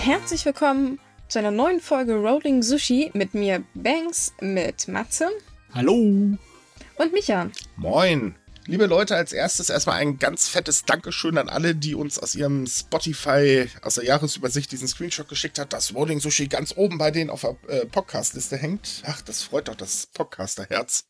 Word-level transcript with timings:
Herzlich 0.00 0.46
willkommen 0.46 0.98
zu 1.28 1.38
einer 1.38 1.50
neuen 1.50 1.78
Folge 1.78 2.14
Rolling 2.14 2.62
Sushi 2.62 3.10
mit 3.12 3.34
mir 3.34 3.62
Banks, 3.74 4.32
mit 4.40 4.88
Matze 4.88 5.28
Hallo. 5.74 5.92
und 5.92 7.12
Micha. 7.12 7.50
Moin. 7.76 8.34
Liebe 8.64 8.86
Leute, 8.86 9.14
als 9.14 9.34
erstes 9.34 9.68
erstmal 9.68 9.98
ein 9.98 10.18
ganz 10.18 10.48
fettes 10.48 10.86
Dankeschön 10.86 11.36
an 11.36 11.50
alle, 11.50 11.74
die 11.74 11.94
uns 11.94 12.18
aus 12.18 12.34
ihrem 12.34 12.66
Spotify, 12.66 13.68
aus 13.82 13.96
der 13.96 14.04
Jahresübersicht 14.04 14.72
diesen 14.72 14.88
Screenshot 14.88 15.28
geschickt 15.28 15.58
hat, 15.58 15.74
dass 15.74 15.94
Rolling 15.94 16.20
Sushi 16.20 16.48
ganz 16.48 16.72
oben 16.76 16.96
bei 16.96 17.10
denen 17.10 17.28
auf 17.28 17.42
der 17.42 17.56
äh, 17.68 17.84
Podcast-Liste 17.84 18.56
hängt. 18.56 19.02
Ach, 19.04 19.20
das 19.20 19.42
freut 19.42 19.68
doch 19.68 19.76
das 19.76 20.06
Podcaster-Herz. 20.06 21.04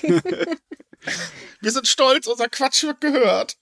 Wir 1.60 1.70
sind 1.70 1.86
stolz, 1.86 2.26
unser 2.26 2.48
Quatsch 2.48 2.84
wird 2.84 3.02
gehört. 3.02 3.58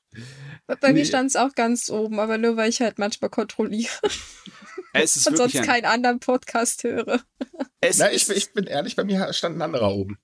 Bei 0.66 0.92
mir 0.92 1.00
Nee. 1.00 1.04
stand 1.04 1.28
es 1.30 1.36
auch 1.36 1.54
ganz 1.54 1.90
oben, 1.90 2.18
aber 2.20 2.38
nur 2.38 2.56
weil 2.56 2.68
ich 2.70 2.80
halt 2.80 2.98
manchmal 2.98 3.30
kontrolliere 3.30 3.90
Es 4.94 5.16
ist 5.16 5.26
und 5.28 5.36
sonst 5.36 5.56
ein, 5.56 5.64
keinen 5.66 5.84
anderen 5.84 6.18
Podcast 6.20 6.84
höre. 6.84 7.20
es, 7.80 7.98
Na, 7.98 8.10
ich, 8.10 8.28
ist, 8.28 8.30
ich 8.30 8.52
bin 8.52 8.64
ehrlich, 8.66 8.96
bei 8.96 9.04
mir 9.04 9.32
stand 9.32 9.56
ein 9.58 9.62
anderer 9.62 9.92
oben. 9.92 10.18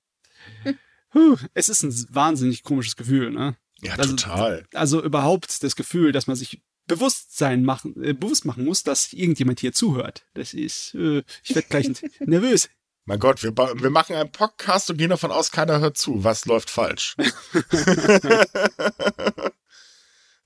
Puh, 1.11 1.37
es 1.55 1.69
ist 1.69 1.83
ein 1.83 2.07
wahnsinnig 2.11 2.63
komisches 2.63 2.97
Gefühl, 2.97 3.31
ne? 3.31 3.57
Ja, 3.81 3.95
Also- 3.95 4.15
total. 4.17 4.67
Also 4.75 5.03
überhaupt 5.03 5.63
das 5.63 5.77
Gefühl, 5.77 6.13
dass 6.13 6.27
man 6.27 6.37
sich 6.37 6.63
Bewusstsein 6.87 7.65
machen, 7.65 8.03
äh, 8.03 8.15
bewusst 8.15 8.45
machen 8.47 8.65
muss, 8.65 8.83
dass 8.83 9.13
irgendjemand 9.13 9.61
hier 9.61 9.73
zuhört. 9.75 10.25
Das 10.35 10.55
ist, 10.55 10.95
äh, 10.95 11.23
ich 11.45 11.55
werde 11.55 11.69
gleich 11.69 11.91
nervös. 12.21 12.71
Mein 13.05 13.19
Gott, 13.19 13.43
wir, 13.43 13.55
wir 13.57 13.91
machen 13.91 14.17
einen 14.17 14.33
Podcast 14.33 14.91
und 14.91 14.97
gehen 14.99 15.11
davon 15.11 15.31
aus, 15.31 15.51
keiner 15.51 15.81
hört 15.81 15.97
zu. 15.99 16.25
Was 16.25 16.45
läuft 16.47 16.71
falsch? 16.71 17.17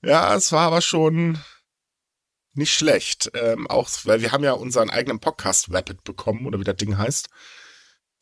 ja, 0.03 0.35
es 0.35 0.51
war 0.51 0.67
aber 0.67 0.81
schon 0.81 1.39
nicht 2.53 2.73
schlecht. 2.73 3.31
Ähm, 3.33 3.67
auch, 3.67 3.89
weil 4.03 4.21
wir 4.21 4.31
haben 4.31 4.43
ja 4.43 4.53
unseren 4.53 4.89
eigenen 4.89 5.19
Podcast 5.19 5.71
Rapid 5.71 6.03
bekommen, 6.03 6.45
oder 6.45 6.59
wie 6.59 6.65
das 6.65 6.77
Ding 6.77 6.97
heißt. 6.97 7.29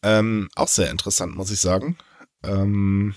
Ähm, 0.04 0.50
auch 0.56 0.68
sehr 0.68 0.90
interessant, 0.90 1.36
muss 1.36 1.52
ich 1.52 1.59
sagen. 1.59 1.98
Ähm, 2.44 3.16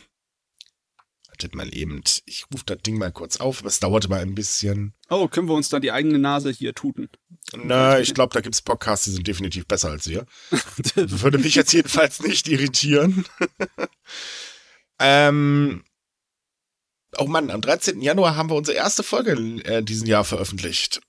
wartet 1.29 1.55
mal 1.55 1.75
eben. 1.75 2.03
Ich 2.27 2.47
rufe 2.53 2.65
das 2.67 2.79
Ding 2.79 2.99
mal 2.99 3.13
kurz 3.13 3.39
auf, 3.39 3.61
aber 3.61 3.69
es 3.69 3.81
dauerte 3.81 4.09
mal 4.09 4.21
ein 4.21 4.35
bisschen. 4.35 4.95
Oh, 5.09 5.29
können 5.29 5.49
wir 5.49 5.55
uns 5.55 5.69
dann 5.69 5.83
die 5.83 5.93
eigene 5.93 6.19
Nase 6.19 6.51
hier 6.51 6.75
tuten? 6.75 7.09
Na, 7.57 7.99
ich 7.99 8.15
glaube, 8.15 8.35
da 8.35 8.41
gibt's 8.41 8.63
Podcasts, 8.63 9.05
die 9.05 9.13
sind 9.13 9.27
definitiv 9.27 9.67
besser 9.67 9.91
als 9.91 10.09
wir. 10.09 10.27
Würde 10.95 11.39
mich 11.39 11.55
jetzt 11.55 11.73
jedenfalls 11.73 12.23
nicht 12.23 12.49
irritieren. 12.49 13.25
ähm, 14.99 15.85
oh 17.19 17.27
Mann, 17.27 17.51
am 17.51 17.61
13. 17.61 18.01
Januar 18.01 18.37
haben 18.37 18.51
wir 18.51 18.57
unsere 18.57 18.77
erste 18.77 19.03
Folge 19.03 19.33
äh, 19.65 19.83
diesen 19.83 20.07
Jahr 20.07 20.25
veröffentlicht. 20.25 21.01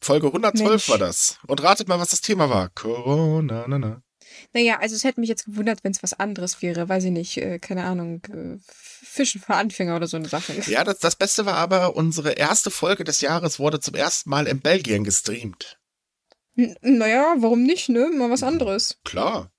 Folge 0.00 0.26
112 0.26 0.68
Mensch. 0.68 0.88
war 0.88 0.98
das. 0.98 1.38
Und 1.46 1.62
ratet 1.62 1.88
mal, 1.88 1.98
was 1.98 2.08
das 2.08 2.20
Thema 2.20 2.50
war. 2.50 2.68
Corona, 2.70 3.64
na, 3.66 3.78
na. 3.78 4.02
Naja, 4.52 4.78
also 4.80 4.94
es 4.94 5.04
hätte 5.04 5.20
mich 5.20 5.28
jetzt 5.28 5.46
gewundert, 5.46 5.82
wenn 5.82 5.92
es 5.92 6.02
was 6.02 6.12
anderes 6.12 6.60
wäre. 6.62 6.88
Weiß 6.88 7.04
ich 7.04 7.10
nicht, 7.10 7.36
äh, 7.38 7.58
keine 7.58 7.84
Ahnung, 7.84 8.22
äh, 8.24 8.58
Fischen 8.68 9.40
für 9.40 9.54
Anfänger 9.54 9.96
oder 9.96 10.06
so 10.06 10.16
eine 10.16 10.28
Sache. 10.28 10.52
Ja, 10.66 10.84
das, 10.84 10.98
das 10.98 11.16
Beste 11.16 11.46
war 11.46 11.54
aber, 11.54 11.96
unsere 11.96 12.32
erste 12.32 12.70
Folge 12.70 13.04
des 13.04 13.20
Jahres 13.20 13.58
wurde 13.58 13.80
zum 13.80 13.94
ersten 13.94 14.30
Mal 14.30 14.46
in 14.46 14.60
Belgien 14.60 15.04
gestreamt. 15.04 15.78
N 16.56 16.76
naja, 16.82 17.34
warum 17.38 17.62
nicht, 17.62 17.88
ne? 17.88 18.10
Mal 18.14 18.30
was 18.30 18.42
anderes. 18.42 18.98
Klar. 19.04 19.50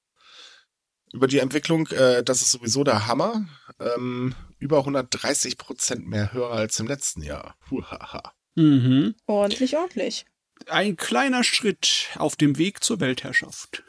Über 1.13 1.27
die 1.27 1.39
Entwicklung, 1.39 1.87
äh, 1.87 2.23
das 2.23 2.41
ist 2.41 2.51
sowieso 2.51 2.83
der 2.83 3.07
Hammer. 3.07 3.45
Ähm, 3.79 4.35
über 4.65 4.79
130 4.79 5.57
Prozent 5.57 6.07
mehr 6.07 6.33
Hörer 6.33 6.55
als 6.55 6.79
im 6.79 6.87
letzten 6.87 7.21
Jahr. 7.21 7.55
Huhaha. 7.69 8.33
mhm. 8.55 9.13
Ordentlich, 9.27 9.77
ordentlich. 9.77 10.25
Ein 10.67 10.97
kleiner 10.97 11.43
Schritt 11.43 12.07
auf 12.15 12.35
dem 12.35 12.57
Weg 12.57 12.83
zur 12.83 12.99
Weltherrschaft. 12.99 13.83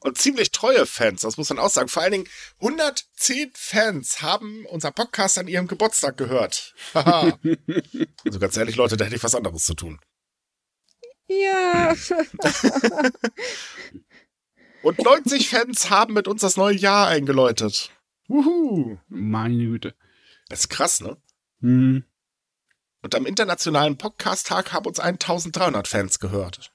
Und 0.00 0.18
ziemlich 0.18 0.50
treue 0.52 0.84
Fans, 0.84 1.22
das 1.22 1.38
muss 1.38 1.48
man 1.48 1.58
auch 1.58 1.70
sagen. 1.70 1.88
Vor 1.88 2.02
allen 2.02 2.12
Dingen 2.12 2.28
110 2.60 3.52
Fans 3.54 4.20
haben 4.20 4.66
unser 4.66 4.90
Podcast 4.90 5.38
an 5.38 5.48
ihrem 5.48 5.68
Geburtstag 5.68 6.18
gehört. 6.18 6.74
Haha. 6.94 7.38
also 8.24 8.38
ganz 8.38 8.56
ehrlich, 8.58 8.76
Leute, 8.76 8.96
da 8.98 9.04
hätte 9.06 9.16
ich 9.16 9.24
was 9.24 9.34
anderes 9.34 9.64
zu 9.64 9.74
tun. 9.74 9.98
Ja. 11.28 11.94
Und 14.82 14.98
90 14.98 15.48
Fans 15.48 15.90
haben 15.90 16.14
mit 16.14 16.26
uns 16.28 16.40
das 16.42 16.56
neue 16.56 16.76
Jahr 16.76 17.08
eingeläutet. 17.08 17.90
Wuhu. 18.30 18.96
Meine 19.08 19.56
Güte. 19.56 19.92
Das 20.48 20.60
ist 20.60 20.68
krass, 20.68 21.00
ne? 21.00 21.16
Hm. 21.62 22.04
Und 23.02 23.14
am 23.16 23.26
internationalen 23.26 23.98
Podcast-Tag 23.98 24.72
haben 24.72 24.86
uns 24.86 25.00
1300 25.00 25.88
Fans 25.88 26.20
gehört. 26.20 26.72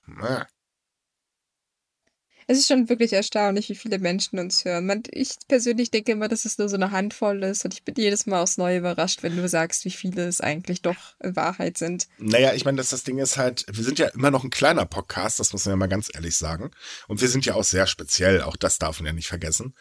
Es 2.48 2.58
ist 2.58 2.68
schon 2.68 2.90
wirklich 2.90 3.14
erstaunlich, 3.14 3.70
wie 3.70 3.76
viele 3.76 4.00
Menschen 4.00 4.38
uns 4.38 4.66
hören. 4.66 4.86
Man, 4.86 5.04
ich 5.12 5.30
persönlich 5.48 5.92
denke 5.92 6.12
immer, 6.12 6.28
dass 6.28 6.44
es 6.44 6.58
nur 6.58 6.68
so 6.68 6.76
eine 6.76 6.92
Handvoll 6.92 7.42
ist 7.44 7.64
und 7.64 7.74
ich 7.74 7.84
bin 7.84 7.96
jedes 7.96 8.26
Mal 8.26 8.42
aufs 8.42 8.58
Neue 8.58 8.80
überrascht, 8.80 9.24
wenn 9.24 9.38
du 9.38 9.48
sagst, 9.48 9.86
wie 9.86 9.92
viele 9.92 10.28
es 10.28 10.42
eigentlich 10.42 10.82
doch 10.82 11.16
in 11.24 11.38
Wahrheit 11.38 11.78
sind. 11.78 12.08
Naja, 12.18 12.54
ich 12.54 12.66
meine, 12.66 12.78
dass 12.78 12.90
das 12.90 13.04
Ding 13.04 13.18
ist 13.18 13.38
halt, 13.38 13.66
wir 13.72 13.84
sind 13.84 13.98
ja 13.98 14.08
immer 14.08 14.30
noch 14.30 14.44
ein 14.44 14.50
kleiner 14.50 14.86
Podcast, 14.86 15.40
das 15.40 15.54
muss 15.54 15.66
man 15.66 15.72
ja 15.72 15.78
mal 15.78 15.88
ganz 15.88 16.12
ehrlich 16.14 16.36
sagen. 16.36 16.72
Und 17.08 17.22
wir 17.22 17.30
sind 17.30 17.46
ja 17.46 17.56
auch 17.56 17.64
sehr 17.64 17.88
speziell, 17.88 18.42
auch 18.42 18.58
das 18.58 18.78
darf 18.78 19.00
man 19.00 19.08
ja 19.08 19.14
nicht 19.14 19.30
vergessen. 19.30 19.74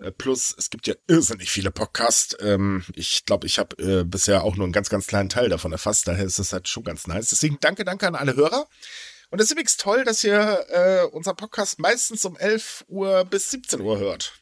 Äh, 0.00 0.10
Plus, 0.12 0.54
es 0.56 0.70
gibt 0.70 0.86
ja 0.86 0.94
irrsinnig 1.06 1.50
viele 1.50 1.70
Podcasts. 1.70 2.36
Ähm, 2.40 2.84
ich 2.94 3.24
glaube, 3.24 3.46
ich 3.46 3.58
habe 3.58 3.76
äh, 3.82 4.04
bisher 4.04 4.44
auch 4.44 4.56
nur 4.56 4.64
einen 4.64 4.72
ganz, 4.72 4.88
ganz 4.88 5.06
kleinen 5.06 5.28
Teil 5.28 5.48
davon 5.48 5.72
erfasst. 5.72 6.08
Daher 6.08 6.24
ist 6.24 6.38
es 6.38 6.52
halt 6.52 6.68
schon 6.68 6.84
ganz 6.84 7.06
nice. 7.06 7.30
Deswegen 7.30 7.58
danke, 7.60 7.84
danke 7.84 8.06
an 8.06 8.14
alle 8.14 8.34
Hörer. 8.34 8.66
Und 9.30 9.38
es 9.38 9.46
ist 9.46 9.52
übrigens 9.52 9.76
toll, 9.76 10.04
dass 10.04 10.24
ihr 10.24 10.66
äh, 10.70 11.04
unser 11.12 11.34
Podcast 11.34 11.78
meistens 11.78 12.24
um 12.24 12.36
11 12.36 12.84
Uhr 12.88 13.24
bis 13.24 13.50
17 13.50 13.80
Uhr 13.80 13.98
hört. 13.98 14.32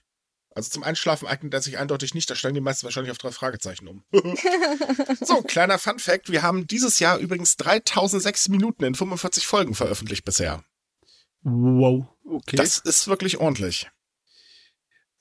Also 0.54 0.70
zum 0.70 0.82
Einschlafen 0.82 1.28
eignet 1.28 1.52
er 1.54 1.60
sich 1.60 1.78
eindeutig 1.78 2.14
nicht. 2.14 2.28
Da 2.30 2.34
steigen 2.34 2.54
die 2.54 2.60
meisten 2.60 2.84
wahrscheinlich 2.84 3.12
auf 3.12 3.18
drei 3.18 3.30
Fragezeichen 3.30 3.86
um. 3.86 4.02
so, 5.20 5.42
kleiner 5.42 5.78
Fun 5.78 5.98
Fact. 5.98 6.32
Wir 6.32 6.42
haben 6.42 6.66
dieses 6.66 6.98
Jahr 6.98 7.18
übrigens 7.18 7.56
3006 7.58 8.48
Minuten 8.48 8.84
in 8.84 8.94
45 8.94 9.46
Folgen 9.46 9.74
veröffentlicht 9.74 10.24
bisher. 10.24 10.64
Wow. 11.42 12.06
Okay. 12.24 12.56
Das 12.56 12.78
ist 12.78 13.08
wirklich 13.08 13.38
ordentlich. 13.38 13.88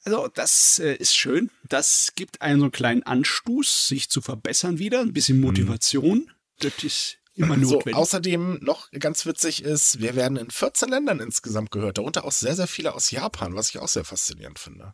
Also, 0.07 0.29
das 0.29 0.79
äh, 0.79 0.93
ist 0.95 1.13
schön. 1.17 1.51
Das 1.67 2.13
gibt 2.15 2.41
einen 2.41 2.59
so 2.59 2.65
einen 2.65 2.71
kleinen 2.71 3.03
Anstoß, 3.03 3.89
sich 3.89 4.09
zu 4.09 4.21
verbessern 4.21 4.79
wieder. 4.79 5.01
Ein 5.01 5.11
bisschen 5.11 5.41
Motivation. 5.41 6.31
Das 6.59 6.81
ist 6.81 7.17
immer 7.33 7.55
So, 7.55 7.75
notwendig. 7.75 7.95
außerdem 7.95 8.59
noch 8.61 8.89
ganz 8.91 9.25
witzig 9.25 9.63
ist, 9.63 9.99
wir 9.99 10.15
werden 10.15 10.37
in 10.37 10.49
14 10.49 10.87
Ländern 10.87 11.19
insgesamt 11.19 11.71
gehört, 11.71 11.97
darunter 11.97 12.23
auch 12.23 12.31
sehr, 12.31 12.55
sehr 12.55 12.67
viele 12.67 12.93
aus 12.93 13.11
Japan, 13.11 13.53
was 13.53 13.69
ich 13.69 13.79
auch 13.79 13.89
sehr 13.89 14.05
faszinierend 14.05 14.59
finde. 14.59 14.93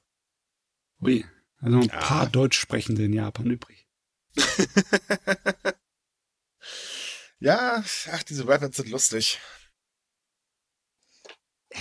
Ui. 1.00 1.24
Also 1.62 1.78
ein 1.78 1.84
Ja. 1.84 1.97
paar 2.00 2.25
Deutschsprechende 2.28 3.03
in 3.06 3.13
Japan 3.13 3.45
übrig. 3.51 3.88
Ja, 7.40 7.84
ach, 8.09 8.24
diese 8.24 8.47
Rapids 8.47 8.78
sind 8.78 8.90
lustig. 8.90 9.38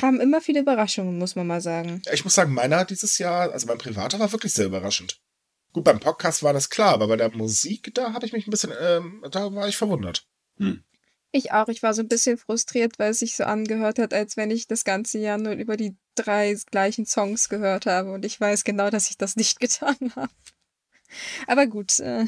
Haben 0.00 0.20
immer 0.20 0.40
viele 0.40 0.60
Überraschungen, 0.60 1.18
muss 1.18 1.36
man 1.36 1.46
mal 1.46 1.60
sagen. 1.60 2.02
Ich 2.12 2.24
muss 2.24 2.34
sagen, 2.34 2.54
meiner 2.54 2.84
dieses 2.84 3.18
Jahr, 3.18 3.52
also 3.52 3.66
mein 3.66 3.78
privater, 3.78 4.18
war 4.18 4.32
wirklich 4.32 4.52
sehr 4.54 4.66
überraschend. 4.66 5.20
Gut, 5.72 5.84
beim 5.84 6.00
Podcast 6.00 6.42
war 6.42 6.52
das 6.52 6.70
klar, 6.70 6.92
aber 6.92 7.08
bei 7.08 7.16
der 7.16 7.30
Musik, 7.34 7.94
da 7.94 8.12
habe 8.12 8.26
ich 8.26 8.32
mich 8.32 8.46
ein 8.46 8.50
bisschen, 8.50 8.72
ähm, 8.80 9.24
da 9.30 9.54
war 9.54 9.68
ich 9.68 9.76
verwundert. 9.76 10.26
Ich 11.32 11.52
auch. 11.52 11.68
Ich 11.68 11.82
war 11.82 11.94
so 11.94 12.02
ein 12.02 12.08
bisschen 12.08 12.36
frustriert, 12.36 12.98
weil 12.98 13.10
es 13.12 13.20
sich 13.20 13.36
so 13.36 13.44
angehört 13.44 13.98
hat, 13.98 14.12
als 14.12 14.36
wenn 14.36 14.50
ich 14.50 14.66
das 14.66 14.84
ganze 14.84 15.18
Jahr 15.18 15.38
nur 15.38 15.54
über 15.54 15.76
die 15.78 15.96
drei 16.14 16.54
gleichen 16.70 17.06
Songs 17.06 17.48
gehört 17.48 17.86
habe. 17.86 18.12
Und 18.12 18.24
ich 18.26 18.38
weiß 18.38 18.64
genau, 18.64 18.90
dass 18.90 19.08
ich 19.10 19.16
das 19.16 19.36
nicht 19.36 19.60
getan 19.60 19.96
habe. 20.14 20.32
Aber 21.46 21.66
gut, 21.66 21.98
äh, 22.00 22.26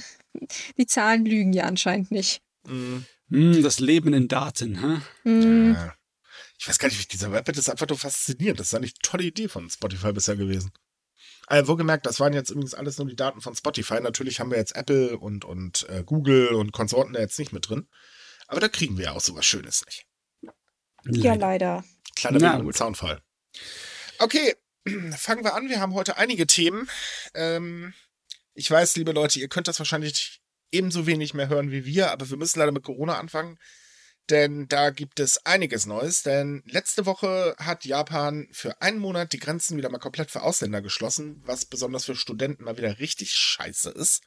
die 0.79 0.87
Zahlen 0.87 1.25
lügen 1.25 1.53
ja 1.53 1.65
anscheinend 1.65 2.11
nicht. 2.11 2.41
Mhm. 2.67 3.05
Hm, 3.31 3.63
das 3.63 3.79
Leben 3.81 4.13
in 4.15 4.29
Daten, 4.29 4.81
hä? 4.81 5.01
Hm, 5.23 5.75
Ja. 5.75 5.95
Ich 6.59 6.69
weiß 6.69 6.79
gar 6.79 6.89
nicht, 6.89 7.01
wie 7.01 7.07
dieser 7.07 7.33
Rapid 7.33 7.59
ist 7.59 7.69
einfach 7.69 7.89
nur 7.89 7.99
faszinierend. 7.99 8.61
Das 8.61 8.69
ist 8.69 8.75
eine 8.75 8.93
tolle 9.03 9.25
Idee 9.25 9.49
von 9.49 9.69
Spotify 9.69 10.13
bisher 10.13 10.37
gewesen. 10.37 10.73
Äh, 11.49 11.67
wohlgemerkt, 11.67 12.07
das 12.07 12.21
waren 12.21 12.33
jetzt 12.33 12.51
übrigens 12.51 12.75
alles 12.75 12.97
nur 12.99 13.07
die 13.07 13.17
Daten 13.17 13.41
von 13.41 13.55
Spotify. 13.55 14.01
Natürlich 14.01 14.41
haben 14.41 14.51
wir 14.51 14.59
jetzt 14.59 14.77
Apple 14.77 15.19
und, 15.19 15.45
und 15.45 15.87
äh, 15.91 16.03
Google 16.05 16.49
und 16.55 16.73
Konsorten 16.73 17.13
da 17.13 17.21
jetzt 17.21 17.39
nicht 17.39 17.53
mit 17.53 17.69
drin. 17.69 17.89
Aber 18.47 18.61
da 18.61 18.69
kriegen 18.69 18.97
wir 18.97 19.07
ja 19.07 19.13
auch 19.13 19.21
sowas 19.21 19.45
Schönes 19.45 19.85
nicht. 19.87 20.07
ja, 21.05 21.35
Leider. 21.35 21.85
Kleiner 22.17 22.61
gut. 22.61 22.77
Zaunfall. 22.77 23.21
Okay, 24.19 24.55
fangen 25.17 25.45
wir 25.45 25.55
an. 25.55 25.69
Wir 25.69 25.81
haben 25.81 25.95
heute 25.95 26.17
einige 26.17 26.47
Themen. 26.47 26.89
Ähm, 27.35 27.93
ich 28.55 28.71
weiß, 28.71 28.97
liebe 28.97 29.13
Leute, 29.13 29.41
ihr 29.41 29.49
könnt 29.49 29.69
das 29.69 29.79
wahrscheinlich 29.79 30.41
ebenso 30.71 31.07
wenig 31.07 31.35
mehr 31.35 31.49
hören 31.49 31.71
wie 31.71 31.85
wir, 31.85 32.11
aber 32.11 32.29
wir 32.29 32.37
müssen 32.37 32.59
leider 32.59 32.73
mit 32.73 32.85
Corona 32.85 33.19
anfangen. 33.19 33.59
Denn 34.31 34.69
da 34.69 34.91
gibt 34.91 35.21
es 35.21 35.45
einiges 35.45 35.87
Neues. 35.87 36.23
Denn 36.23 36.63
letzte 36.67 37.07
Woche 37.07 37.55
hat 37.59 37.85
Japan 37.85 38.49
für 38.53 38.81
einen 38.81 38.99
Monat 38.99 39.33
die 39.33 39.39
Grenzen 39.39 39.77
wieder 39.77 39.91
mal 39.91 39.99
komplett 39.99 40.31
für 40.31 40.43
Ausländer 40.43 40.83
geschlossen, 40.83 41.43
was 41.45 41.67
besonders 41.67 42.05
für 42.05 42.15
Studenten 42.15 42.65
mal 42.65 42.79
wieder 42.79 42.99
richtig 42.99 43.35
scheiße 43.35 43.91
ist. 43.91 44.23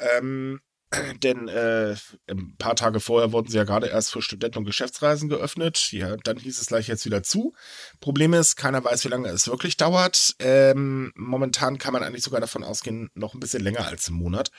Ähm, 0.00 0.60
denn 1.22 1.48
äh, 1.48 1.96
ein 2.28 2.56
paar 2.58 2.76
Tage 2.76 3.00
vorher 3.00 3.32
wurden 3.32 3.48
sie 3.48 3.56
ja 3.56 3.64
gerade 3.64 3.86
erst 3.86 4.12
für 4.12 4.22
Studenten- 4.22 4.58
und 4.58 4.64
Geschäftsreisen 4.64 5.28
geöffnet. 5.28 5.92
Ja, 5.92 6.16
dann 6.16 6.36
hieß 6.36 6.60
es 6.60 6.66
gleich 6.66 6.88
jetzt 6.88 7.06
wieder 7.06 7.22
zu. 7.22 7.54
Problem 8.00 8.34
ist, 8.34 8.56
keiner 8.56 8.84
weiß, 8.84 9.04
wie 9.04 9.08
lange 9.08 9.28
es 9.28 9.48
wirklich 9.48 9.76
dauert. 9.76 10.34
Ähm, 10.40 11.12
momentan 11.14 11.78
kann 11.78 11.92
man 11.92 12.02
eigentlich 12.02 12.24
sogar 12.24 12.40
davon 12.40 12.64
ausgehen, 12.64 13.10
noch 13.14 13.34
ein 13.34 13.40
bisschen 13.40 13.62
länger 13.62 13.86
als 13.86 14.08
einen 14.08 14.18
Monat. 14.18 14.50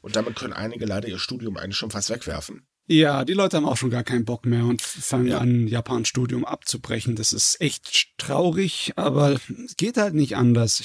Und 0.00 0.16
damit 0.16 0.36
können 0.36 0.52
einige 0.52 0.86
leider 0.86 1.08
ihr 1.08 1.18
Studium 1.18 1.56
eigentlich 1.56 1.76
schon 1.76 1.90
fast 1.90 2.10
wegwerfen. 2.10 2.66
Ja, 2.90 3.26
die 3.26 3.34
Leute 3.34 3.58
haben 3.58 3.66
auch 3.66 3.76
schon 3.76 3.90
gar 3.90 4.02
keinen 4.02 4.24
Bock 4.24 4.46
mehr 4.46 4.64
und 4.64 4.80
fangen 4.80 5.28
ja. 5.28 5.38
an, 5.38 5.68
Japan-Studium 5.68 6.46
abzubrechen. 6.46 7.16
Das 7.16 7.34
ist 7.34 7.60
echt 7.60 8.16
traurig, 8.16 8.94
aber 8.96 9.38
es 9.66 9.76
geht 9.76 9.98
halt 9.98 10.14
nicht 10.14 10.36
anders. 10.36 10.78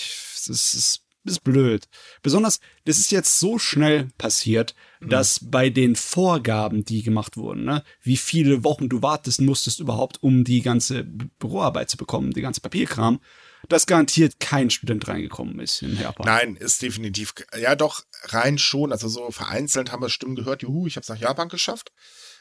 Das 0.46 0.74
ist, 0.74 1.02
ist 1.24 1.44
blöd. 1.46 1.88
Besonders, 2.22 2.60
das 2.84 2.98
ist 2.98 3.12
jetzt 3.12 3.40
so 3.40 3.58
schnell 3.58 4.10
passiert, 4.18 4.76
mhm. 5.00 5.10
dass 5.10 5.40
bei 5.50 5.70
den 5.70 5.96
Vorgaben, 5.96 6.84
die 6.84 7.04
gemacht 7.04 7.38
wurden, 7.38 7.64
ne, 7.64 7.84
wie 8.02 8.18
viele 8.18 8.66
Wochen 8.66 8.90
du 8.90 9.02
wartest 9.02 9.40
musstest 9.40 9.80
überhaupt, 9.80 10.22
um 10.22 10.44
die 10.44 10.62
ganze 10.62 11.06
Büroarbeit 11.06 11.90
zu 11.90 11.96
bekommen, 11.96 12.34
die 12.34 12.42
ganze 12.42 12.60
Papierkram, 12.60 13.22
dass 13.70 13.86
garantiert 13.86 14.40
kein 14.40 14.70
Student 14.70 15.08
reingekommen 15.08 15.60
ist 15.60 15.82
in 15.82 15.98
Japan. 15.98 16.26
Nein, 16.26 16.56
ist 16.56 16.82
definitiv, 16.82 17.34
ja 17.58 17.76
doch, 17.76 18.04
rein 18.26 18.58
schon. 18.58 18.92
Also 18.92 19.08
so 19.08 19.32
vereinzelt 19.32 19.92
haben 19.92 20.02
wir 20.02 20.10
Stimmen 20.10 20.36
gehört, 20.36 20.62
juhu, 20.62 20.88
ich 20.88 20.96
habe 20.96 21.04
es 21.04 21.10
nach 21.10 21.18
Japan 21.18 21.50
geschafft. 21.50 21.92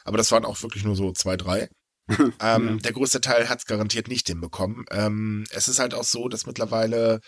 Aber 0.04 0.16
das 0.16 0.32
waren 0.32 0.44
auch 0.44 0.60
wirklich 0.62 0.84
nur 0.84 0.96
so 0.96 1.12
zwei, 1.12 1.36
drei. 1.36 1.68
ähm, 2.08 2.28
ja. 2.40 2.76
Der 2.76 2.92
größte 2.92 3.20
Teil 3.20 3.48
hat 3.48 3.60
es 3.60 3.66
garantiert 3.66 4.08
nicht 4.08 4.26
hinbekommen. 4.26 4.84
Ähm, 4.90 5.44
es 5.50 5.68
ist 5.68 5.78
halt 5.78 5.94
auch 5.94 6.04
so, 6.04 6.28
dass 6.28 6.46
mittlerweile 6.46 7.20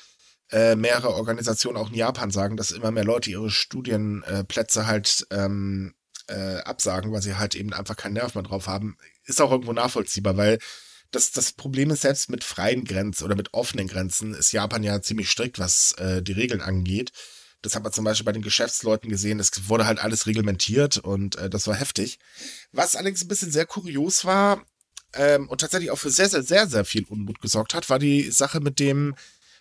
äh, 0.50 0.76
mehrere 0.76 1.14
Organisationen 1.14 1.76
auch 1.76 1.88
in 1.88 1.94
Japan 1.94 2.30
sagen, 2.30 2.56
dass 2.56 2.72
immer 2.72 2.90
mehr 2.90 3.04
Leute 3.04 3.30
ihre 3.30 3.50
Studienplätze 3.50 4.80
äh, 4.80 4.84
halt 4.84 5.26
ähm, 5.30 5.94
äh, 6.28 6.58
absagen, 6.58 7.12
weil 7.12 7.22
sie 7.22 7.36
halt 7.36 7.54
eben 7.54 7.72
einfach 7.72 7.96
keinen 7.96 8.14
Nerv 8.14 8.34
mehr 8.34 8.44
drauf 8.44 8.66
haben. 8.66 8.96
Ist 9.24 9.40
auch 9.40 9.50
irgendwo 9.50 9.72
nachvollziehbar, 9.72 10.36
weil 10.36 10.58
das, 11.14 11.30
das 11.30 11.52
Problem 11.52 11.90
ist, 11.90 12.02
selbst 12.02 12.30
mit 12.30 12.44
freien 12.44 12.84
Grenzen 12.84 13.24
oder 13.24 13.36
mit 13.36 13.54
offenen 13.54 13.86
Grenzen 13.86 14.34
ist 14.34 14.52
Japan 14.52 14.82
ja 14.82 15.00
ziemlich 15.00 15.30
strikt, 15.30 15.58
was 15.58 15.92
äh, 15.92 16.22
die 16.22 16.32
Regeln 16.32 16.60
angeht. 16.60 17.12
Das 17.62 17.74
hat 17.74 17.82
man 17.82 17.92
zum 17.92 18.04
Beispiel 18.04 18.26
bei 18.26 18.32
den 18.32 18.42
Geschäftsleuten 18.42 19.08
gesehen. 19.08 19.40
Es 19.40 19.68
wurde 19.68 19.86
halt 19.86 19.98
alles 19.98 20.26
reglementiert 20.26 20.98
und 20.98 21.36
äh, 21.36 21.48
das 21.48 21.66
war 21.66 21.74
heftig. 21.74 22.18
Was 22.72 22.96
allerdings 22.96 23.22
ein 23.22 23.28
bisschen 23.28 23.52
sehr 23.52 23.64
kurios 23.64 24.24
war 24.24 24.64
ähm, 25.14 25.48
und 25.48 25.60
tatsächlich 25.60 25.90
auch 25.90 25.98
für 25.98 26.10
sehr, 26.10 26.28
sehr, 26.28 26.42
sehr, 26.42 26.66
sehr 26.66 26.84
viel 26.84 27.04
Unmut 27.04 27.40
gesorgt 27.40 27.74
hat, 27.74 27.88
war 27.88 27.98
die 27.98 28.30
Sache 28.30 28.60
mit 28.60 28.80
dem, 28.80 29.14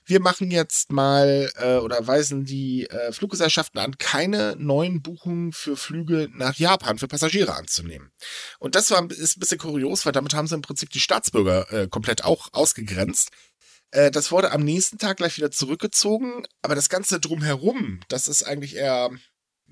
wir 0.05 0.19
machen 0.19 0.51
jetzt 0.51 0.91
mal 0.91 1.51
äh, 1.55 1.77
oder 1.77 2.05
weisen 2.07 2.45
die 2.45 2.89
äh, 2.89 3.11
Fluggesellschaften 3.11 3.79
an, 3.79 3.97
keine 3.97 4.55
neuen 4.57 5.01
Buchungen 5.01 5.53
für 5.53 5.77
Flüge 5.77 6.29
nach 6.33 6.55
Japan 6.55 6.97
für 6.97 7.07
Passagiere 7.07 7.55
anzunehmen. 7.55 8.11
Und 8.59 8.75
das 8.75 8.91
war 8.91 9.09
ist 9.11 9.37
ein 9.37 9.39
bisschen 9.39 9.59
kurios, 9.59 10.05
weil 10.05 10.13
damit 10.13 10.33
haben 10.33 10.47
sie 10.47 10.55
im 10.55 10.61
Prinzip 10.61 10.89
die 10.89 10.99
Staatsbürger 10.99 11.71
äh, 11.71 11.87
komplett 11.87 12.23
auch 12.23 12.49
ausgegrenzt. 12.51 13.29
Äh, 13.91 14.11
das 14.11 14.31
wurde 14.31 14.51
am 14.51 14.63
nächsten 14.63 14.97
Tag 14.97 15.17
gleich 15.17 15.37
wieder 15.37 15.51
zurückgezogen, 15.51 16.45
aber 16.61 16.75
das 16.75 16.89
Ganze 16.89 17.19
drumherum, 17.19 18.01
das 18.09 18.27
ist 18.27 18.43
eigentlich 18.43 18.75
eher, 18.75 19.11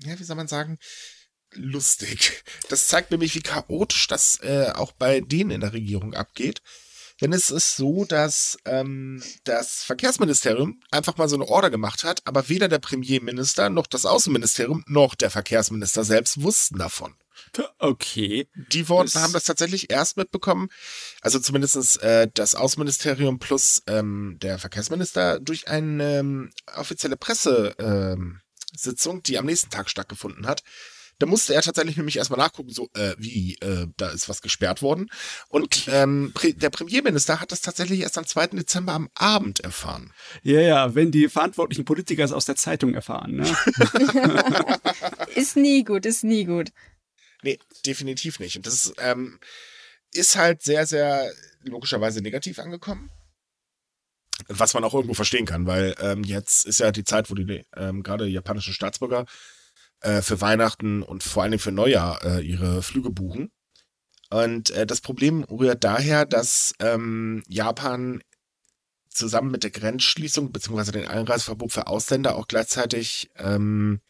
ja, 0.04 0.18
wie 0.18 0.24
soll 0.24 0.36
man 0.36 0.48
sagen, 0.48 0.78
lustig. 1.54 2.44
Das 2.68 2.88
zeigt 2.88 3.10
nämlich, 3.10 3.34
wie 3.34 3.42
chaotisch 3.42 4.06
das 4.06 4.40
äh, 4.42 4.70
auch 4.74 4.92
bei 4.92 5.20
denen 5.20 5.50
in 5.50 5.60
der 5.60 5.72
Regierung 5.72 6.14
abgeht. 6.14 6.62
Denn 7.22 7.32
es 7.32 7.52
ist 7.52 7.76
so, 7.76 8.04
dass 8.04 8.58
ähm, 8.64 9.22
das 9.44 9.84
Verkehrsministerium 9.84 10.80
einfach 10.90 11.16
mal 11.16 11.28
so 11.28 11.36
eine 11.36 11.46
Order 11.46 11.70
gemacht 11.70 12.02
hat, 12.02 12.20
aber 12.24 12.48
weder 12.48 12.66
der 12.66 12.80
Premierminister 12.80 13.70
noch 13.70 13.86
das 13.86 14.06
Außenministerium 14.06 14.82
noch 14.88 15.14
der 15.14 15.30
Verkehrsminister 15.30 16.02
selbst 16.02 16.42
wussten 16.42 16.78
davon. 16.78 17.14
Okay. 17.78 18.48
Die 18.54 18.84
das 18.84 19.14
haben 19.14 19.32
das 19.32 19.44
tatsächlich 19.44 19.90
erst 19.90 20.16
mitbekommen, 20.16 20.68
also 21.20 21.38
zumindest 21.38 22.02
äh, 22.02 22.28
das 22.32 22.56
Außenministerium 22.56 23.38
plus 23.38 23.82
ähm, 23.86 24.38
der 24.40 24.58
Verkehrsminister 24.58 25.38
durch 25.38 25.68
eine 25.68 26.18
ähm, 26.18 26.50
offizielle 26.74 27.16
Pressesitzung, 27.16 29.16
ähm, 29.16 29.22
die 29.24 29.38
am 29.38 29.46
nächsten 29.46 29.70
Tag 29.70 29.90
stattgefunden 29.90 30.46
hat, 30.46 30.62
da 31.22 31.26
musste 31.26 31.54
er 31.54 31.62
tatsächlich 31.62 31.96
nämlich 31.96 32.16
erstmal 32.16 32.40
nachgucken, 32.40 32.70
so, 32.70 32.90
äh, 32.94 33.14
wie, 33.16 33.54
äh, 33.60 33.86
da 33.96 34.10
ist 34.10 34.28
was 34.28 34.42
gesperrt 34.42 34.82
worden. 34.82 35.08
Und 35.48 35.86
ähm, 35.86 36.34
der 36.42 36.70
Premierminister 36.70 37.40
hat 37.40 37.52
das 37.52 37.60
tatsächlich 37.60 38.00
erst 38.00 38.18
am 38.18 38.26
2. 38.26 38.48
Dezember 38.48 38.92
am 38.92 39.08
Abend 39.14 39.60
erfahren. 39.60 40.12
Ja, 40.42 40.60
ja, 40.60 40.96
wenn 40.96 41.12
die 41.12 41.28
verantwortlichen 41.28 41.84
Politiker 41.84 42.24
es 42.24 42.32
aus 42.32 42.44
der 42.44 42.56
Zeitung 42.56 42.94
erfahren, 42.94 43.36
ne? 43.36 43.56
ist 45.36 45.56
nie 45.56 45.84
gut, 45.84 46.06
ist 46.06 46.24
nie 46.24 46.44
gut. 46.44 46.72
Nee, 47.44 47.60
definitiv 47.86 48.40
nicht. 48.40 48.56
Und 48.56 48.66
das 48.66 48.74
ist, 48.74 48.94
ähm, 48.98 49.38
ist 50.12 50.34
halt 50.34 50.62
sehr, 50.62 50.86
sehr 50.86 51.32
logischerweise 51.62 52.20
negativ 52.20 52.58
angekommen. 52.58 53.10
Was 54.48 54.74
man 54.74 54.82
auch 54.82 54.94
irgendwo 54.94 55.14
verstehen 55.14 55.46
kann, 55.46 55.66
weil 55.66 55.94
ähm, 56.00 56.24
jetzt 56.24 56.66
ist 56.66 56.80
ja 56.80 56.90
die 56.90 57.04
Zeit, 57.04 57.30
wo 57.30 57.36
die 57.36 57.64
ähm, 57.76 58.02
gerade 58.02 58.26
japanische 58.26 58.72
Staatsbürger 58.72 59.26
äh, 60.02 60.22
für 60.22 60.40
Weihnachten 60.40 61.02
und 61.02 61.22
vor 61.22 61.42
allen 61.42 61.52
Dingen 61.52 61.62
für 61.62 61.72
Neujahr 61.72 62.24
äh, 62.24 62.40
ihre 62.40 62.82
Flüge 62.82 63.10
buchen. 63.10 63.50
Und 64.30 64.70
äh, 64.70 64.86
das 64.86 65.00
Problem 65.00 65.44
rührt 65.44 65.84
daher, 65.84 66.24
dass 66.24 66.74
ähm, 66.80 67.42
Japan 67.48 68.22
zusammen 69.08 69.50
mit 69.50 69.62
der 69.62 69.70
Grenzschließung 69.70 70.52
bzw. 70.52 70.92
dem 70.92 71.08
Einreiseverbot 71.08 71.72
für 71.72 71.86
Ausländer 71.86 72.36
auch 72.36 72.48
gleichzeitig 72.48 73.30
ähm, 73.36 74.00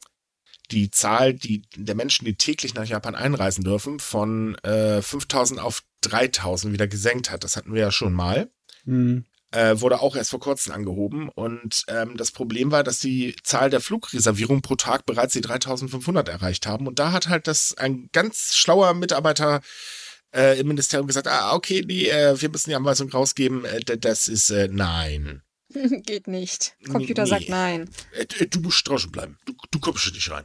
die 0.70 0.90
Zahl 0.90 1.34
die, 1.34 1.62
der 1.76 1.96
Menschen, 1.96 2.24
die 2.24 2.36
täglich 2.36 2.74
nach 2.74 2.86
Japan 2.86 3.14
einreisen 3.14 3.64
dürfen, 3.64 3.98
von 3.98 4.54
äh, 4.62 5.02
5000 5.02 5.60
auf 5.60 5.82
3000 6.02 6.72
wieder 6.72 6.86
gesenkt 6.86 7.30
hat. 7.30 7.44
Das 7.44 7.56
hatten 7.56 7.74
wir 7.74 7.80
ja 7.80 7.90
schon 7.90 8.12
mal. 8.12 8.50
Mhm 8.84 9.24
äh, 9.52 9.80
wurde 9.80 10.00
auch 10.00 10.16
erst 10.16 10.30
vor 10.30 10.40
kurzem 10.40 10.72
angehoben. 10.72 11.28
Und 11.28 11.84
ähm, 11.88 12.16
das 12.16 12.30
Problem 12.30 12.70
war, 12.70 12.82
dass 12.82 12.98
die 12.98 13.36
Zahl 13.42 13.70
der 13.70 13.80
Flugreservierungen 13.80 14.62
pro 14.62 14.74
Tag 14.74 15.06
bereits 15.06 15.34
die 15.34 15.40
3500 15.40 16.28
erreicht 16.28 16.66
haben. 16.66 16.86
Und 16.86 16.98
da 16.98 17.12
hat 17.12 17.28
halt 17.28 17.46
das 17.46 17.76
ein 17.76 18.08
ganz 18.12 18.54
schlauer 18.54 18.94
Mitarbeiter 18.94 19.60
äh, 20.34 20.58
im 20.58 20.68
Ministerium 20.68 21.06
gesagt, 21.06 21.28
ah, 21.28 21.54
okay, 21.54 21.84
nee, 21.86 22.08
äh, 22.08 22.40
wir 22.40 22.48
müssen 22.48 22.70
die 22.70 22.76
Anweisung 22.76 23.10
rausgeben, 23.10 23.64
äh, 23.64 23.98
das 23.98 24.28
ist 24.28 24.50
äh, 24.50 24.68
nein. 24.70 25.42
Geht 26.04 26.26
nicht. 26.26 26.74
Computer 26.90 27.24
nee. 27.24 27.28
sagt 27.28 27.48
nein. 27.48 27.88
Äh, 28.12 28.46
du 28.46 28.60
musst 28.60 28.86
draußen 28.88 29.10
bleiben. 29.10 29.38
Du, 29.44 29.54
du 29.70 29.80
kommst 29.80 30.12
nicht 30.12 30.30
rein. 30.30 30.44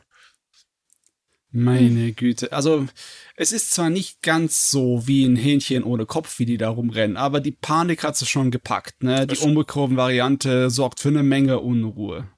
Meine 1.51 2.11
Güte. 2.11 2.51
Also, 2.51 2.87
es 3.35 3.51
ist 3.51 3.71
zwar 3.71 3.89
nicht 3.89 4.21
ganz 4.21 4.69
so 4.69 5.07
wie 5.07 5.25
ein 5.25 5.37
Hähnchen 5.37 5.83
ohne 5.83 6.05
Kopf, 6.05 6.39
wie 6.39 6.45
die 6.45 6.57
da 6.57 6.69
rumrennen, 6.69 7.15
aber 7.15 7.39
die 7.39 7.51
Panik 7.51 8.03
hat 8.03 8.17
sie 8.17 8.25
schon 8.25 8.51
gepackt, 8.51 9.01
ne? 9.01 9.25
Die 9.25 9.39
Omikron-Variante 9.39 10.69
sorgt 10.69 10.99
für 10.99 11.09
eine 11.09 11.23
Menge 11.23 11.59
Unruhe. 11.59 12.29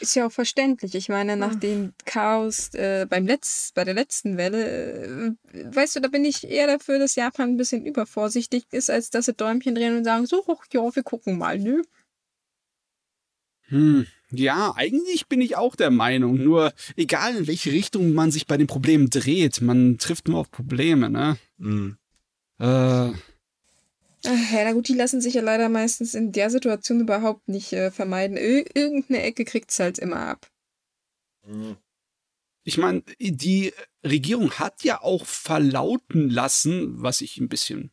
Ist 0.00 0.16
ja 0.16 0.26
auch 0.26 0.32
verständlich. 0.32 0.94
Ich 0.94 1.08
meine, 1.08 1.36
nach 1.36 1.54
dem 1.54 1.92
Chaos 2.06 2.72
äh, 2.74 3.06
beim 3.08 3.26
Letz-, 3.26 3.72
bei 3.74 3.84
der 3.84 3.94
letzten 3.94 4.36
Welle, 4.38 5.36
äh, 5.52 5.74
weißt 5.74 5.96
du, 5.96 6.00
da 6.00 6.08
bin 6.08 6.24
ich 6.24 6.48
eher 6.48 6.66
dafür, 6.66 6.98
dass 6.98 7.14
Japan 7.16 7.50
ein 7.50 7.56
bisschen 7.58 7.84
übervorsichtig 7.84 8.64
ist, 8.72 8.90
als 8.90 9.10
dass 9.10 9.26
sie 9.26 9.34
Däumchen 9.34 9.74
drehen 9.74 9.96
und 9.96 10.04
sagen, 10.04 10.26
so, 10.26 10.42
ja, 10.72 10.94
wir 10.94 11.02
gucken 11.02 11.38
mal, 11.38 11.58
nö. 11.58 11.82
Hm, 13.68 14.06
ja, 14.30 14.72
eigentlich 14.76 15.26
bin 15.26 15.40
ich 15.40 15.56
auch 15.56 15.76
der 15.76 15.90
Meinung. 15.90 16.36
Nur 16.36 16.72
egal 16.96 17.36
in 17.36 17.46
welche 17.46 17.72
Richtung 17.72 18.12
man 18.12 18.30
sich 18.30 18.46
bei 18.46 18.56
den 18.56 18.66
Problemen 18.66 19.10
dreht, 19.10 19.60
man 19.60 19.98
trifft 19.98 20.28
nur 20.28 20.40
auf 20.40 20.50
Probleme, 20.50 21.10
ne? 21.10 21.36
Mhm. 21.58 21.96
Äh. 22.58 23.12
Ach, 24.26 24.52
ja, 24.52 24.64
na 24.64 24.72
gut, 24.72 24.88
die 24.88 24.94
lassen 24.94 25.20
sich 25.20 25.34
ja 25.34 25.42
leider 25.42 25.68
meistens 25.68 26.14
in 26.14 26.32
der 26.32 26.50
Situation 26.50 27.00
überhaupt 27.00 27.48
nicht 27.48 27.72
äh, 27.72 27.90
vermeiden. 27.90 28.36
Ir 28.36 28.64
irgendeine 28.76 29.22
Ecke 29.22 29.44
kriegt's 29.44 29.78
halt 29.78 29.98
immer 29.98 30.16
ab. 30.16 30.50
Mhm. 31.46 31.76
Ich 32.62 32.76
meine, 32.76 33.02
die 33.18 33.72
Regierung 34.04 34.52
hat 34.52 34.84
ja 34.84 35.00
auch 35.00 35.24
verlauten 35.24 36.28
lassen, 36.28 37.02
was 37.02 37.22
ich 37.22 37.38
ein 37.38 37.48
bisschen 37.48 37.90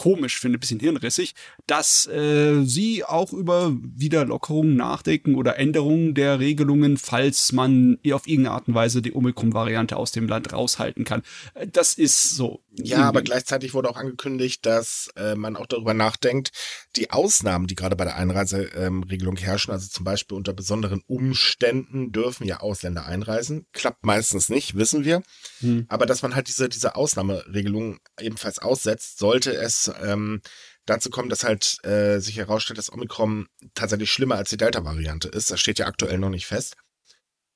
komisch 0.00 0.40
finde, 0.40 0.56
ein 0.56 0.60
bisschen 0.60 0.80
hirnrissig, 0.80 1.34
dass 1.66 2.06
äh, 2.06 2.64
sie 2.64 3.04
auch 3.04 3.34
über 3.34 3.76
Wiederlockerungen 3.82 4.74
nachdenken 4.74 5.34
oder 5.34 5.58
Änderungen 5.58 6.14
der 6.14 6.40
Regelungen, 6.40 6.96
falls 6.96 7.52
man 7.52 7.98
auf 8.10 8.26
irgendeine 8.26 8.54
Art 8.54 8.66
und 8.66 8.74
Weise 8.74 9.02
die 9.02 9.12
Omikron-Variante 9.12 9.98
aus 9.98 10.10
dem 10.10 10.26
Land 10.26 10.54
raushalten 10.54 11.04
kann. 11.04 11.22
Äh, 11.52 11.66
das 11.66 11.92
ist 11.92 12.30
so. 12.30 12.64
Ja, 12.76 13.06
aber 13.08 13.20
gleichzeitig 13.20 13.74
wurde 13.74 13.90
auch 13.90 13.98
angekündigt, 13.98 14.64
dass 14.64 15.10
äh, 15.16 15.34
man 15.34 15.54
auch 15.54 15.66
darüber 15.66 15.92
nachdenkt, 15.92 16.52
die 16.96 17.10
Ausnahmen, 17.10 17.66
die 17.66 17.74
gerade 17.74 17.94
bei 17.94 18.04
der 18.04 18.16
Einreiseregelung 18.16 19.36
ähm, 19.36 19.42
herrschen, 19.42 19.72
also 19.72 19.86
zum 19.86 20.04
Beispiel 20.04 20.34
unter 20.34 20.54
besonderen 20.54 21.02
Umständen 21.06 22.10
dürfen 22.10 22.46
ja 22.46 22.60
Ausländer 22.60 23.04
einreisen. 23.04 23.66
Klappt 23.72 24.06
meistens 24.06 24.48
nicht, 24.48 24.76
wissen 24.76 25.04
wir. 25.04 25.22
Hm. 25.58 25.84
Aber 25.88 26.06
dass 26.06 26.22
man 26.22 26.34
halt 26.34 26.48
diese, 26.48 26.70
diese 26.70 26.96
Ausnahmeregelung 26.96 28.00
ebenfalls 28.18 28.60
aussetzt, 28.60 29.18
sollte 29.18 29.52
es 29.52 29.89
ähm, 30.02 30.42
dazu 30.86 31.10
kommen, 31.10 31.28
dass 31.28 31.44
halt 31.44 31.84
äh, 31.84 32.18
sich 32.18 32.36
herausstellt, 32.36 32.78
dass 32.78 32.92
Omikron 32.92 33.46
tatsächlich 33.74 34.10
schlimmer 34.10 34.36
als 34.36 34.50
die 34.50 34.56
Delta-Variante 34.56 35.28
ist. 35.28 35.50
Das 35.50 35.60
steht 35.60 35.78
ja 35.78 35.86
aktuell 35.86 36.18
noch 36.18 36.30
nicht 36.30 36.46
fest. 36.46 36.76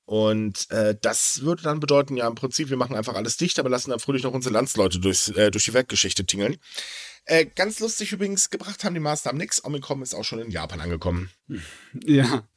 Und 0.05 0.69
äh, 0.69 0.95
das 1.01 1.41
würde 1.41 1.63
dann 1.63 1.79
bedeuten, 1.79 2.15
ja, 2.15 2.27
im 2.27 2.35
Prinzip, 2.35 2.69
wir 2.69 2.77
machen 2.77 2.95
einfach 2.95 3.15
alles 3.15 3.37
dicht, 3.37 3.57
aber 3.57 3.69
lassen 3.69 3.89
dann 3.89 3.99
fröhlich 3.99 4.21
noch 4.23 4.33
unsere 4.33 4.53
Landsleute 4.53 4.99
durchs, 4.99 5.29
äh, 5.29 5.49
durch 5.49 5.65
die 5.65 5.73
Weltgeschichte 5.73 6.25
tingeln. 6.25 6.57
Äh, 7.25 7.47
ganz 7.47 7.79
lustig 7.79 8.11
übrigens, 8.11 8.51
gebracht 8.51 8.83
haben 8.83 8.93
die 8.93 8.99
Maßnahmen 8.99 9.39
nix. 9.39 9.63
Omikron 9.65 10.03
ist 10.03 10.13
auch 10.13 10.23
schon 10.23 10.39
in 10.39 10.51
Japan 10.51 10.79
angekommen. 10.79 11.31
Ja. 12.03 12.47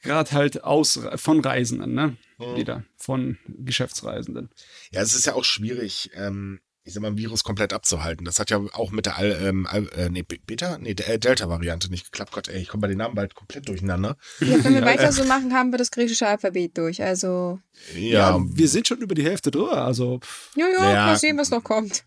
Gerade 0.00 0.30
halt 0.32 0.64
aus 0.64 0.98
von 1.16 1.40
Reisenden, 1.40 1.92
ne? 1.92 2.16
Mhm. 2.38 2.56
Wieder. 2.56 2.84
Von 2.96 3.38
Geschäftsreisenden. 3.48 4.50
Ja, 4.92 5.02
es 5.02 5.14
ist 5.14 5.26
ja 5.26 5.34
auch 5.34 5.44
schwierig, 5.44 6.10
ähm, 6.14 6.60
ich 6.86 6.94
sag 6.94 7.02
mal, 7.02 7.08
ein 7.08 7.18
Virus 7.18 7.42
komplett 7.42 7.72
abzuhalten. 7.72 8.24
Das 8.24 8.38
hat 8.38 8.50
ja 8.50 8.58
auch 8.72 8.92
mit 8.92 9.06
der 9.06 9.18
Al, 9.18 9.36
ähm, 9.42 9.66
Al, 9.66 9.88
äh, 9.96 10.08
nee, 10.08 10.22
Beta, 10.22 10.78
nee, 10.78 10.94
der 10.94 11.08
äh, 11.08 11.18
Delta-Variante 11.18 11.90
nicht 11.90 12.04
geklappt. 12.04 12.30
Gott, 12.30 12.46
ey, 12.46 12.62
ich 12.62 12.68
komme 12.68 12.82
bei 12.82 12.86
den 12.88 12.98
Namen 12.98 13.16
bald 13.16 13.34
komplett 13.34 13.68
durcheinander. 13.68 14.16
Ja, 14.38 14.62
wenn 14.62 14.72
wir 14.72 14.84
weiter 14.84 15.10
so 15.10 15.24
machen, 15.24 15.52
haben 15.52 15.72
wir 15.72 15.78
das 15.78 15.90
griechische 15.90 16.28
Alphabet 16.28 16.78
durch. 16.78 17.02
Also. 17.02 17.58
Ja, 17.96 18.00
ja 18.00 18.40
wir 18.40 18.68
sind 18.68 18.86
schon 18.86 18.98
über 18.98 19.16
die 19.16 19.24
Hälfte 19.24 19.50
drüber. 19.50 19.84
Also. 19.84 20.20
Ja, 20.54 20.68
ja, 20.68 20.92
ja 20.92 21.06
mal 21.06 21.18
sehen, 21.18 21.36
was 21.38 21.50
noch 21.50 21.64
kommt. 21.64 22.04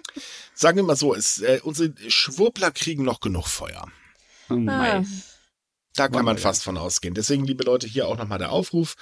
Sagen 0.54 0.76
wir 0.76 0.84
mal 0.84 0.96
so, 0.96 1.14
es, 1.14 1.40
äh, 1.40 1.60
unsere 1.62 1.94
Schwurbler 2.08 2.70
kriegen 2.70 3.04
noch 3.04 3.20
genug 3.20 3.46
Feuer. 3.46 3.88
Oh 4.50 4.58
ah. 4.68 5.02
Da 5.94 6.08
kann 6.08 6.24
man 6.24 6.38
fast 6.38 6.62
von 6.62 6.76
ausgehen. 6.76 7.14
Deswegen, 7.14 7.44
liebe 7.44 7.64
Leute, 7.64 7.86
hier 7.86 8.06
auch 8.06 8.18
nochmal 8.18 8.38
der 8.38 8.52
Aufruf. 8.52 8.94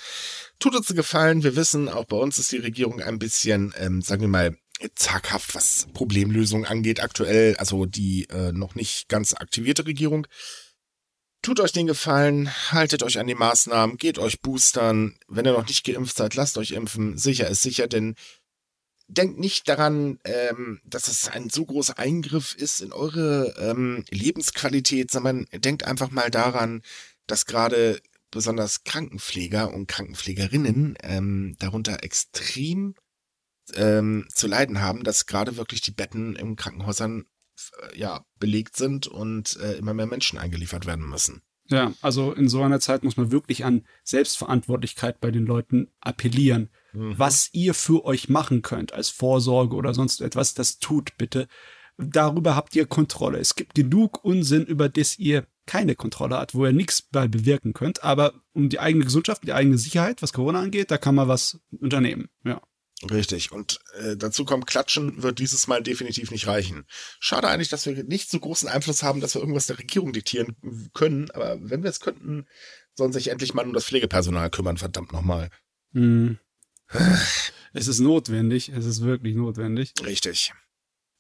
Tut 0.61 0.75
uns 0.75 0.89
einen 0.89 0.97
Gefallen. 0.97 1.43
Wir 1.43 1.57
wissen, 1.57 1.89
auch 1.89 2.05
bei 2.05 2.17
uns 2.17 2.39
ist 2.39 2.53
die 2.53 2.59
Regierung 2.59 3.03
ein 3.03 3.19
bisschen, 3.19 3.75
ähm, 3.77 4.01
sagen 4.01 4.23
wir 4.23 4.29
mal, 4.29 4.57
zaghaft, 4.95 5.55
was 5.55 5.87
Problemlösung 5.95 6.67
angeht, 6.67 7.01
aktuell, 7.01 7.57
also 7.57 7.87
die 7.87 8.29
äh, 8.31 8.53
noch 8.53 8.75
nicht 8.75 9.09
ganz 9.09 9.35
aktivierte 9.35 9.87
Regierung. 9.87 10.27
Tut 11.43 11.61
euch 11.61 11.73
den 11.73 11.87
Gefallen, 11.87 12.51
haltet 12.73 13.03
euch 13.03 13.19
an 13.19 13.27
die 13.27 13.35
Maßnahmen, 13.35 13.99
geht 13.99 14.19
euch 14.19 14.41
boostern. 14.41 15.17
Wenn 15.29 15.47
ihr 15.47 15.53
noch 15.53 15.69
nicht 15.69 15.85
geimpft 15.85 16.17
seid, 16.17 16.35
lasst 16.35 16.59
euch 16.59 16.73
impfen. 16.73 17.17
Sicher 17.19 17.49
ist 17.49 17.63
sicher, 17.63 17.87
denn 17.87 18.17
denkt 19.09 19.39
nicht 19.39 19.69
daran, 19.69 20.19
ähm, 20.25 20.81
dass 20.85 21.09
es 21.09 21.29
ein 21.29 21.49
so 21.49 21.65
großer 21.65 21.99
Eingriff 21.99 22.55
ist 22.55 22.81
in 22.81 22.93
eure 22.93 23.55
ähm, 23.59 24.05
Lebensqualität, 24.11 25.11
sondern 25.11 25.47
denkt 25.53 25.85
einfach 25.85 26.11
mal 26.11 26.31
daran, 26.31 26.83
dass 27.27 27.47
gerade 27.47 28.01
besonders 28.31 28.85
Krankenpfleger 28.85 29.73
und 29.73 29.87
Krankenpflegerinnen 29.87 30.99
ähm, 31.03 31.55
darunter 31.61 32.03
extrem 32.03 32.95
ähm, 33.75 34.27
zu 34.33 34.47
leiden 34.47 34.81
haben, 34.81 35.05
dass 35.05 35.27
gerade 35.27 35.57
wirklich 35.57 35.81
die 35.81 35.91
Betten 35.91 36.37
in 36.37 36.57
Krankenhäusern 36.57 37.27
äh, 37.83 37.99
ja 37.99 38.25
belegt 38.39 38.77
sind 38.77 39.07
und 39.07 39.57
äh, 39.61 39.75
immer 39.75 39.95
mehr 39.95 40.07
Menschen 40.07 40.39
eingeliefert 40.39 40.87
werden 40.87 41.09
müssen. 41.09 41.43
Ja, 41.69 41.93
also 42.01 42.33
in 42.33 42.49
so 42.49 42.63
einer 42.63 42.81
Zeit 42.81 43.03
muss 43.03 43.17
man 43.17 43.33
wirklich 43.33 43.65
an 43.65 43.85
Selbstverantwortlichkeit 44.05 45.21
bei 45.21 45.31
den 45.31 45.47
Leuten 45.47 45.89
appellieren. 46.01 46.71
Mhm. 46.93 47.19
Was 47.19 47.51
ihr 47.53 47.75
für 47.75 48.05
euch 48.05 48.29
machen 48.29 48.63
könnt 48.63 48.93
als 48.93 49.09
Vorsorge 49.09 49.75
oder 49.75 49.93
sonst 49.93 50.21
etwas, 50.21 50.55
das 50.55 50.79
tut 50.79 51.17
bitte. 51.19 51.49
Darüber 51.99 52.55
habt 52.55 52.77
ihr 52.77 52.87
Kontrolle. 52.87 53.39
Es 53.39 53.57
gibt 53.57 53.75
genug 53.75 54.23
Unsinn, 54.25 54.65
über 54.65 54.89
das 54.89 55.19
ihr 55.19 55.47
keine 55.67 55.97
Kontrolle 55.97 56.37
habt, 56.37 56.55
wo 56.55 56.65
ihr 56.65 56.73
nichts 56.73 57.03
bei 57.03 57.27
bewirken 57.27 57.73
könnt. 57.73 58.05
Aber 58.05 58.35
um 58.53 58.69
die 58.69 58.79
eigene 58.79 59.05
Gesundheit, 59.05 59.39
die 59.43 59.53
eigene 59.53 59.79
Sicherheit, 59.79 60.23
was 60.23 60.33
Corona 60.33 60.61
angeht, 60.61 60.91
da 60.91 60.99
kann 60.99 61.15
man 61.15 61.27
was 61.27 61.61
unternehmen. 61.81 62.29
Ja. 62.45 62.61
Richtig. 63.11 63.53
Und 63.53 63.79
äh, 63.99 64.17
dazu 64.17 64.45
kommt, 64.45 64.67
Klatschen 64.67 65.23
wird 65.23 65.39
dieses 65.39 65.67
Mal 65.67 65.83
definitiv 65.83 66.31
nicht 66.31 66.47
reichen. 66.47 66.87
Schade 67.21 67.49
eigentlich, 67.49 67.69
dass 67.69 67.85
wir 67.85 68.05
nicht 68.05 68.31
so 68.31 68.41
großen 68.41 68.69
Einfluss 68.69 69.03
haben, 69.03 69.21
dass 69.21 69.35
wir 69.35 69.41
irgendwas 69.41 69.67
der 69.67 69.79
Regierung 69.79 70.13
diktieren 70.13 70.57
können. 70.95 71.31
Aber 71.33 71.59
wenn 71.61 71.83
wir 71.83 71.91
es 71.91 72.01
könnten, 72.01 72.47
sollen 72.95 73.13
sich 73.13 73.29
endlich 73.29 73.53
mal 73.53 73.67
um 73.67 73.75
das 73.75 73.85
Pflegepersonal 73.85 74.51
kümmern, 74.51 74.79
verdammt 74.79 75.13
nochmal. 75.13 75.51
Hm. 75.93 76.39
Es 77.75 77.89
ist 77.89 78.01
notwendig. 78.01 78.71
Es 78.71 78.87
ist 78.87 79.03
wirklich 79.03 79.35
notwendig. 79.35 79.93
Richtig. 80.03 80.55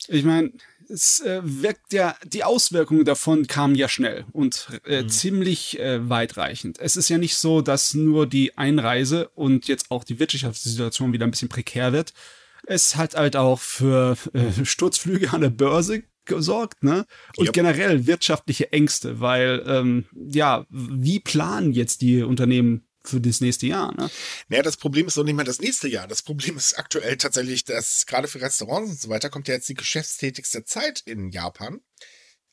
Ich 0.08 0.24
meine, 0.24 0.52
es 0.88 1.20
äh, 1.20 1.40
wirkt 1.42 1.92
ja, 1.92 2.16
die 2.24 2.44
Auswirkungen 2.44 3.04
davon 3.04 3.46
kamen 3.46 3.74
ja 3.74 3.88
schnell 3.88 4.24
und 4.32 4.68
äh, 4.84 5.02
mhm. 5.02 5.08
ziemlich 5.08 5.78
äh, 5.78 6.08
weitreichend. 6.08 6.78
Es 6.80 6.96
ist 6.96 7.08
ja 7.08 7.18
nicht 7.18 7.36
so, 7.36 7.60
dass 7.60 7.94
nur 7.94 8.26
die 8.26 8.56
Einreise 8.56 9.28
und 9.34 9.68
jetzt 9.68 9.90
auch 9.90 10.04
die 10.04 10.18
Wirtschaftssituation 10.18 11.12
wieder 11.12 11.26
ein 11.26 11.30
bisschen 11.30 11.48
prekär 11.48 11.92
wird. 11.92 12.12
Es 12.66 12.96
hat 12.96 13.14
halt 13.14 13.36
auch 13.36 13.60
für 13.60 14.16
äh, 14.32 14.64
Sturzflüge 14.64 15.32
an 15.32 15.40
der 15.40 15.50
Börse 15.50 16.02
gesorgt, 16.24 16.82
ne? 16.82 17.06
Und 17.36 17.46
yep. 17.46 17.54
generell 17.54 18.06
wirtschaftliche 18.06 18.72
Ängste, 18.72 19.20
weil 19.20 19.62
ähm, 19.66 20.06
ja, 20.12 20.66
wie 20.70 21.20
planen 21.20 21.72
jetzt 21.72 22.00
die 22.00 22.22
Unternehmen 22.22 22.85
für 23.08 23.20
das 23.20 23.40
nächste 23.40 23.66
Jahr. 23.66 23.94
Ne? 23.94 24.10
Naja, 24.48 24.62
das 24.62 24.76
Problem 24.76 25.06
ist 25.06 25.16
doch 25.16 25.24
nicht 25.24 25.34
mal 25.34 25.44
das 25.44 25.60
nächste 25.60 25.88
Jahr. 25.88 26.06
Das 26.08 26.22
Problem 26.22 26.56
ist 26.56 26.78
aktuell 26.78 27.16
tatsächlich, 27.16 27.64
dass 27.64 28.06
gerade 28.06 28.28
für 28.28 28.40
Restaurants 28.40 28.90
und 28.90 29.00
so 29.00 29.08
weiter 29.08 29.30
kommt 29.30 29.48
ja 29.48 29.54
jetzt 29.54 29.68
die 29.68 29.74
geschäftstätigste 29.74 30.64
Zeit 30.64 31.00
in 31.00 31.30
Japan. 31.30 31.80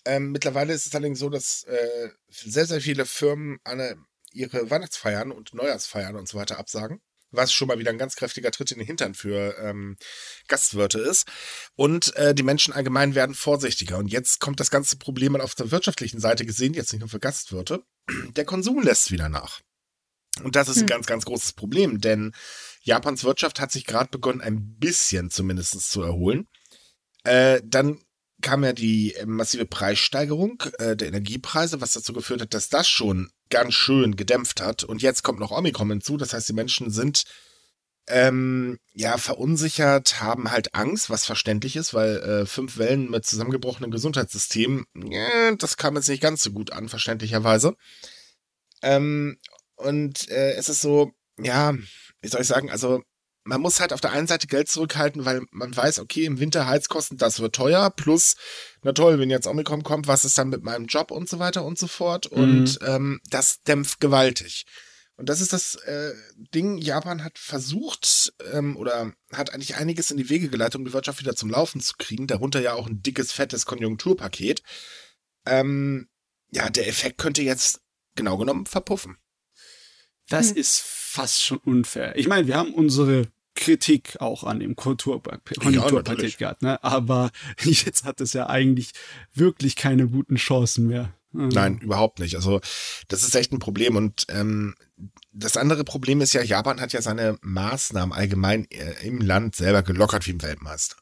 Ähm, 0.05 0.31
mittlerweile 0.31 0.74
ist 0.74 0.86
es 0.86 0.95
allerdings 0.95 1.19
so, 1.19 1.29
dass 1.29 1.63
äh, 1.63 2.10
sehr, 2.29 2.65
sehr 2.65 2.81
viele 2.81 3.05
Firmen 3.05 3.60
eine, 3.63 3.98
ihre 4.31 4.69
Weihnachtsfeiern 4.69 5.31
und 5.31 5.53
Neujahrsfeiern 5.53 6.15
und 6.15 6.27
so 6.27 6.38
weiter 6.38 6.60
absagen. 6.60 7.01
Was 7.31 7.51
schon 7.51 7.67
mal 7.67 7.79
wieder 7.79 7.89
ein 7.89 7.98
ganz 7.98 8.15
kräftiger 8.15 8.51
Tritt 8.51 8.72
in 8.72 8.77
den 8.77 8.86
Hintern 8.86 9.15
für 9.15 9.57
ähm, 9.57 9.98
Gastwirte 10.48 11.00
ist. 11.00 11.27
Und 11.75 12.15
äh, 12.15 12.36
die 12.36 12.43
Menschen 12.43 12.74
allgemein 12.74 13.15
werden 13.15 13.33
vorsichtiger. 13.33 13.98
Und 13.98 14.07
jetzt 14.10 14.39
kommt 14.39 14.60
das 14.60 14.69
ganze 14.69 14.98
Problem 14.98 15.31
mal 15.31 15.41
auf 15.41 15.55
der 15.55 15.72
wirtschaftlichen 15.72 16.19
Seite 16.19 16.45
gesehen, 16.45 16.75
jetzt 16.75 16.93
nicht 16.93 17.00
nur 17.00 17.10
für 17.10 17.19
Gastwirte. 17.19 17.83
Der 18.36 18.45
Konsum 18.45 18.83
lässt 18.83 19.10
wieder 19.10 19.29
nach. 19.29 19.62
Und 20.42 20.56
das 20.56 20.68
ist 20.68 20.78
ein 20.78 20.82
hm. 20.82 20.88
ganz, 20.88 21.06
ganz 21.06 21.25
großes 21.25 21.54
Problem, 21.54 22.02
denn 22.02 22.34
Japans 22.82 23.24
Wirtschaft 23.24 23.60
hat 23.60 23.72
sich 23.72 23.86
gerade 23.86 24.10
begonnen, 24.10 24.42
ein 24.42 24.78
bisschen 24.78 25.30
zumindest 25.30 25.80
zu 25.90 26.02
erholen. 26.02 26.48
Äh, 27.24 27.62
dann 27.63 28.00
kam 28.42 28.63
ja 28.63 28.74
die 28.74 29.16
massive 29.25 29.66
Preissteigerung 29.66 30.62
äh, 30.80 30.96
der 30.96 31.08
Energiepreise, 31.08 31.82
was 31.82 31.94
dazu 31.94 32.13
geführt 32.13 32.42
hat, 32.42 32.54
dass 32.54 32.70
das 32.70 32.88
schon 32.90 33.32
ganz 33.50 33.74
schön 33.74 34.16
gedämpft 34.16 34.62
hat. 34.62 34.84
Und 34.84 35.02
jetzt 35.02 35.24
kommt 35.24 35.40
noch 35.40 35.52
Omikron 35.52 35.90
hinzu. 35.90 36.18
Das 36.18 36.34
heißt, 36.34 36.50
die 36.50 36.54
Menschen 36.54 36.92
sind 36.92 37.24
ähm, 38.08 38.80
ja 38.94 39.18
verunsichert, 39.18 40.22
haben 40.22 40.52
halt 40.52 40.75
Angst, 40.75 41.10
was 41.10 41.25
verständlich 41.25 41.78
ist, 41.78 41.94
weil 41.94 42.18
äh, 42.18 42.46
fünf 42.46 42.78
Wellen 42.78 43.10
mit 43.10 43.25
zusammengebrochenem 43.25 43.92
Gesundheitssystem, 43.92 44.86
äh, 45.10 45.56
das 45.58 45.78
kam 45.78 45.96
jetzt 45.96 46.10
nicht 46.10 46.22
ganz 46.22 46.44
so 46.44 46.52
gut 46.52 46.72
an, 46.72 46.90
verständlicherweise. 46.90 47.75
Ähm, 48.82 49.38
und 49.84 50.30
äh, 50.30 50.54
es 50.54 50.70
ist 50.70 50.82
so, 50.82 51.12
ja, 51.38 51.74
wie 52.22 52.28
soll 52.28 52.42
ich 52.42 52.48
sagen, 52.48 52.70
also 52.70 53.02
man 53.46 53.62
muss 53.62 53.80
halt 53.80 53.92
auf 53.92 54.02
der 54.02 54.12
einen 54.12 54.28
Seite 54.28 54.48
Geld 54.48 54.70
zurückhalten, 54.70 55.25
weil 55.25 55.42
man 55.52 55.75
weiß, 55.75 56.00
okay, 56.00 56.25
im 56.25 56.40
Winter 56.40 56.66
Heizkosten, 56.66 57.18
das 57.18 57.40
wird 57.40 57.56
teuer, 57.56 57.90
plus, 57.90 58.36
na 58.84 58.94
toll, 58.94 59.20
wenn 59.20 59.30
jetzt 59.30 59.48
Omikron 59.48 59.84
kommt, 59.84 60.08
was 60.08 60.25
ist 60.25 60.38
dann 60.38 60.50
mit 60.50 60.63
meinem 60.63 60.86
Job 60.86 61.12
und 61.12 61.28
so 61.28 61.40
weiter 61.40 61.66
und 61.66 61.78
so 61.78 61.88
fort. 61.88 62.32
Mhm. 62.32 62.38
Und 62.38 62.80
ähm, 62.86 63.20
das 63.30 63.62
dämpft 63.63 64.00
gewaltig. 64.00 64.66
Und 65.16 65.30
das 65.30 65.42
ist 65.42 65.54
das 65.54 65.75
äh, 65.75 66.13
Ding, 66.56 66.78
Japan 66.78 67.24
hat 67.24 67.38
versucht 67.38 68.34
ähm, 68.52 68.75
oder 68.78 69.13
hat 69.32 69.54
eigentlich 69.54 69.75
einiges 69.75 70.10
in 70.10 70.18
die 70.18 70.30
Wege 70.30 70.50
geleitet, 70.50 70.78
um 70.78 70.86
die 70.86 70.94
Wirtschaft 70.94 71.20
wieder 71.20 71.36
zum 71.36 71.50
Laufen 71.50 71.82
zu 71.82 71.94
kriegen, 71.98 72.25
darunter 72.25 72.62
ja 72.62 72.74
auch 72.74 72.88
ein 72.88 73.02
dickes, 73.02 73.32
fettes 73.32 73.66
Konjunkturpaket. 73.66 74.63
Ähm, 75.46 76.08
ja, 76.50 76.70
der 76.70 76.88
Effekt 76.88 77.20
könnte 77.20 77.44
jetzt 77.44 77.82
genau 78.16 78.38
genommen 78.38 78.66
verpuffen. 78.66 79.18
Das 80.34 80.50
hm. 80.50 80.58
ist 80.58 80.82
fast 80.82 81.44
schon 81.44 81.60
unfair. 81.60 82.18
Ich 82.18 82.28
meine, 82.28 82.48
wir 82.48 82.58
haben 82.58 82.74
unsere 82.74 83.28
Kritik 83.56 84.18
auch 84.20 84.44
an 84.44 84.60
dem 84.60 84.75
Konjunkturpaket 84.75 86.40
gehabt, 86.40 86.63
ne? 86.63 86.84
aber 86.84 87.30
jetzt 87.60 88.04
hat 88.04 88.20
es 88.20 88.34
ja 88.34 88.48
eigentlich 88.48 88.92
wirklich 89.34 89.75
keine 89.75 90.08
guten 90.08 90.38
Chancen 90.38 90.88
mehr. 90.88 91.13
Also. 91.36 91.56
Nein, 91.56 91.80
überhaupt 91.80 92.20
nicht. 92.20 92.36
Also 92.36 92.62
das 93.08 93.24
ist 93.24 93.36
echt 93.36 93.52
ein 93.52 93.60
Problem. 93.60 93.96
Und 93.96 94.25
ähm, 94.30 94.75
das 95.32 95.58
andere 95.58 95.84
Problem 95.84 96.22
ist 96.22 96.34
ja, 96.34 96.42
Japan 96.42 96.82
hat 96.82 96.94
ja 96.94 97.02
seine 97.02 97.38
Maßnahmen 97.42 98.13
allgemein 98.13 98.70
äh, 98.72 99.06
im 99.06 99.20
Land 99.20 99.56
selber 99.56 99.84
gelockert 99.84 100.25
wie 100.25 100.32
im 100.32 100.42
Weltmeister. 100.42 100.96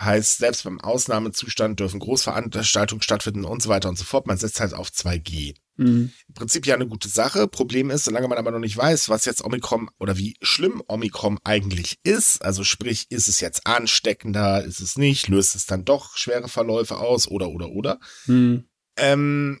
Heißt, 0.00 0.38
selbst 0.38 0.64
beim 0.64 0.80
Ausnahmezustand 0.80 1.80
dürfen 1.80 2.00
Großveranstaltungen 2.00 3.02
stattfinden 3.02 3.44
und 3.44 3.62
so 3.62 3.68
weiter 3.68 3.88
und 3.88 3.98
so 3.98 4.04
fort. 4.04 4.26
Man 4.26 4.38
setzt 4.38 4.60
halt 4.60 4.74
auf 4.74 4.88
2G. 4.88 5.56
Mhm. 5.78 6.12
Im 6.26 6.34
Prinzip 6.34 6.66
ja 6.66 6.74
eine 6.74 6.86
gute 6.86 7.08
Sache. 7.08 7.48
Problem 7.48 7.90
ist, 7.90 8.04
solange 8.04 8.28
man 8.28 8.36
aber 8.36 8.50
noch 8.50 8.58
nicht 8.58 8.76
weiß, 8.76 9.08
was 9.08 9.24
jetzt 9.24 9.44
Omikron 9.44 9.88
oder 9.98 10.18
wie 10.18 10.36
schlimm 10.42 10.82
Omikron 10.88 11.38
eigentlich 11.44 11.98
ist, 12.02 12.42
also 12.42 12.64
sprich, 12.64 13.06
ist 13.10 13.28
es 13.28 13.40
jetzt 13.40 13.66
ansteckender, 13.66 14.64
ist 14.64 14.80
es 14.80 14.98
nicht, 14.98 15.28
löst 15.28 15.54
es 15.54 15.66
dann 15.66 15.84
doch 15.84 16.16
schwere 16.16 16.48
Verläufe 16.48 16.98
aus 16.98 17.28
oder 17.28 17.48
oder 17.48 17.70
oder. 17.70 18.00
Mhm. 18.26 18.64
Ähm, 18.96 19.60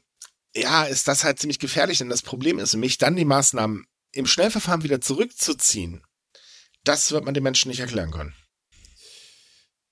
ja, 0.54 0.84
ist 0.84 1.06
das 1.06 1.22
halt 1.22 1.38
ziemlich 1.38 1.60
gefährlich, 1.60 1.98
denn 1.98 2.08
das 2.08 2.22
Problem 2.22 2.58
ist, 2.58 2.74
mich 2.74 2.98
dann 2.98 3.16
die 3.16 3.24
Maßnahmen 3.24 3.86
im 4.12 4.26
Schnellverfahren 4.26 4.82
wieder 4.82 5.00
zurückzuziehen, 5.00 6.02
das 6.82 7.12
wird 7.12 7.24
man 7.24 7.34
den 7.34 7.44
Menschen 7.44 7.68
nicht 7.68 7.80
erklären 7.80 8.10
können. 8.10 8.34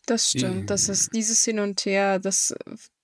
Das 0.07 0.31
stimmt. 0.31 0.71
Das 0.71 0.89
ist 0.89 1.15
dieses 1.15 1.45
Hin 1.45 1.59
und 1.59 1.85
Her, 1.85 2.19
das 2.19 2.55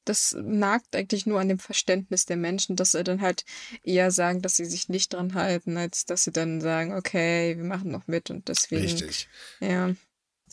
das 0.05 0.37
nagt 0.39 0.95
eigentlich 0.97 1.27
nur 1.27 1.41
an 1.41 1.49
dem 1.49 1.59
Verständnis 1.59 2.27
der 2.27 2.37
Menschen, 2.37 2.77
dass 2.77 2.93
sie 2.93 3.05
dann 3.05 3.21
halt 3.21 3.45
eher 3.83 4.11
sagen, 4.11 4.43
dass 4.43 4.57
sie 4.57 4.65
sich 4.65 4.89
nicht 4.89 5.13
dran 5.13 5.35
halten, 5.35 5.77
als 5.77 6.05
dass 6.05 6.25
sie 6.25 6.33
dann 6.33 6.61
sagen, 6.61 6.95
okay, 6.95 7.57
wir 7.57 7.65
machen 7.65 7.91
noch 7.91 8.07
mit 8.07 8.31
und 8.31 8.49
deswegen. 8.49 8.83
Richtig. 8.83 9.29
Ja. 9.61 9.95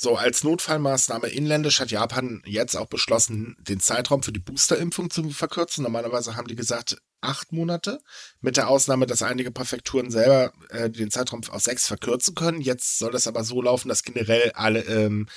So, 0.02 0.16
als 0.16 0.46
Notfallmaßnahme 0.46 1.28
inländisch 1.28 1.82
hat 1.82 1.92
Japan 1.92 2.42
jetzt 2.46 2.78
auch 2.78 2.86
beschlossen, 2.86 3.58
den 3.60 3.82
Zeitraum 3.82 4.24
für 4.24 4.32
die 4.32 4.40
Boosterimpfung 4.40 5.10
zu 5.10 5.30
verkürzen. 5.32 5.84
Normalerweise 5.84 6.38
haben 6.38 6.48
die 6.48 6.56
gesagt 6.56 7.02
acht 7.20 7.52
Monate, 7.52 8.00
mit 8.40 8.56
der 8.56 8.70
Ausnahme, 8.70 9.08
dass 9.08 9.24
einige 9.24 9.52
Präfekturen 9.52 10.10
selber 10.10 10.54
äh, 10.70 10.90
den 10.90 11.12
Zeitraum 11.12 11.42
auf 11.50 11.62
sechs 11.62 11.86
verkürzen 11.86 12.34
können. 12.34 12.62
Jetzt 12.62 12.98
soll 12.98 13.12
das 13.12 13.28
aber 13.28 13.44
so 13.44 13.62
laufen, 13.62 13.90
dass 13.90 14.04
generell 14.04 14.52
alle 14.54 14.84
ähm, 14.84 15.28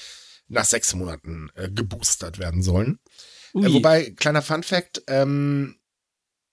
nach 0.46 0.64
sechs 0.64 0.94
Monaten 0.94 1.50
äh, 1.54 1.68
geboostert 1.68 2.38
werden 2.38 2.62
sollen. 2.62 3.00
Äh, 3.54 3.72
wobei, 3.72 4.10
kleiner 4.10 4.42
Fun 4.42 4.62
Fact, 4.62 5.02
ähm, 5.08 5.76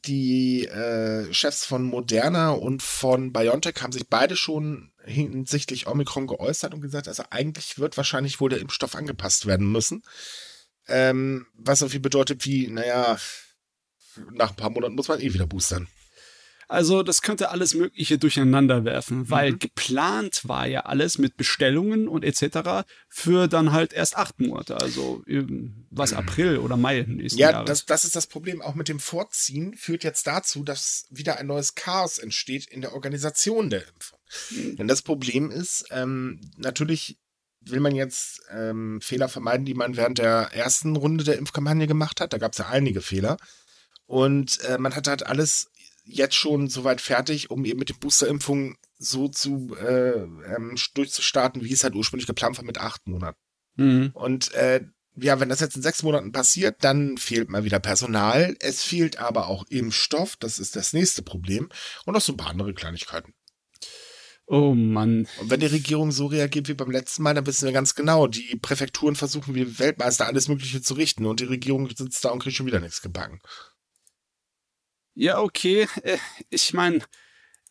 die 0.05 0.65
äh, 0.65 1.33
Chefs 1.33 1.65
von 1.65 1.83
Moderna 1.83 2.51
und 2.51 2.81
von 2.81 3.33
BioNTech 3.33 3.81
haben 3.81 3.91
sich 3.91 4.07
beide 4.07 4.35
schon 4.35 4.91
hinsichtlich 5.03 5.87
Omikron 5.87 6.27
geäußert 6.27 6.73
und 6.73 6.81
gesagt, 6.81 7.07
also 7.07 7.23
eigentlich 7.29 7.79
wird 7.79 7.97
wahrscheinlich 7.97 8.39
wohl 8.39 8.49
der 8.49 8.59
Impfstoff 8.59 8.95
angepasst 8.95 9.45
werden 9.45 9.71
müssen. 9.71 10.03
Ähm, 10.87 11.47
was 11.53 11.79
so 11.79 11.89
viel 11.89 11.99
bedeutet 11.99 12.45
wie, 12.45 12.67
naja, 12.67 13.17
nach 14.31 14.51
ein 14.51 14.55
paar 14.55 14.69
Monaten 14.69 14.95
muss 14.95 15.07
man 15.07 15.19
eh 15.19 15.33
wieder 15.33 15.47
boostern. 15.47 15.87
Also 16.69 17.01
das 17.01 17.23
könnte 17.23 17.49
alles 17.49 17.73
Mögliche 17.73 18.19
durcheinander 18.19 18.85
werfen, 18.85 19.27
weil 19.31 19.53
mhm. 19.53 19.59
geplant 19.59 20.41
war 20.43 20.67
ja 20.67 20.81
alles 20.81 21.17
mit 21.17 21.35
Bestellungen 21.35 22.07
und 22.07 22.23
etc. 22.23 22.87
für 23.09 23.47
dann 23.47 23.71
halt 23.71 23.91
erst 23.91 24.15
acht 24.15 24.39
Monate, 24.39 24.79
also 24.79 25.23
was 25.89 26.13
April 26.13 26.59
oder 26.59 26.77
Mai 26.77 27.03
nächsten 27.07 27.39
ja, 27.39 27.49
Jahres. 27.49 27.67
Ja, 27.67 27.73
das, 27.73 27.85
das 27.87 28.05
ist 28.05 28.15
das 28.15 28.27
Problem. 28.27 28.61
Auch 28.61 28.75
mit 28.75 28.87
dem 28.87 28.99
Vorziehen 28.99 29.73
führt 29.73 30.03
jetzt 30.03 30.27
dazu, 30.27 30.63
dass 30.63 31.07
wieder 31.09 31.39
ein 31.39 31.47
neues 31.47 31.73
Chaos 31.73 32.19
entsteht 32.19 32.67
in 32.67 32.81
der 32.81 32.93
Organisation 32.93 33.71
der 33.71 33.87
Impfung. 33.87 34.19
Mhm. 34.51 34.75
Denn 34.75 34.87
das 34.87 35.01
Problem 35.01 35.49
ist, 35.49 35.85
ähm, 35.89 36.39
natürlich 36.57 37.17
will 37.61 37.79
man 37.79 37.95
jetzt 37.95 38.43
ähm, 38.51 39.01
Fehler 39.01 39.27
vermeiden, 39.27 39.65
die 39.65 39.73
man 39.73 39.97
während 39.97 40.19
der 40.19 40.51
ersten 40.53 40.95
Runde 40.95 41.23
der 41.23 41.39
Impfkampagne 41.39 41.87
gemacht 41.87 42.21
hat. 42.21 42.31
Da 42.31 42.37
gab 42.37 42.51
es 42.51 42.59
ja 42.59 42.67
einige 42.67 43.01
Fehler. 43.01 43.37
Und 44.05 44.59
äh, 44.61 44.77
man 44.77 44.95
hat 44.95 45.07
halt 45.07 45.25
alles 45.25 45.71
jetzt 46.09 46.35
schon 46.35 46.69
soweit 46.69 47.01
fertig, 47.01 47.49
um 47.49 47.65
eben 47.65 47.79
mit 47.79 47.89
den 47.89 47.99
Boosterimpfungen 47.99 48.77
so 48.97 49.27
zu 49.27 49.75
äh, 49.79 50.21
ähm, 50.21 50.75
durchzustarten, 50.93 51.63
wie 51.63 51.73
es 51.73 51.83
halt 51.83 51.95
ursprünglich 51.95 52.27
geplant 52.27 52.57
war, 52.57 52.65
mit 52.65 52.79
acht 52.79 53.07
Monaten. 53.07 53.39
Mhm. 53.75 54.11
Und 54.13 54.53
äh, 54.53 54.81
ja, 55.15 55.39
wenn 55.39 55.49
das 55.49 55.59
jetzt 55.59 55.75
in 55.75 55.81
sechs 55.81 56.03
Monaten 56.03 56.31
passiert, 56.31 56.77
dann 56.83 57.17
fehlt 57.17 57.49
mal 57.49 57.63
wieder 57.63 57.79
Personal. 57.79 58.55
Es 58.59 58.83
fehlt 58.83 59.19
aber 59.19 59.47
auch 59.47 59.65
Impfstoff, 59.69 60.35
das 60.37 60.59
ist 60.59 60.75
das 60.75 60.93
nächste 60.93 61.21
Problem. 61.21 61.69
Und 62.05 62.13
noch 62.13 62.21
so 62.21 62.33
ein 62.33 62.37
paar 62.37 62.51
andere 62.51 62.73
Kleinigkeiten. 62.73 63.33
Oh 64.51 64.73
Mann. 64.73 65.27
Und 65.39 65.51
wenn 65.51 65.59
die 65.59 65.67
Regierung 65.67 66.11
so 66.11 66.25
reagiert 66.25 66.67
wie 66.67 66.73
beim 66.73 66.89
letzten 66.89 67.21
Mal, 67.21 67.35
dann 67.35 67.45
wissen 67.45 67.65
wir 67.65 67.71
ganz 67.71 67.93
genau, 67.93 68.25
die 68.25 68.55
Präfekturen 68.55 69.15
versuchen 69.15 69.53
wie 69.53 69.77
Weltmeister 69.77 70.25
alles 70.25 70.47
Mögliche 70.47 70.81
zu 70.81 70.95
richten 70.95 71.27
und 71.27 71.39
die 71.39 71.45
Regierung 71.45 71.87
sitzt 71.95 72.25
da 72.25 72.29
und 72.29 72.39
kriegt 72.41 72.55
schon 72.55 72.65
wieder 72.65 72.79
nichts 72.79 73.03
gebacken. 73.03 73.41
Ja, 75.19 75.41
okay. 75.41 75.85
Äh, 76.03 76.17
ich 76.49 76.73
meine, 76.73 77.01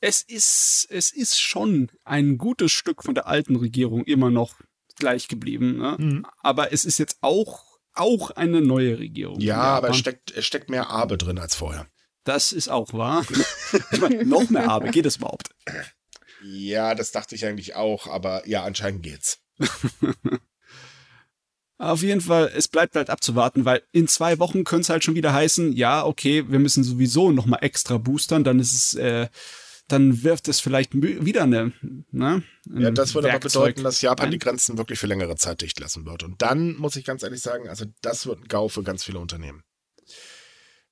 es 0.00 0.22
ist, 0.22 0.86
es 0.90 1.10
ist 1.10 1.40
schon 1.40 1.90
ein 2.04 2.36
gutes 2.36 2.72
Stück 2.72 3.02
von 3.02 3.14
der 3.14 3.26
alten 3.26 3.56
Regierung 3.56 4.04
immer 4.04 4.30
noch 4.30 4.60
gleich 4.96 5.28
geblieben. 5.28 5.78
Ne? 5.78 5.96
Mhm. 5.98 6.26
Aber 6.42 6.74
es 6.74 6.84
ist 6.84 6.98
jetzt 6.98 7.16
auch, 7.22 7.64
auch 7.94 8.30
eine 8.32 8.60
neue 8.60 8.98
Regierung. 8.98 9.40
Ja, 9.40 9.56
aber 9.56 9.90
es 9.90 9.96
steckt, 9.96 10.30
es 10.32 10.44
steckt 10.44 10.68
mehr 10.68 10.90
Arbe 10.90 11.16
drin 11.16 11.38
als 11.38 11.54
vorher. 11.54 11.86
Das 12.22 12.52
ist 12.52 12.68
auch 12.68 12.92
wahr. 12.92 13.24
ich 13.92 14.00
meine, 14.00 14.26
noch 14.26 14.50
mehr 14.50 14.68
Arbe, 14.68 14.90
geht 14.90 15.06
es 15.06 15.16
überhaupt? 15.16 15.48
Ja, 16.42 16.94
das 16.94 17.12
dachte 17.12 17.34
ich 17.34 17.46
eigentlich 17.46 17.74
auch, 17.74 18.06
aber 18.08 18.46
ja, 18.46 18.62
anscheinend 18.62 19.02
geht's. 19.02 19.40
Auf 21.78 22.02
jeden 22.02 22.20
Fall, 22.20 22.50
es 22.56 22.66
bleibt 22.66 22.96
halt 22.96 23.08
abzuwarten, 23.08 23.64
weil 23.64 23.82
in 23.92 24.08
zwei 24.08 24.40
Wochen 24.40 24.64
könnte 24.64 24.82
es 24.82 24.88
halt 24.88 25.04
schon 25.04 25.14
wieder 25.14 25.32
heißen, 25.32 25.72
ja, 25.72 26.04
okay, 26.04 26.44
wir 26.48 26.58
müssen 26.58 26.82
sowieso 26.82 27.30
nochmal 27.30 27.60
extra 27.62 27.98
boostern, 27.98 28.42
dann 28.42 28.58
ist 28.58 28.74
es, 28.74 28.94
äh, 28.94 29.28
dann 29.86 30.24
wirft 30.24 30.48
es 30.48 30.58
vielleicht 30.58 30.90
wieder 30.92 31.44
eine, 31.44 31.72
ne? 32.10 32.42
Ein 32.68 32.80
ja, 32.80 32.90
das 32.90 33.14
würde 33.14 33.30
aber 33.30 33.38
bedeuten, 33.38 33.84
dass 33.84 34.02
Japan 34.02 34.26
ein. 34.26 34.32
die 34.32 34.38
Grenzen 34.38 34.76
wirklich 34.76 34.98
für 34.98 35.06
längere 35.06 35.36
Zeit 35.36 35.62
dicht 35.62 35.78
lassen 35.78 36.04
wird. 36.04 36.24
Und 36.24 36.42
dann 36.42 36.76
muss 36.76 36.96
ich 36.96 37.04
ganz 37.04 37.22
ehrlich 37.22 37.40
sagen, 37.40 37.68
also 37.68 37.86
das 38.02 38.26
wird 38.26 38.40
ein 38.40 38.48
GAU 38.48 38.68
für 38.68 38.82
ganz 38.82 39.04
viele 39.04 39.20
Unternehmen. 39.20 39.62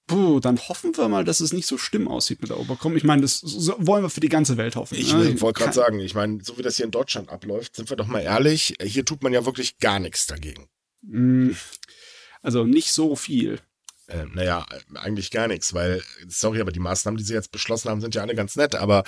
Puh, 0.06 0.38
dann 0.38 0.56
hoffen 0.68 0.96
wir 0.96 1.08
mal, 1.08 1.24
dass 1.24 1.40
es 1.40 1.52
nicht 1.52 1.66
so 1.66 1.78
schlimm 1.78 2.06
aussieht 2.06 2.40
mit 2.40 2.50
der 2.50 2.60
Oberkom. 2.60 2.96
Ich 2.96 3.02
meine, 3.02 3.22
das 3.22 3.42
wollen 3.78 4.04
wir 4.04 4.10
für 4.10 4.20
die 4.20 4.28
ganze 4.28 4.56
Welt 4.56 4.76
hoffen. 4.76 4.96
Ich 4.96 5.12
ne? 5.12 5.40
wollte 5.40 5.60
gerade 5.60 5.74
sagen, 5.74 5.98
ich 5.98 6.14
meine, 6.14 6.38
so 6.44 6.56
wie 6.56 6.62
das 6.62 6.76
hier 6.76 6.84
in 6.84 6.92
Deutschland 6.92 7.28
abläuft, 7.28 7.74
sind 7.74 7.90
wir 7.90 7.96
doch 7.96 8.06
mal 8.06 8.20
ehrlich, 8.20 8.76
hier 8.80 9.04
tut 9.04 9.24
man 9.24 9.32
ja 9.32 9.44
wirklich 9.44 9.78
gar 9.78 9.98
nichts 9.98 10.26
dagegen. 10.26 10.68
Hm, 11.10 11.56
also 12.42 12.64
nicht 12.64 12.92
so 12.92 13.16
viel. 13.16 13.60
Äh, 14.08 14.24
naja, 14.32 14.64
eigentlich 14.94 15.30
gar 15.30 15.48
nichts, 15.48 15.74
weil, 15.74 16.02
sorry, 16.28 16.60
aber 16.60 16.72
die 16.72 16.80
Maßnahmen, 16.80 17.18
die 17.18 17.24
sie 17.24 17.34
jetzt 17.34 17.50
beschlossen 17.50 17.90
haben, 17.90 18.00
sind 18.00 18.14
ja 18.14 18.22
alle 18.22 18.34
ganz 18.34 18.54
nett, 18.56 18.74
aber 18.74 19.04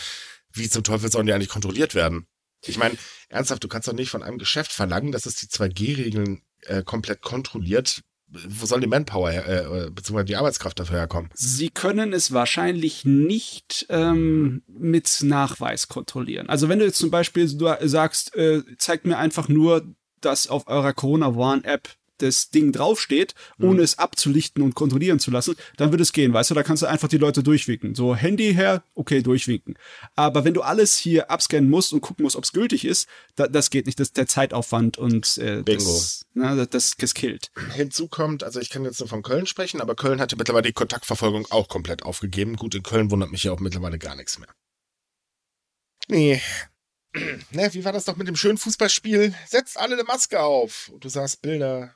wie 0.52 0.68
zum 0.68 0.82
Teufel 0.82 1.10
sollen 1.10 1.26
die 1.26 1.32
eigentlich 1.32 1.48
kontrolliert 1.48 1.94
werden? 1.94 2.26
Ich 2.66 2.78
meine, 2.78 2.96
ernsthaft, 3.28 3.62
du 3.62 3.68
kannst 3.68 3.86
doch 3.86 3.92
nicht 3.92 4.10
von 4.10 4.22
einem 4.22 4.38
Geschäft 4.38 4.72
verlangen, 4.72 5.12
dass 5.12 5.26
es 5.26 5.36
die 5.36 5.46
2G-Regeln 5.46 6.42
äh, 6.62 6.82
komplett 6.82 7.22
kontrolliert. 7.22 8.02
Wo 8.26 8.66
soll 8.66 8.80
die 8.80 8.88
Manpower 8.88 9.30
äh, 9.30 9.86
äh, 9.86 9.90
beziehungsweise 9.90 10.26
die 10.26 10.36
Arbeitskraft 10.36 10.78
dafür 10.78 10.98
herkommen? 10.98 11.30
Sie 11.34 11.70
können 11.70 12.12
es 12.12 12.32
wahrscheinlich 12.32 13.04
nicht 13.04 13.86
ähm, 13.88 14.62
mit 14.66 15.22
Nachweis 15.22 15.88
kontrollieren. 15.88 16.48
Also 16.48 16.68
wenn 16.68 16.78
du 16.78 16.84
jetzt 16.84 16.98
zum 16.98 17.10
Beispiel 17.10 17.48
sagst, 17.48 18.34
äh, 18.34 18.62
zeigt 18.76 19.06
mir 19.06 19.16
einfach 19.16 19.48
nur 19.48 19.94
dass 20.20 20.48
auf 20.48 20.66
eurer 20.68 20.92
Corona 20.92 21.36
Warn 21.36 21.64
App 21.64 21.88
das 22.18 22.50
Ding 22.50 22.72
draufsteht, 22.72 23.34
ohne 23.60 23.74
mhm. 23.74 23.80
es 23.80 23.98
abzulichten 23.98 24.62
und 24.62 24.74
kontrollieren 24.74 25.18
zu 25.18 25.30
lassen, 25.30 25.56
dann 25.76 25.92
wird 25.92 26.00
es 26.00 26.12
gehen, 26.12 26.32
weißt 26.32 26.50
du, 26.50 26.54
da 26.54 26.62
kannst 26.62 26.82
du 26.82 26.86
einfach 26.86 27.08
die 27.08 27.18
Leute 27.18 27.42
durchwinken. 27.42 27.94
So, 27.94 28.14
Handy 28.14 28.54
her, 28.54 28.82
okay, 28.94 29.22
durchwinken. 29.22 29.78
Aber 30.16 30.44
wenn 30.44 30.54
du 30.54 30.62
alles 30.62 30.98
hier 30.98 31.30
abscannen 31.30 31.70
musst 31.70 31.92
und 31.92 32.00
gucken 32.00 32.24
musst, 32.24 32.36
ob 32.36 32.44
es 32.44 32.52
gültig 32.52 32.84
ist, 32.84 33.08
da, 33.36 33.46
das 33.46 33.70
geht 33.70 33.86
nicht, 33.86 33.98
das 34.00 34.08
ist 34.08 34.16
der 34.16 34.26
Zeitaufwand 34.26 34.98
und 34.98 35.38
äh, 35.38 35.62
Bingo. 35.62 35.84
Das, 35.84 36.26
na, 36.34 36.66
das, 36.66 36.96
das 36.96 37.14
killt. 37.14 37.50
Hinzu 37.74 38.08
kommt, 38.08 38.44
also 38.44 38.60
ich 38.60 38.70
kann 38.70 38.84
jetzt 38.84 39.00
nur 39.00 39.08
von 39.08 39.22
Köln 39.22 39.46
sprechen, 39.46 39.80
aber 39.80 39.94
Köln 39.94 40.20
hatte 40.20 40.36
mittlerweile 40.36 40.66
die 40.66 40.72
Kontaktverfolgung 40.72 41.46
auch 41.50 41.68
komplett 41.68 42.02
aufgegeben. 42.02 42.56
Gut, 42.56 42.74
in 42.74 42.82
Köln 42.82 43.10
wundert 43.10 43.30
mich 43.30 43.44
ja 43.44 43.52
auch 43.52 43.60
mittlerweile 43.60 43.98
gar 43.98 44.16
nichts 44.16 44.38
mehr. 44.38 44.48
Nee, 46.10 46.40
ne, 47.50 47.74
wie 47.74 47.84
war 47.84 47.92
das 47.92 48.04
doch 48.04 48.16
mit 48.16 48.28
dem 48.28 48.36
schönen 48.36 48.58
Fußballspiel? 48.58 49.34
Setzt 49.46 49.78
alle 49.78 49.94
eine 49.94 50.04
Maske 50.04 50.40
auf. 50.40 50.88
Und 50.88 51.04
du 51.04 51.08
sahst 51.08 51.42
Bilder, 51.42 51.94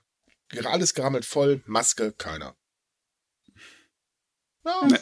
alles 0.64 0.94
gerammelt 0.94 1.24
voll, 1.24 1.62
Maske, 1.66 2.12
keiner. 2.12 2.56
Ja, 4.64 4.86
nee. 4.86 4.98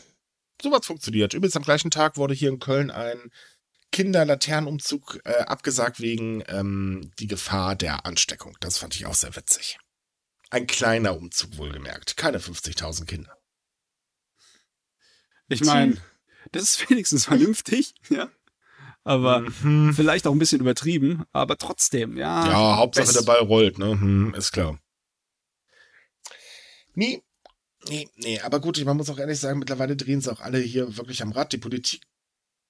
sowas 0.63 0.87
funktioniert. 0.87 1.35
Übrigens 1.35 1.57
am 1.57 1.65
gleichen 1.65 1.91
Tag 1.91 2.17
wurde 2.17 2.35
hier 2.35 2.49
in 2.49 2.59
Köln 2.59 2.91
ein 2.91 3.31
Kinderlaternenumzug 3.93 5.21
äh, 5.25 5.43
abgesagt 5.43 6.01
wegen 6.01 6.43
ähm, 6.47 7.11
die 7.19 7.27
Gefahr 7.27 7.75
der 7.75 8.07
Ansteckung. 8.07 8.57
Das 8.61 8.79
fand 8.79 8.95
ich 8.95 9.07
auch 9.07 9.15
sehr 9.15 9.35
witzig. 9.37 9.79
Ein 10.51 10.67
kleiner 10.67 11.17
Umzug 11.17 11.59
wohlgemerkt, 11.59 12.17
keine 12.17 12.39
50.000 12.39 13.05
Kinder. 13.05 13.37
Ich 15.49 15.63
meine, 15.63 15.97
das 16.53 16.63
ist 16.63 16.91
wenigstens 16.91 17.25
vernünftig, 17.25 17.95
ja 18.09 18.31
aber 19.05 19.41
mhm. 19.41 19.93
vielleicht 19.95 20.27
auch 20.27 20.33
ein 20.33 20.39
bisschen 20.39 20.61
übertrieben, 20.61 21.25
aber 21.33 21.57
trotzdem, 21.57 22.17
ja. 22.17 22.47
Ja, 22.47 22.77
Hauptsache 22.77 23.13
der 23.13 23.23
Ball 23.23 23.41
rollt, 23.41 23.79
ne? 23.79 23.91
Hm, 23.91 24.35
ist 24.35 24.53
klar. 24.53 24.79
Nee, 26.95 27.23
nee, 27.89 28.09
nee, 28.17 28.41
aber 28.41 28.61
gut, 28.61 28.83
man 28.85 28.97
muss 28.97 29.09
auch 29.11 29.19
ehrlich 29.19 29.41
sagen, 29.41 29.59
mittlerweile 29.59 29.97
drehen 29.97 30.21
sie 30.21 30.31
auch 30.31 30.41
alle 30.41 30.59
hier 30.59 30.97
wirklich 30.97 31.23
am 31.23 31.33
Rad. 31.33 31.53
Die 31.53 31.59
Politik, 31.59 32.03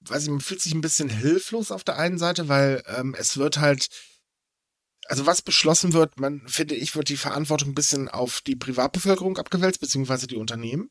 weiß 0.01 0.23
ich, 0.23 0.29
man 0.29 0.41
fühlt 0.41 0.61
sich 0.61 0.73
ein 0.73 0.81
bisschen 0.81 1.09
hilflos 1.09 1.71
auf 1.71 1.83
der 1.83 1.97
einen 1.97 2.17
Seite, 2.17 2.47
weil 2.47 2.83
ähm, 2.87 3.15
es 3.17 3.37
wird 3.37 3.59
halt, 3.59 3.89
also 5.07 5.25
was 5.25 5.41
beschlossen 5.41 5.93
wird, 5.93 6.19
man 6.19 6.47
finde 6.47 6.75
ich, 6.75 6.95
wird 6.95 7.09
die 7.09 7.17
Verantwortung 7.17 7.69
ein 7.69 7.75
bisschen 7.75 8.07
auf 8.07 8.41
die 8.41 8.55
Privatbevölkerung 8.55 9.37
abgewälzt, 9.37 9.81
beziehungsweise 9.81 10.27
die 10.27 10.37
Unternehmen. 10.37 10.89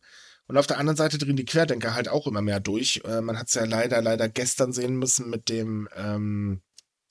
Und 0.50 0.56
auf 0.56 0.66
der 0.66 0.78
anderen 0.78 0.96
Seite 0.96 1.16
drehen 1.16 1.36
die 1.36 1.44
Querdenker 1.44 1.94
halt 1.94 2.08
auch 2.08 2.26
immer 2.26 2.42
mehr 2.42 2.58
durch. 2.58 3.02
Äh, 3.04 3.20
man 3.20 3.38
hat 3.38 3.46
es 3.46 3.54
ja 3.54 3.64
leider, 3.66 4.02
leider 4.02 4.28
gestern 4.28 4.72
sehen 4.72 4.96
müssen 4.96 5.30
mit 5.30 5.48
dem, 5.48 5.88
ähm, 5.96 6.60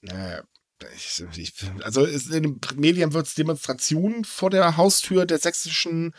äh, 0.01 0.41
ich, 0.93 1.23
ich, 1.37 1.53
also 1.81 2.03
in 2.03 2.43
den 2.43 2.59
Medien 2.75 3.13
wird 3.13 3.27
es 3.27 3.35
Demonstrationen 3.35 4.25
vor 4.25 4.49
der 4.49 4.75
Haustür 4.75 5.25
der 5.25 5.39
sächsischen 5.39 6.13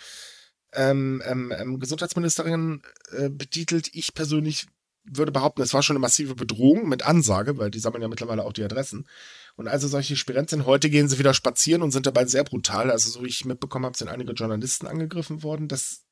ähm, 0.72 1.22
ähm, 1.26 1.52
ähm, 1.54 1.78
Gesundheitsministerin 1.78 2.80
äh, 3.12 3.28
betitelt. 3.28 3.90
Ich 3.92 4.14
persönlich 4.14 4.68
würde 5.04 5.30
behaupten, 5.30 5.60
es 5.60 5.74
war 5.74 5.82
schon 5.82 5.96
eine 5.96 6.00
massive 6.00 6.34
Bedrohung 6.34 6.88
mit 6.88 7.02
Ansage, 7.02 7.58
weil 7.58 7.70
die 7.70 7.80
sammeln 7.80 8.00
ja 8.00 8.08
mittlerweile 8.08 8.44
auch 8.44 8.54
die 8.54 8.64
Adressen. 8.64 9.06
Und 9.56 9.68
also 9.68 9.88
solche 9.88 10.16
Spirenten 10.16 10.60
sind, 10.60 10.66
heute 10.66 10.88
gehen 10.88 11.10
sie 11.10 11.18
wieder 11.18 11.34
spazieren 11.34 11.82
und 11.82 11.90
sind 11.90 12.06
dabei 12.06 12.24
sehr 12.24 12.44
brutal. 12.44 12.90
Also 12.90 13.10
so 13.10 13.22
wie 13.22 13.28
ich 13.28 13.44
mitbekommen 13.44 13.84
habe, 13.84 13.98
sind 13.98 14.08
einige 14.08 14.32
Journalisten 14.32 14.86
angegriffen 14.86 15.42
worden. 15.42 15.68
Das, 15.68 16.06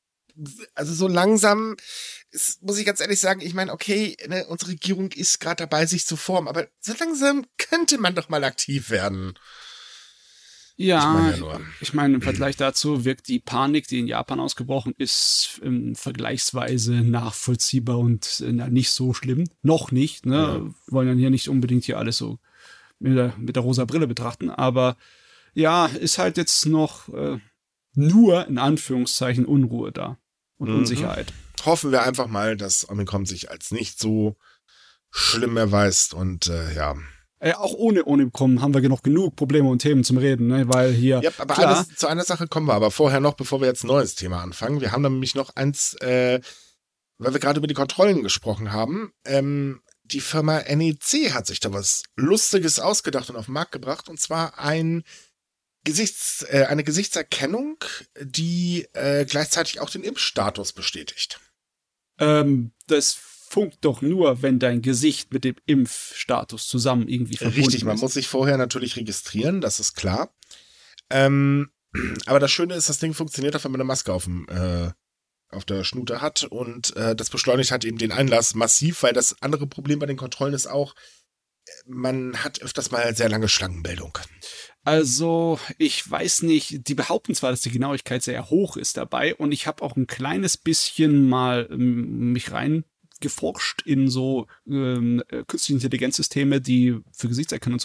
also 0.74 0.94
so 0.94 1.08
langsam, 1.08 1.76
ist, 2.30 2.62
muss 2.62 2.78
ich 2.78 2.86
ganz 2.86 3.00
ehrlich 3.00 3.20
sagen, 3.20 3.40
ich 3.40 3.54
meine, 3.54 3.72
okay, 3.72 4.16
ne, 4.28 4.46
unsere 4.48 4.72
Regierung 4.72 5.12
ist 5.12 5.40
gerade 5.40 5.64
dabei, 5.64 5.86
sich 5.86 6.06
zu 6.06 6.16
formen, 6.16 6.48
aber 6.48 6.68
so 6.80 6.92
langsam 6.98 7.46
könnte 7.56 7.98
man 7.98 8.14
doch 8.14 8.28
mal 8.28 8.44
aktiv 8.44 8.90
werden. 8.90 9.34
Ja, 10.80 11.00
ich 11.00 11.40
meine, 11.40 11.52
ja 11.54 11.60
ich 11.80 11.94
meine, 11.94 12.14
im 12.14 12.22
Vergleich 12.22 12.56
dazu 12.56 13.04
wirkt 13.04 13.26
die 13.26 13.40
Panik, 13.40 13.88
die 13.88 13.98
in 13.98 14.06
Japan 14.06 14.38
ausgebrochen 14.38 14.94
ist, 14.96 15.60
ähm, 15.64 15.96
vergleichsweise 15.96 16.92
nachvollziehbar 16.92 17.98
und 17.98 18.44
äh, 18.46 18.52
nicht 18.52 18.92
so 18.92 19.12
schlimm. 19.12 19.48
Noch 19.62 19.90
nicht, 19.90 20.24
ne? 20.24 20.36
Ja. 20.36 20.54
Wir 20.60 20.74
wollen 20.86 21.08
ja 21.08 21.14
hier 21.14 21.30
nicht 21.30 21.48
unbedingt 21.48 21.84
hier 21.84 21.98
alles 21.98 22.18
so 22.18 22.38
mit 23.00 23.16
der, 23.16 23.34
mit 23.38 23.56
der 23.56 23.64
rosa 23.64 23.84
Brille 23.86 24.06
betrachten, 24.06 24.50
aber 24.50 24.96
ja, 25.52 25.86
ist 25.86 26.18
halt 26.18 26.36
jetzt 26.36 26.66
noch 26.66 27.08
äh, 27.08 27.38
nur 27.94 28.46
in 28.46 28.58
Anführungszeichen 28.58 29.46
Unruhe 29.46 29.90
da 29.90 30.16
und 30.58 30.70
mhm. 30.70 30.78
Unsicherheit. 30.78 31.32
Hoffen 31.64 31.90
wir 31.90 32.02
einfach 32.02 32.26
mal, 32.26 32.56
dass 32.56 32.88
Omikron 32.88 33.26
sich 33.26 33.50
als 33.50 33.70
nicht 33.70 33.98
so 33.98 34.36
schlimm 35.10 35.56
erweist 35.56 36.14
und 36.14 36.48
äh, 36.48 36.74
ja, 36.74 36.96
äh, 37.40 37.52
auch 37.52 37.72
ohne 37.74 38.04
Omikron 38.04 38.60
haben 38.60 38.74
wir 38.74 38.86
noch 38.88 39.02
genug 39.02 39.36
Probleme 39.36 39.68
und 39.68 39.78
Themen 39.78 40.02
zum 40.02 40.18
Reden, 40.18 40.48
ne? 40.48 40.64
weil 40.68 40.92
hier. 40.92 41.20
Ja, 41.22 41.30
aber 41.38 41.54
klar, 41.54 41.76
alles, 41.76 41.94
zu 41.96 42.08
einer 42.08 42.24
Sache 42.24 42.48
kommen 42.48 42.66
wir 42.66 42.74
aber 42.74 42.90
vorher 42.90 43.20
noch, 43.20 43.34
bevor 43.34 43.60
wir 43.60 43.68
jetzt 43.68 43.84
ein 43.84 43.88
neues 43.88 44.16
Thema 44.16 44.42
anfangen. 44.42 44.80
Wir 44.80 44.90
haben 44.90 45.02
nämlich 45.02 45.36
noch 45.36 45.54
eins, 45.54 45.94
äh, 46.00 46.40
weil 47.18 47.32
wir 47.32 47.40
gerade 47.40 47.58
über 47.58 47.68
die 47.68 47.74
Kontrollen 47.74 48.24
gesprochen 48.24 48.72
haben. 48.72 49.12
Ähm, 49.24 49.80
die 50.02 50.20
Firma 50.20 50.62
NEC 50.62 51.32
hat 51.32 51.46
sich 51.46 51.60
da 51.60 51.72
was 51.72 52.02
Lustiges 52.16 52.80
ausgedacht 52.80 53.30
und 53.30 53.36
auf 53.36 53.44
den 53.44 53.54
Markt 53.54 53.72
gebracht, 53.72 54.08
und 54.08 54.18
zwar 54.18 54.58
ein 54.58 55.04
Gesichts, 55.84 56.44
äh, 56.48 56.66
eine 56.68 56.84
Gesichtserkennung, 56.84 57.78
die 58.20 58.86
äh, 58.92 59.24
gleichzeitig 59.24 59.80
auch 59.80 59.90
den 59.90 60.04
Impfstatus 60.04 60.72
bestätigt. 60.72 61.40
Ähm, 62.18 62.72
das 62.86 63.14
funkt 63.14 63.78
doch 63.82 64.02
nur, 64.02 64.42
wenn 64.42 64.58
dein 64.58 64.82
Gesicht 64.82 65.32
mit 65.32 65.44
dem 65.44 65.56
Impfstatus 65.66 66.68
zusammen 66.68 67.08
irgendwie 67.08 67.36
verbunden 67.36 67.60
Richtig, 67.60 67.84
man 67.84 67.96
ist. 67.96 68.02
muss 68.02 68.14
sich 68.14 68.28
vorher 68.28 68.58
natürlich 68.58 68.96
registrieren, 68.96 69.60
das 69.60 69.80
ist 69.80 69.94
klar. 69.94 70.34
Ähm, 71.10 71.70
aber 72.26 72.40
das 72.40 72.50
Schöne 72.50 72.74
ist, 72.74 72.88
das 72.88 72.98
Ding 72.98 73.14
funktioniert 73.14 73.56
auch, 73.56 73.64
wenn 73.64 73.72
man 73.72 73.80
eine 73.80 73.86
Maske 73.88 74.12
auf 74.12 74.24
dem 74.24 74.46
äh, 74.48 74.90
auf 75.50 75.64
der 75.64 75.82
Schnute 75.82 76.20
hat 76.20 76.44
und 76.44 76.94
äh, 76.96 77.16
das 77.16 77.30
beschleunigt 77.30 77.70
halt 77.70 77.84
eben 77.84 77.96
den 77.96 78.12
Einlass 78.12 78.54
massiv, 78.54 79.02
weil 79.02 79.14
das 79.14 79.40
andere 79.40 79.66
Problem 79.66 79.98
bei 79.98 80.04
den 80.04 80.18
Kontrollen 80.18 80.52
ist 80.52 80.66
auch, 80.66 80.94
man 81.86 82.44
hat 82.44 82.60
öfters 82.60 82.90
mal 82.90 83.14
sehr 83.16 83.28
lange 83.28 83.48
Schlangenbildung. 83.48 84.18
Also, 84.88 85.60
ich 85.76 86.10
weiß 86.10 86.44
nicht, 86.44 86.88
die 86.88 86.94
behaupten 86.94 87.34
zwar, 87.34 87.50
dass 87.50 87.60
die 87.60 87.70
Genauigkeit 87.70 88.22
sehr 88.22 88.48
hoch 88.48 88.78
ist 88.78 88.96
dabei 88.96 89.34
und 89.34 89.52
ich 89.52 89.66
habe 89.66 89.82
auch 89.82 89.96
ein 89.96 90.06
kleines 90.06 90.56
bisschen 90.56 91.28
mal 91.28 91.68
ähm, 91.70 92.32
mich 92.32 92.52
rein 92.52 92.84
geforscht 93.20 93.82
in 93.84 94.08
so 94.08 94.46
ähm, 94.66 95.22
äh, 95.28 95.44
künstliche 95.46 95.74
Intelligenzsysteme, 95.74 96.62
die 96.62 96.96
für 97.12 97.28
Gesichtserkennung 97.28 97.80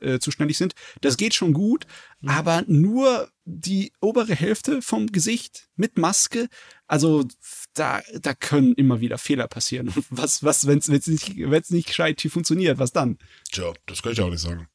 äh, 0.00 0.18
zuständig 0.18 0.58
sind. 0.58 0.74
Das 1.00 1.16
geht 1.16 1.34
schon 1.34 1.52
gut, 1.52 1.86
mhm. 2.22 2.30
aber 2.30 2.64
nur 2.66 3.30
die 3.44 3.92
obere 4.00 4.34
Hälfte 4.34 4.82
vom 4.82 5.12
Gesicht 5.12 5.68
mit 5.76 5.96
Maske. 5.96 6.48
Also 6.88 7.24
da, 7.72 8.02
da 8.20 8.34
können 8.34 8.74
immer 8.74 9.00
wieder 9.00 9.18
Fehler 9.18 9.46
passieren. 9.46 9.94
Was, 10.10 10.42
was, 10.42 10.66
wenn 10.66 10.78
es 10.78 10.88
nicht, 10.88 11.36
wenn's 11.36 11.70
nicht 11.70 11.86
gescheit 11.86 12.20
funktioniert, 12.20 12.80
was 12.80 12.90
dann? 12.90 13.18
Tja, 13.52 13.72
das 13.86 14.02
kann 14.02 14.10
ich 14.10 14.20
auch 14.20 14.30
nicht 14.30 14.40
sagen. 14.40 14.66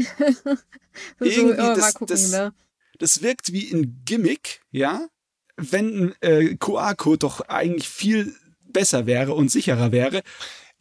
Irgendwie, 1.20 1.56
das, 1.56 1.94
gucken, 1.94 2.06
das, 2.08 2.30
ne? 2.30 2.52
das 2.98 3.22
wirkt 3.22 3.52
wie 3.52 3.70
ein 3.72 4.02
Gimmick, 4.04 4.60
ja, 4.70 5.08
wenn 5.56 6.14
äh, 6.20 6.56
QR-Code 6.56 7.18
doch 7.18 7.40
eigentlich 7.42 7.88
viel 7.88 8.34
besser 8.72 9.06
wäre 9.06 9.34
und 9.34 9.50
sicherer 9.50 9.92
wäre. 9.92 10.22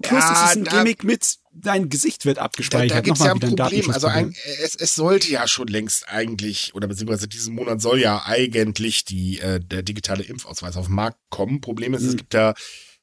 Plus 0.02 0.24
ja, 0.24 0.32
es 0.32 0.52
ist 0.52 0.58
ein 0.58 0.64
da, 0.64 0.72
Gimmick 0.72 1.04
mit, 1.04 1.38
dein 1.52 1.90
Gesicht 1.90 2.26
wird 2.26 2.40
abgespeichert. 2.40 2.92
Da, 2.92 2.96
da 2.96 3.02
gibt's 3.02 3.20
ja 3.20 3.34
ein 3.34 3.40
Problem. 3.40 3.92
Also 3.92 4.08
ein, 4.08 4.34
es, 4.64 4.76
es 4.76 4.96
sollte 4.96 5.30
ja 5.30 5.48
schon 5.48 5.68
längst 5.68 6.08
eigentlich, 6.08 6.74
oder 6.74 6.88
beziehungsweise 6.88 7.28
diesen 7.28 7.54
Monat 7.54 7.82
soll 7.82 8.00
ja 8.00 8.24
eigentlich 8.26 9.04
die, 9.04 9.40
äh, 9.40 9.60
der 9.60 9.84
digitale 9.84 10.24
Impfausweis 10.24 10.78
auf 10.78 10.86
den 10.86 10.96
Markt 10.96 11.20
kommen. 11.30 11.60
Problem 11.60 11.94
ist, 11.94 12.04
mhm. 12.04 12.10
es 12.10 12.18
gibt 12.18 12.34
ja 12.34 12.54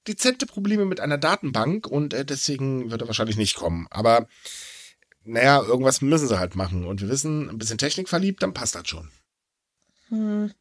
dezente 0.08 0.46
Probleme 0.46 0.86
mit 0.86 1.00
einer 1.00 1.18
Datenbank 1.18 1.86
und 1.86 2.14
äh, 2.14 2.24
deswegen 2.24 2.90
wird 2.90 3.02
er 3.02 3.08
wahrscheinlich 3.08 3.36
nicht 3.36 3.56
kommen. 3.56 3.86
Aber 3.90 4.26
naja, 5.26 5.62
irgendwas 5.62 6.00
müssen 6.00 6.28
sie 6.28 6.38
halt 6.38 6.56
machen. 6.56 6.86
Und 6.86 7.00
wir 7.00 7.08
wissen, 7.08 7.50
ein 7.50 7.58
bisschen 7.58 7.78
Technik 7.78 8.08
verliebt, 8.08 8.42
dann 8.42 8.54
passt 8.54 8.74
das 8.74 8.88
schon. 8.88 9.10
Hm. 10.08 10.52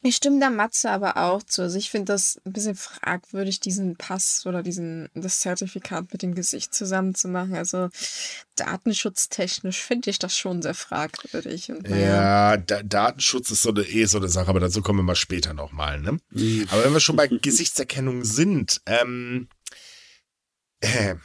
Ich 0.00 0.14
stimme 0.14 0.38
der 0.38 0.50
Matze 0.50 0.90
aber 0.90 1.16
auch 1.16 1.42
zu. 1.42 1.62
Also 1.62 1.76
ich 1.76 1.90
finde 1.90 2.12
das 2.12 2.40
ein 2.44 2.52
bisschen 2.52 2.76
fragwürdig, 2.76 3.58
diesen 3.58 3.96
Pass 3.96 4.46
oder 4.46 4.62
diesen, 4.62 5.08
das 5.14 5.40
Zertifikat 5.40 6.12
mit 6.12 6.22
dem 6.22 6.36
Gesicht 6.36 6.72
zusammenzumachen. 6.72 7.56
Also 7.56 7.88
datenschutztechnisch 8.54 9.82
finde 9.82 10.10
ich 10.10 10.20
das 10.20 10.36
schon 10.36 10.62
sehr 10.62 10.74
fragwürdig. 10.74 11.72
Und, 11.72 11.88
ja, 11.88 12.56
da, 12.56 12.84
Datenschutz 12.84 13.50
ist 13.50 13.62
so 13.62 13.70
eine, 13.70 13.82
eh 13.82 14.04
so 14.04 14.18
eine 14.18 14.28
Sache, 14.28 14.48
aber 14.48 14.60
dazu 14.60 14.82
kommen 14.82 15.00
wir 15.00 15.04
mal 15.04 15.16
später 15.16 15.52
nochmal. 15.52 16.00
Ne? 16.00 16.18
Mhm. 16.30 16.68
Aber 16.70 16.84
wenn 16.84 16.92
wir 16.92 17.00
schon 17.00 17.16
bei 17.16 17.26
Gesichtserkennung 17.42 18.24
sind, 18.24 18.80
ähm, 18.86 19.48
äh, 20.80 21.16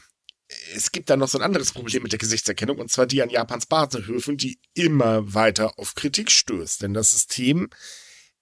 es 0.76 0.92
gibt 0.92 1.10
da 1.10 1.18
noch 1.18 1.28
so 1.28 1.38
ein 1.38 1.44
anderes 1.44 1.72
Problem 1.72 2.04
mit 2.04 2.12
der 2.12 2.20
Gesichtserkennung, 2.20 2.80
und 2.80 2.92
zwar 2.92 3.06
die 3.06 3.22
an 3.22 3.30
Japans 3.30 3.66
Bahnhöfen, 3.66 4.38
die 4.38 4.60
immer 4.74 5.34
weiter 5.34 5.78
auf 5.80 5.96
Kritik 5.96 6.32
stößt. 6.32 6.82
Denn 6.82 6.94
das 6.94 7.12
System 7.12 7.70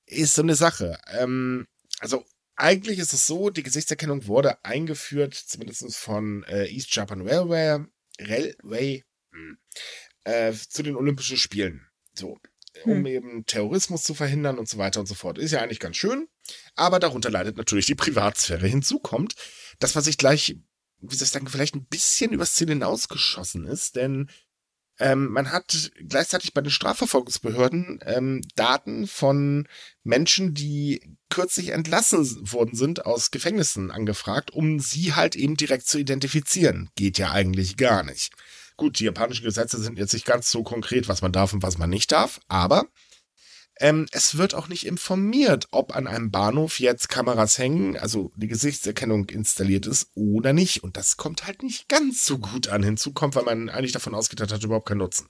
ist 0.05 0.35
so 0.35 0.41
eine 0.41 0.55
Sache. 0.55 0.99
Ähm, 1.07 1.67
also 1.99 2.25
eigentlich 2.55 2.99
ist 2.99 3.13
es 3.13 3.25
so, 3.25 3.49
die 3.49 3.63
Gesichtserkennung 3.63 4.27
wurde 4.27 4.63
eingeführt, 4.63 5.33
zumindest 5.33 5.95
von 5.95 6.43
äh, 6.43 6.67
East 6.67 6.95
Japan 6.95 7.27
Railway, 7.27 7.85
Railway 8.19 9.03
hm, 9.31 9.57
äh, 10.23 10.53
zu 10.53 10.83
den 10.83 10.95
Olympischen 10.95 11.37
Spielen. 11.37 11.87
So, 12.13 12.37
um 12.83 12.97
hm. 12.97 13.05
eben 13.05 13.45
Terrorismus 13.45 14.03
zu 14.03 14.13
verhindern 14.13 14.59
und 14.59 14.69
so 14.69 14.77
weiter 14.77 14.99
und 14.99 15.05
so 15.05 15.15
fort. 15.15 15.37
Ist 15.37 15.51
ja 15.51 15.61
eigentlich 15.61 15.79
ganz 15.79 15.97
schön, 15.97 16.27
aber 16.75 16.99
darunter 16.99 17.29
leidet 17.29 17.57
natürlich 17.57 17.85
die 17.85 17.95
Privatsphäre. 17.95 18.67
Hinzu 18.67 18.99
kommt, 18.99 19.35
dass 19.79 19.95
man 19.95 20.03
sich 20.03 20.17
gleich, 20.17 20.55
wie 21.01 21.15
soll 21.15 21.25
ich 21.25 21.31
sagen, 21.31 21.47
vielleicht 21.47 21.75
ein 21.75 21.85
bisschen 21.85 22.31
übers 22.31 22.55
Ziel 22.55 22.69
hinausgeschossen 22.69 23.65
ist, 23.65 23.95
denn 23.95 24.29
ähm, 24.99 25.31
man 25.31 25.51
hat 25.51 25.91
gleichzeitig 26.07 26.53
bei 26.53 26.61
den 26.61 26.69
Strafverfolgungsbehörden 26.69 27.99
ähm, 28.05 28.41
Daten 28.55 29.07
von 29.07 29.67
Menschen, 30.03 30.53
die 30.53 31.17
kürzlich 31.29 31.69
entlassen 31.69 32.51
worden 32.51 32.75
sind 32.75 33.05
aus 33.05 33.31
Gefängnissen 33.31 33.89
angefragt, 33.89 34.51
um 34.51 34.79
sie 34.79 35.13
halt 35.13 35.35
eben 35.35 35.57
direkt 35.57 35.87
zu 35.87 35.97
identifizieren. 35.97 36.89
Geht 36.95 37.17
ja 37.17 37.31
eigentlich 37.31 37.77
gar 37.77 38.03
nicht. 38.03 38.31
Gut, 38.77 38.99
die 38.99 39.05
japanischen 39.05 39.43
Gesetze 39.43 39.79
sind 39.81 39.97
jetzt 39.97 40.13
nicht 40.13 40.25
ganz 40.25 40.51
so 40.51 40.61
konkret, 40.61 41.07
was 41.07 41.21
man 41.21 41.31
darf 41.31 41.53
und 41.53 41.63
was 41.63 41.79
man 41.79 41.89
nicht 41.89 42.11
darf, 42.11 42.39
aber 42.47 42.85
ähm, 43.81 44.05
es 44.11 44.37
wird 44.37 44.53
auch 44.53 44.67
nicht 44.67 44.85
informiert, 44.85 45.67
ob 45.71 45.95
an 45.95 46.07
einem 46.07 46.31
Bahnhof 46.31 46.79
jetzt 46.79 47.09
Kameras 47.09 47.57
hängen, 47.57 47.97
also 47.97 48.31
die 48.35 48.47
Gesichtserkennung 48.47 49.27
installiert 49.29 49.87
ist 49.87 50.11
oder 50.15 50.53
nicht. 50.53 50.83
Und 50.83 50.97
das 50.97 51.17
kommt 51.17 51.45
halt 51.47 51.63
nicht 51.63 51.89
ganz 51.89 52.25
so 52.25 52.37
gut 52.37 52.69
an. 52.69 52.83
Hinzu 52.83 53.11
kommt, 53.11 53.35
weil 53.35 53.43
man 53.43 53.69
eigentlich 53.69 53.91
davon 53.91 54.13
ausgeht, 54.13 54.39
hat 54.39 54.63
überhaupt 54.63 54.87
keinen 54.87 54.99
Nutzen. 54.99 55.27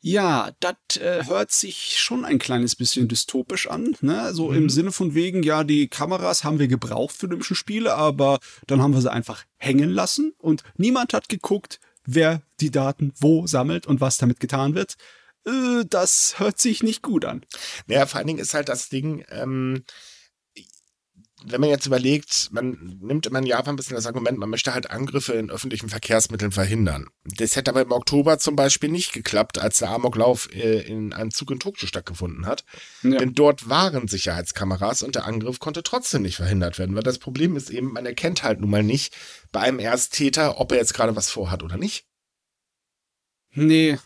Ja, 0.00 0.52
das 0.60 0.98
äh, 0.98 1.24
hört 1.26 1.50
sich 1.50 1.98
schon 1.98 2.24
ein 2.24 2.38
kleines 2.38 2.76
bisschen 2.76 3.08
dystopisch 3.08 3.68
an, 3.68 3.96
ne? 4.00 4.34
So 4.34 4.50
mhm. 4.50 4.56
im 4.56 4.70
Sinne 4.70 4.92
von 4.92 5.14
wegen, 5.14 5.42
ja, 5.42 5.64
die 5.64 5.88
Kameras 5.88 6.44
haben 6.44 6.58
wir 6.58 6.68
gebraucht 6.68 7.16
für 7.16 7.26
Olympische 7.26 7.54
Spiele, 7.54 7.94
aber 7.94 8.38
dann 8.66 8.82
haben 8.82 8.92
wir 8.92 9.00
sie 9.00 9.10
einfach 9.10 9.44
hängen 9.56 9.88
lassen 9.88 10.34
und 10.38 10.62
niemand 10.76 11.14
hat 11.14 11.30
geguckt, 11.30 11.80
wer 12.04 12.42
die 12.60 12.70
Daten 12.70 13.14
wo 13.18 13.46
sammelt 13.46 13.86
und 13.86 14.02
was 14.02 14.18
damit 14.18 14.40
getan 14.40 14.74
wird 14.74 14.96
äh, 15.46 15.84
das 15.88 16.38
hört 16.38 16.58
sich 16.58 16.82
nicht 16.82 17.02
gut 17.02 17.24
an. 17.24 17.44
Naja, 17.86 18.06
vor 18.06 18.18
allen 18.18 18.26
Dingen 18.26 18.38
ist 18.38 18.54
halt 18.54 18.68
das 18.68 18.88
Ding, 18.88 19.24
ähm, 19.30 19.84
wenn 21.46 21.60
man 21.60 21.70
jetzt 21.70 21.86
überlegt, 21.86 22.48
man 22.52 22.98
nimmt 23.02 23.26
immer 23.26 23.38
in 23.38 23.46
Japan 23.46 23.74
ein 23.74 23.76
bisschen 23.76 23.96
das 23.96 24.06
Argument, 24.06 24.38
man 24.38 24.48
möchte 24.48 24.72
halt 24.72 24.90
Angriffe 24.90 25.34
in 25.34 25.50
öffentlichen 25.50 25.88
Verkehrsmitteln 25.88 26.52
verhindern. 26.52 27.08
Das 27.24 27.56
hätte 27.56 27.70
aber 27.70 27.82
im 27.82 27.92
Oktober 27.92 28.38
zum 28.38 28.56
Beispiel 28.56 28.88
nicht 28.88 29.12
geklappt, 29.12 29.58
als 29.58 29.78
der 29.78 29.90
Amoklauf 29.90 30.48
äh, 30.54 30.80
in 30.80 31.12
einem 31.12 31.30
Zug 31.30 31.50
in 31.50 31.60
Tokio 31.60 31.86
stattgefunden 31.86 32.46
hat. 32.46 32.64
Ja. 33.02 33.18
Denn 33.18 33.34
dort 33.34 33.68
waren 33.68 34.08
Sicherheitskameras 34.08 35.02
und 35.02 35.16
der 35.16 35.26
Angriff 35.26 35.58
konnte 35.58 35.82
trotzdem 35.82 36.22
nicht 36.22 36.36
verhindert 36.36 36.78
werden, 36.78 36.96
weil 36.96 37.02
das 37.02 37.18
Problem 37.18 37.56
ist 37.56 37.70
eben, 37.70 37.92
man 37.92 38.06
erkennt 38.06 38.42
halt 38.42 38.60
nun 38.60 38.70
mal 38.70 38.82
nicht 38.82 39.14
bei 39.52 39.60
einem 39.60 39.78
Ersttäter, 39.78 40.60
ob 40.60 40.72
er 40.72 40.78
jetzt 40.78 40.94
gerade 40.94 41.14
was 41.14 41.30
vorhat 41.30 41.62
oder 41.62 41.76
nicht. 41.76 42.06
Nee. 43.52 43.98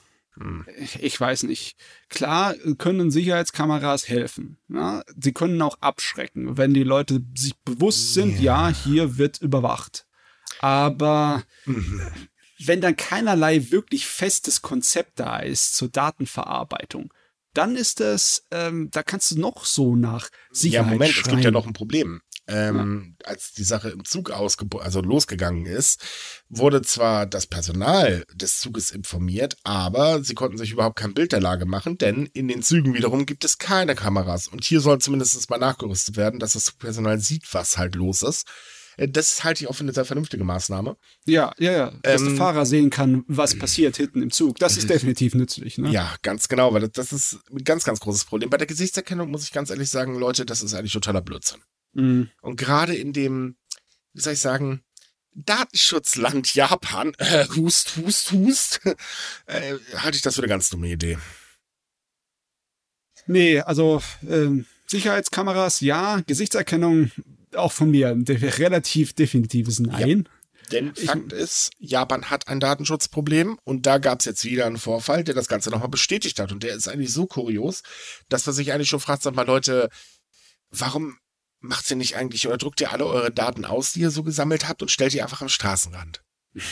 Ich 1.01 1.21
weiß 1.21 1.45
nicht. 1.45 1.77
Klar 2.09 2.55
können 2.79 3.11
Sicherheitskameras 3.11 4.09
helfen. 4.09 4.59
Ja? 4.69 5.03
Sie 5.17 5.33
können 5.33 5.61
auch 5.63 5.79
abschrecken, 5.81 6.57
wenn 6.57 6.75
die 6.75 6.85
Leute 6.85 7.23
sich 7.35 7.57
bewusst 7.65 8.15
sind, 8.15 8.41
ja, 8.41 8.69
ja 8.69 8.75
hier 8.75 9.19
wird 9.19 9.41
überwacht. 9.41 10.07
Aber 10.61 11.43
mhm. 11.65 12.03
wenn 12.65 12.81
dann 12.81 12.97
keinerlei 12.97 13.71
wirklich 13.71 14.07
festes 14.07 14.63
Konzept 14.63 15.21
da 15.21 15.39
ist 15.39 15.77
zur 15.77 15.89
Datenverarbeitung, 15.89 17.13
dann 17.55 17.77
ist 17.77 18.01
das, 18.01 18.47
ähm, 18.51 18.89
da 18.91 19.03
kannst 19.03 19.33
du 19.33 19.41
noch 19.41 19.65
so 19.65 19.97
nach 19.97 20.29
Sicherheit 20.51 20.87
Ja, 20.87 20.93
Moment, 20.93 21.13
schreien. 21.13 21.25
es 21.25 21.31
gibt 21.31 21.45
ja 21.45 21.51
noch 21.51 21.67
ein 21.67 21.73
Problem 21.73 22.21
ähm, 22.49 23.17
ja. 23.21 23.29
als 23.29 23.53
die 23.53 23.63
Sache 23.63 23.91
im 23.91 24.05
Zug 24.05 24.33
also 24.33 25.01
losgegangen 25.01 25.67
ist, 25.67 26.03
wurde 26.49 26.83
zwar 26.83 27.27
das 27.27 27.47
Personal 27.47 28.25
des 28.35 28.61
Zuges 28.61 28.91
informiert, 28.91 29.57
aber 29.65 30.25
sie 30.25 30.35
konnten 30.35 30.59
sich 30.59 30.73
überhaupt 30.73 30.99
kein 30.99 31.15
Bild 31.15 31.33
der 31.33 31.41
Lage 31.41 31.67
machen, 31.67 31.99
denn 31.99 32.27
in 32.27 32.49
den 32.49 32.63
Zügen 32.63 32.95
wiederum 32.95 33.27
gibt 33.27 33.45
es 33.45 33.59
keine 33.59 33.95
Kameras. 33.95 34.49
Und 34.49 34.65
hier 34.65 34.81
soll 34.81 34.99
zumindest 34.99 35.49
mal 35.51 35.59
nachgerüstet 35.59 36.17
werden, 36.17 36.41
dass 36.41 36.55
das 36.55 36.73
Personal 36.73 37.21
sieht, 37.21 37.53
was 37.53 37.79
halt 37.79 37.95
los 37.95 38.23
ist. 38.23 38.47
Äh, 38.99 39.09
das 39.09 39.45
halte 39.45 39.65
ich 39.65 39.71
auch 39.71 39.75
für 39.75 39.85
eine 39.85 39.93
sehr 39.93 40.05
vernünftige 40.05 40.45
Maßnahme. 40.45 40.97
Ja, 41.27 41.53
ja, 41.59 41.73
ja. 41.73 41.93
Dass 42.03 42.21
ähm, 42.21 42.29
der 42.29 42.37
Fahrer 42.37 42.67
sehen 42.67 42.91
kann, 42.91 43.25
was 43.29 43.59
passiert 43.59 43.97
hinten 43.97 44.23
im 44.23 44.31
Zug. 44.31 44.59
Das 44.59 44.77
ist 44.77 44.91
definitiv 44.91 45.35
nützlich. 45.35 45.79
Ne? 45.79 45.91
Ja, 45.91 46.15
ganz 46.23 46.49
genau, 46.49 46.75
weil 46.75 46.89
das 46.89 47.13
ist 47.13 47.39
ein 47.51 47.65
ganz, 47.65 47.85
ganz 47.85 48.01
großes 48.01 48.25
Problem. 48.25 48.51
Bei 48.51 48.59
der 48.59 48.67
Gesichtserkennung 48.67 49.31
muss 49.31 49.45
ich 49.45 49.53
ganz 49.53 49.71
ehrlich 49.71 49.89
sagen, 49.89 50.19
Leute, 50.19 50.45
das 50.45 50.63
ist 50.63 50.75
eigentlich 50.75 50.93
totaler 50.93 51.23
Blödsinn. 51.23 51.61
Mhm. 51.93 52.31
Und 52.41 52.57
gerade 52.57 52.95
in 52.95 53.13
dem, 53.13 53.57
wie 54.13 54.21
soll 54.21 54.35
ich 54.35 54.41
sagen, 54.41 54.83
Datenschutzland 55.35 56.55
Japan, 56.55 57.13
äh, 57.19 57.47
hust, 57.49 57.97
hust, 57.97 58.33
hust, 58.33 58.81
äh, 59.47 59.75
halte 59.97 60.17
ich 60.17 60.23
das 60.23 60.35
für 60.35 60.43
eine 60.43 60.49
ganz 60.49 60.71
dumme 60.71 60.89
Idee. 60.89 61.19
Nee, 63.27 63.61
also 63.61 64.03
ähm, 64.27 64.67
Sicherheitskameras 64.87 65.81
ja, 65.81 66.23
Gesichtserkennung 66.27 67.11
auch 67.55 67.73
von 67.73 67.91
mir 67.91 68.17
relativ 68.27 69.13
definitives 69.13 69.81
Nein. 69.81 70.25
Ja. 70.27 70.39
Denn 70.73 70.95
Fakt 70.95 71.33
ist, 71.33 71.71
Japan 71.79 72.31
hat 72.31 72.49
ein 72.49 72.61
Datenschutzproblem 72.61 73.59
und 73.65 73.87
da 73.87 73.99
gab 73.99 74.21
es 74.21 74.27
jetzt 74.27 74.45
wieder 74.45 74.67
einen 74.67 74.77
Vorfall, 74.77 75.25
der 75.25 75.35
das 75.35 75.49
Ganze 75.49 75.71
nochmal 75.71 75.89
bestätigt 75.89 76.39
hat. 76.39 76.53
Und 76.53 76.63
der 76.63 76.75
ist 76.75 76.89
eigentlich 76.89 77.13
so 77.13 77.27
kurios, 77.27 77.83
dass 78.29 78.45
man 78.45 78.55
sich 78.55 78.73
eigentlich 78.73 78.91
schon 78.91 79.01
fragt, 79.01 79.23
sag 79.23 79.35
mal, 79.35 79.47
Leute, 79.47 79.89
warum 80.71 81.17
macht 81.61 81.91
ihr 81.91 81.97
nicht 81.97 82.17
eigentlich 82.17 82.47
oder 82.47 82.59
druckt 82.59 82.81
ihr 82.81 82.93
alle 82.93 83.07
eure 83.07 83.31
Daten 83.31 83.65
aus, 83.65 83.93
die 83.93 84.01
ihr 84.01 84.11
so 84.11 84.23
gesammelt 84.23 84.69
habt 84.69 84.83
und 84.83 84.91
stellt 84.91 85.13
die 85.13 85.23
einfach 85.23 85.43
am 85.43 85.49
Straßenrand? 85.49 86.23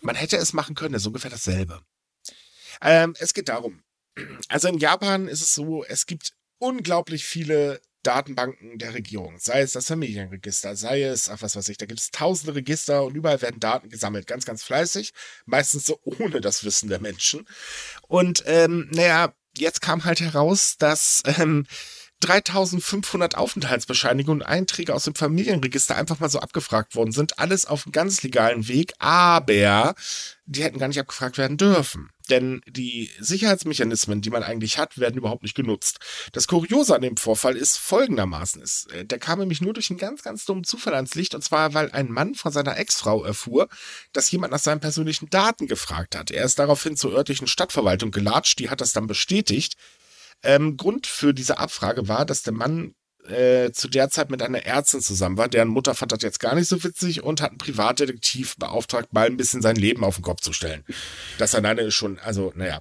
Man 0.00 0.16
hätte 0.16 0.36
es 0.36 0.52
machen 0.52 0.74
können, 0.74 0.92
das 0.92 1.02
ist 1.02 1.06
ungefähr 1.06 1.30
dasselbe. 1.30 1.82
Ähm, 2.80 3.14
es 3.18 3.34
geht 3.34 3.48
darum. 3.48 3.82
Also 4.48 4.68
in 4.68 4.78
Japan 4.78 5.28
ist 5.28 5.42
es 5.42 5.54
so, 5.54 5.84
es 5.84 6.06
gibt 6.06 6.32
unglaublich 6.58 7.24
viele 7.24 7.80
Datenbanken 8.02 8.78
der 8.78 8.94
Regierung, 8.94 9.38
sei 9.38 9.62
es 9.62 9.72
das 9.72 9.88
Familienregister, 9.88 10.76
sei 10.76 11.02
es, 11.02 11.28
ach 11.28 11.42
was 11.42 11.56
weiß 11.56 11.68
ich, 11.70 11.76
da 11.76 11.86
gibt 11.86 11.98
es 11.98 12.12
tausende 12.12 12.54
Register 12.54 13.02
und 13.04 13.16
überall 13.16 13.42
werden 13.42 13.58
Daten 13.58 13.88
gesammelt, 13.88 14.28
ganz, 14.28 14.44
ganz 14.44 14.62
fleißig, 14.62 15.12
meistens 15.44 15.86
so 15.86 15.98
ohne 16.04 16.40
das 16.40 16.62
Wissen 16.62 16.88
der 16.88 17.00
Menschen. 17.00 17.46
Und 18.06 18.44
ähm, 18.46 18.88
naja, 18.92 19.34
jetzt 19.58 19.80
kam 19.80 20.04
halt 20.04 20.20
heraus, 20.20 20.76
dass 20.78 21.22
ähm, 21.26 21.66
3500 22.20 23.36
Aufenthaltsbescheinigungen 23.36 24.42
und 24.42 24.46
Einträge 24.46 24.94
aus 24.94 25.04
dem 25.04 25.14
Familienregister 25.14 25.96
einfach 25.96 26.18
mal 26.18 26.30
so 26.30 26.40
abgefragt 26.40 26.94
worden 26.94 27.12
sind. 27.12 27.38
Alles 27.38 27.66
auf 27.66 27.84
einem 27.84 27.92
ganz 27.92 28.22
legalen 28.22 28.68
Weg, 28.68 28.94
aber 28.98 29.94
die 30.46 30.62
hätten 30.62 30.78
gar 30.78 30.88
nicht 30.88 31.00
abgefragt 31.00 31.38
werden 31.38 31.56
dürfen. 31.56 32.10
Denn 32.30 32.60
die 32.66 33.10
Sicherheitsmechanismen, 33.20 34.20
die 34.20 34.30
man 34.30 34.42
eigentlich 34.42 34.78
hat, 34.78 34.98
werden 34.98 35.18
überhaupt 35.18 35.42
nicht 35.42 35.54
genutzt. 35.54 35.98
Das 36.32 36.48
Kuriose 36.48 36.94
an 36.94 37.02
dem 37.02 37.16
Vorfall 37.16 37.56
ist 37.56 37.76
folgendermaßen. 37.76 38.62
Ist, 38.62 38.90
äh, 38.92 39.04
der 39.04 39.18
kam 39.18 39.38
nämlich 39.38 39.60
nur 39.60 39.74
durch 39.74 39.90
einen 39.90 39.98
ganz, 39.98 40.22
ganz 40.22 40.44
dummen 40.44 40.64
Zufall 40.64 40.94
ans 40.94 41.14
Licht. 41.14 41.34
Und 41.34 41.42
zwar, 41.42 41.74
weil 41.74 41.90
ein 41.92 42.10
Mann 42.10 42.34
von 42.34 42.52
seiner 42.52 42.76
Ex-Frau 42.76 43.24
erfuhr, 43.24 43.68
dass 44.12 44.30
jemand 44.30 44.52
nach 44.52 44.58
seinen 44.58 44.80
persönlichen 44.80 45.30
Daten 45.30 45.66
gefragt 45.66 46.16
hat. 46.16 46.30
Er 46.30 46.44
ist 46.44 46.58
daraufhin 46.58 46.96
zur 46.96 47.12
örtlichen 47.12 47.46
Stadtverwaltung 47.46 48.10
gelatscht. 48.10 48.58
Die 48.58 48.70
hat 48.70 48.80
das 48.80 48.92
dann 48.92 49.06
bestätigt. 49.06 49.76
Ähm, 50.46 50.76
Grund 50.76 51.06
für 51.06 51.34
diese 51.34 51.58
Abfrage 51.58 52.08
war, 52.08 52.24
dass 52.24 52.42
der 52.42 52.52
Mann 52.54 52.94
äh, 53.28 53.72
zu 53.72 53.88
der 53.88 54.10
Zeit 54.10 54.30
mit 54.30 54.42
einer 54.42 54.64
Ärztin 54.64 55.00
zusammen 55.00 55.36
war. 55.36 55.48
Deren 55.48 55.68
Mutter 55.68 55.94
fand 55.94 56.12
das 56.12 56.22
jetzt 56.22 56.40
gar 56.40 56.54
nicht 56.54 56.68
so 56.68 56.82
witzig 56.84 57.22
und 57.22 57.40
hat 57.40 57.50
einen 57.50 57.58
Privatdetektiv 57.58 58.56
beauftragt, 58.56 59.12
mal 59.12 59.26
ein 59.26 59.36
bisschen 59.36 59.62
sein 59.62 59.76
Leben 59.76 60.04
auf 60.04 60.16
den 60.16 60.22
Kopf 60.22 60.40
zu 60.40 60.52
stellen. 60.52 60.84
Das 61.38 61.54
alleine 61.54 61.82
ist 61.82 61.94
schon, 61.94 62.18
also, 62.20 62.52
naja. 62.54 62.80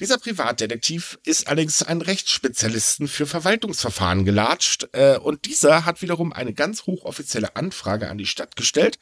Dieser 0.00 0.18
Privatdetektiv 0.18 1.18
ist 1.24 1.46
allerdings 1.46 1.82
ein 1.82 2.00
Rechtsspezialisten 2.00 3.08
für 3.08 3.26
Verwaltungsverfahren 3.26 4.24
gelatscht 4.24 4.88
äh, 4.92 5.18
und 5.18 5.44
dieser 5.44 5.84
hat 5.84 6.02
wiederum 6.02 6.32
eine 6.32 6.54
ganz 6.54 6.86
hochoffizielle 6.86 7.56
Anfrage 7.56 8.08
an 8.08 8.18
die 8.18 8.26
Stadt 8.26 8.56
gestellt 8.56 8.98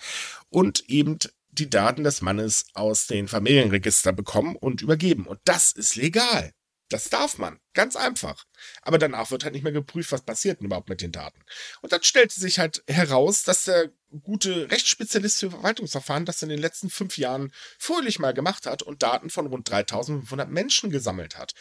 und 0.48 0.88
eben 0.88 1.18
die 1.52 1.70
Daten 1.70 2.04
des 2.04 2.20
Mannes 2.20 2.66
aus 2.74 3.06
den 3.06 3.28
Familienregister 3.28 4.12
bekommen 4.12 4.56
und 4.56 4.82
übergeben. 4.82 5.26
Und 5.26 5.40
das 5.44 5.72
ist 5.72 5.96
legal. 5.96 6.52
Das 6.90 7.08
darf 7.08 7.38
man. 7.38 7.60
Ganz 7.72 7.94
einfach. 7.96 8.44
Aber 8.82 8.98
danach 8.98 9.30
wird 9.30 9.44
halt 9.44 9.54
nicht 9.54 9.62
mehr 9.62 9.72
geprüft, 9.72 10.10
was 10.10 10.22
passiert 10.22 10.58
denn 10.58 10.66
überhaupt 10.66 10.88
mit 10.88 11.00
den 11.00 11.12
Daten. 11.12 11.40
Und 11.80 11.92
dann 11.92 12.02
stellte 12.02 12.38
sich 12.38 12.58
halt 12.58 12.82
heraus, 12.88 13.44
dass 13.44 13.64
der 13.64 13.90
gute 14.22 14.70
Rechtsspezialist 14.70 15.38
für 15.38 15.50
Verwaltungsverfahren 15.52 16.24
das 16.24 16.42
in 16.42 16.48
den 16.48 16.58
letzten 16.58 16.90
fünf 16.90 17.16
Jahren 17.16 17.52
fröhlich 17.78 18.18
mal 18.18 18.34
gemacht 18.34 18.66
hat 18.66 18.82
und 18.82 19.04
Daten 19.04 19.30
von 19.30 19.46
rund 19.46 19.70
3500 19.70 20.50
Menschen 20.50 20.90
gesammelt 20.90 21.38
hat. 21.38 21.54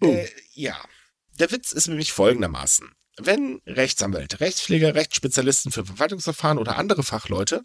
Oh. 0.00 0.06
Äh, 0.06 0.28
ja. 0.52 0.84
Der 1.38 1.52
Witz 1.52 1.72
ist 1.72 1.86
nämlich 1.86 2.12
folgendermaßen. 2.12 2.92
Wenn 3.16 3.60
Rechtsanwälte, 3.66 4.40
Rechtspfleger, 4.40 4.94
Rechtsspezialisten 4.94 5.72
für 5.72 5.84
Verwaltungsverfahren 5.84 6.58
oder 6.58 6.76
andere 6.76 7.02
Fachleute 7.02 7.62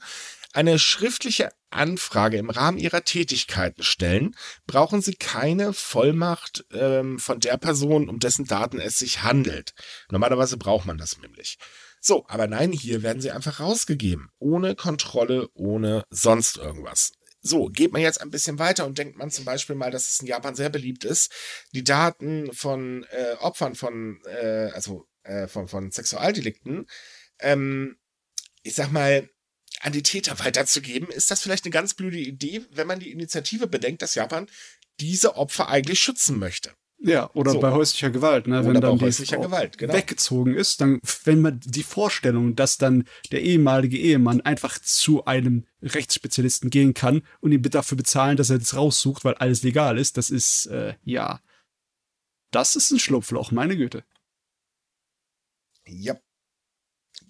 eine 0.54 0.80
schriftliche 0.80 1.52
Anfrage 1.72 2.38
im 2.38 2.50
Rahmen 2.50 2.78
ihrer 2.78 3.04
Tätigkeiten 3.04 3.84
stellen, 3.84 4.36
brauchen 4.68 5.02
sie 5.02 5.16
keine 5.16 5.74
Vollmacht 5.74 6.66
ähm, 6.72 7.20
von 7.20 7.39
der 7.39 7.58
Person, 7.58 8.10
um 8.10 8.20
dessen 8.20 8.46
Daten 8.46 8.80
es 8.80 9.00
sich 9.00 9.24
handelt. 9.24 9.74
Normalerweise 10.10 10.58
braucht 10.58 10.86
man 10.86 10.98
das 10.98 11.18
nämlich. 11.18 11.58
So, 12.00 12.26
aber 12.28 12.48
nein, 12.48 12.72
hier 12.72 13.02
werden 13.02 13.22
sie 13.22 13.32
einfach 13.32 13.60
rausgegeben. 13.60 14.30
Ohne 14.38 14.76
Kontrolle, 14.76 15.50
ohne 15.54 16.04
sonst 16.10 16.58
irgendwas. 16.58 17.13
So, 17.42 17.68
geht 17.68 17.92
man 17.92 18.02
jetzt 18.02 18.22
ein 18.22 18.30
bisschen 18.30 18.60
weiter 18.60 18.86
und 18.86 18.98
denkt 18.98 19.18
man 19.18 19.32
zum 19.32 19.44
Beispiel 19.46 19.76
mal, 19.76 19.92
dass 19.92 20.10
es 20.10 20.20
in 20.20 20.28
Japan 20.28 20.56
sehr 20.56 20.70
beliebt 20.70 21.04
ist, 21.04 21.32
die 21.74 21.84
Daten 21.84 22.54
von 22.54 23.06
äh, 23.10 23.36
Opfern 23.39 23.76
von, 23.76 24.22
äh, 24.26 24.70
also 24.74 25.08
äh, 25.24 25.48
von, 25.48 25.68
von 25.68 25.92
Sexualdelikten, 25.92 26.88
ähm, 27.39 27.98
ich 28.63 28.76
sag 28.76 28.92
mal, 28.92 29.30
an 29.84 29.91
die 29.91 30.04
Täter 30.04 30.39
weiterzugeben, 30.39 31.10
ist 31.10 31.30
das 31.30 31.41
vielleicht 31.41 31.65
eine 31.65 31.72
ganz 31.72 31.93
blöde 31.93 32.17
Idee, 32.17 32.62
wenn 32.72 32.88
man 32.88 33.00
die 33.00 33.12
Initiative 33.12 33.67
bedenkt, 33.67 34.02
dass 34.02 34.15
Japan 34.15 34.48
diese 35.00 35.36
Opfer 35.36 35.67
eigentlich 35.67 36.00
schützen 36.00 36.39
möchte. 36.39 36.72
Ja, 37.06 37.30
oder 37.34 37.52
so. 37.52 37.60
bei 37.60 37.72
häuslicher 37.72 38.12
Gewalt, 38.12 38.48
ne? 38.48 38.65
wenn 38.65 38.80
dann 38.80 38.98
die 38.98 39.26
Gewalt, 39.26 39.78
genau. 39.78 39.93
weggezogen 39.93 40.56
ist, 40.56 40.80
dann, 40.80 41.02
wenn 41.26 41.41
man 41.41 41.60
die 41.60 41.84
Vorstellung, 41.84 42.56
dass 42.56 42.78
dann 42.78 43.04
der 43.34 43.41
ehemalige 43.41 43.98
Ehemann 43.98 44.39
einfach 44.39 44.80
zu 44.80 45.26
einem 45.26 45.65
Rechtsspezialisten 45.82 46.69
gehen 46.69 46.93
kann 46.93 47.24
und 47.41 47.52
ihm 47.52 47.62
dafür 47.62 47.98
bezahlen, 47.98 48.38
dass 48.38 48.50
er 48.50 48.60
das 48.60 48.78
raussucht, 48.78 49.26
weil 49.26 49.34
alles 49.34 49.63
legal 49.63 49.98
ist, 49.98 50.15
das 50.15 50.30
ist, 50.30 50.67
äh, 50.67 50.93
ja, 51.04 51.41
das 52.52 52.78
ist 52.78 52.91
ein 52.91 53.00
Schlupfloch, 53.00 53.52
meine 53.52 53.76
Güte. 53.76 54.06
Ja, 55.86 56.15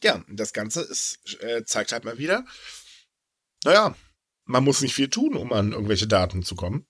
ja, 0.03 0.23
das 0.29 0.53
Ganze 0.53 0.81
ist, 0.81 1.19
äh, 1.41 1.63
zeigt 1.65 1.91
halt 1.91 2.05
mal 2.05 2.17
wieder, 2.17 2.45
naja, 3.63 3.95
man 4.45 4.63
muss 4.63 4.81
nicht 4.81 4.93
viel 4.93 5.09
tun, 5.09 5.35
um 5.35 5.53
an 5.53 5.71
irgendwelche 5.71 6.07
Daten 6.07 6.43
zu 6.43 6.55
kommen. 6.55 6.85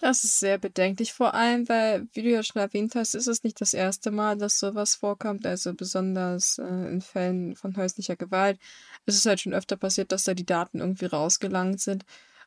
Das 0.00 0.24
ist 0.24 0.40
sehr 0.40 0.56
bedenklich, 0.56 1.12
vor 1.12 1.34
allem, 1.34 1.68
weil, 1.68 2.08
wie 2.14 2.22
du 2.22 2.30
ja 2.30 2.42
schon 2.42 2.62
erwähnt 2.62 2.94
hast, 2.94 3.14
ist 3.14 3.26
es 3.26 3.44
nicht 3.44 3.60
das 3.60 3.74
erste 3.74 4.10
Mal, 4.10 4.38
dass 4.38 4.58
sowas 4.58 4.94
vorkommt, 4.94 5.44
also 5.44 5.74
besonders 5.74 6.56
äh, 6.58 6.64
in 6.64 7.02
Fällen 7.02 7.54
von 7.54 7.76
häuslicher 7.76 8.16
Gewalt. 8.16 8.58
Es 9.04 9.14
ist 9.16 9.26
halt 9.26 9.40
schon 9.40 9.52
öfter 9.52 9.76
passiert, 9.76 10.10
dass 10.10 10.24
da 10.24 10.32
die 10.32 10.46
Daten 10.46 10.80
irgendwie 10.80 11.04
rausgelangt 11.04 11.82
sind. 11.82 12.06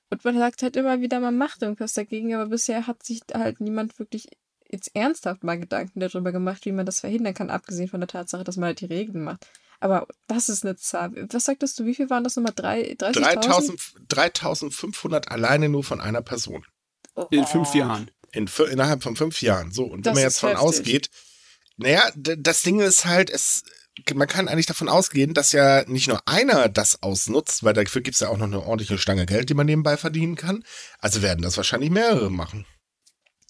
Und 0.10 0.26
man 0.26 0.38
sagt 0.40 0.64
halt 0.64 0.76
immer 0.76 1.02
wieder, 1.02 1.20
man 1.20 1.38
macht 1.38 1.62
irgendwas 1.62 1.94
dagegen, 1.94 2.34
aber 2.34 2.48
bisher 2.48 2.88
hat 2.88 3.04
sich 3.04 3.22
halt 3.32 3.62
niemand 3.62 4.00
wirklich 4.00 4.30
jetzt 4.74 4.94
ernsthaft 4.94 5.44
mal 5.44 5.60
Gedanken 5.60 6.02
darüber 6.02 6.32
gemacht, 6.32 6.66
wie 6.66 6.74
man 6.74 6.86
das 6.86 7.00
verhindern 7.00 7.34
kann, 7.34 7.50
abgesehen 7.50 7.88
von 7.88 8.02
der 8.02 8.08
Tatsache, 8.08 8.44
dass 8.44 8.58
man 8.58 8.68
halt 8.68 8.82
die 8.82 8.86
Regeln 8.86 9.24
macht. 9.24 9.48
Aber 9.80 10.08
das 10.28 10.50
ist 10.50 10.66
eine 10.66 10.76
Zahl. 10.76 11.12
Was 11.32 11.46
sagtest 11.46 11.80
du, 11.80 11.86
wie 11.86 11.96
viel 11.96 12.10
waren 12.10 12.24
das 12.24 12.36
nochmal? 12.36 12.54
30.000? 12.54 13.78
3500 14.08 15.30
alleine 15.30 15.70
nur 15.70 15.84
von 15.84 16.00
einer 16.02 16.22
Person. 16.22 16.66
Oh. 17.16 17.28
In 17.32 17.46
fünf 17.46 17.76
Jahren. 17.76 18.10
In, 18.32 18.50
innerhalb 18.72 19.04
von 19.04 19.16
fünf 19.16 19.42
Jahren. 19.42 19.72
So, 19.72 19.84
und 19.84 20.06
das 20.06 20.12
wenn 20.12 20.22
man 20.22 20.24
jetzt 20.24 20.40
von 20.40 20.56
ausgeht, 20.56 21.10
naja, 21.78 22.02
das 22.16 22.62
Ding 22.62 22.80
ist 22.80 23.06
halt, 23.06 23.30
es, 23.30 23.64
man 24.14 24.28
kann 24.28 24.48
eigentlich 24.48 24.66
davon 24.68 24.90
ausgehen, 24.90 25.34
dass 25.34 25.52
ja 25.52 25.84
nicht 25.86 26.08
nur 26.08 26.26
einer 26.28 26.70
das 26.70 27.04
ausnutzt, 27.04 27.64
weil 27.64 27.74
dafür 27.74 28.02
gibt's 28.02 28.22
ja 28.22 28.30
auch 28.30 28.38
noch 28.38 28.46
eine 28.46 28.64
ordentliche 28.64 28.98
Stange 28.98 29.26
Geld, 29.26 29.50
die 29.50 29.54
man 29.54 29.66
nebenbei 29.66 29.98
verdienen 29.98 30.36
kann. 30.36 30.64
Also 31.00 31.22
werden 31.22 31.42
das 31.42 31.58
wahrscheinlich 31.58 31.90
mehrere 31.90 32.32
machen. 32.32 32.66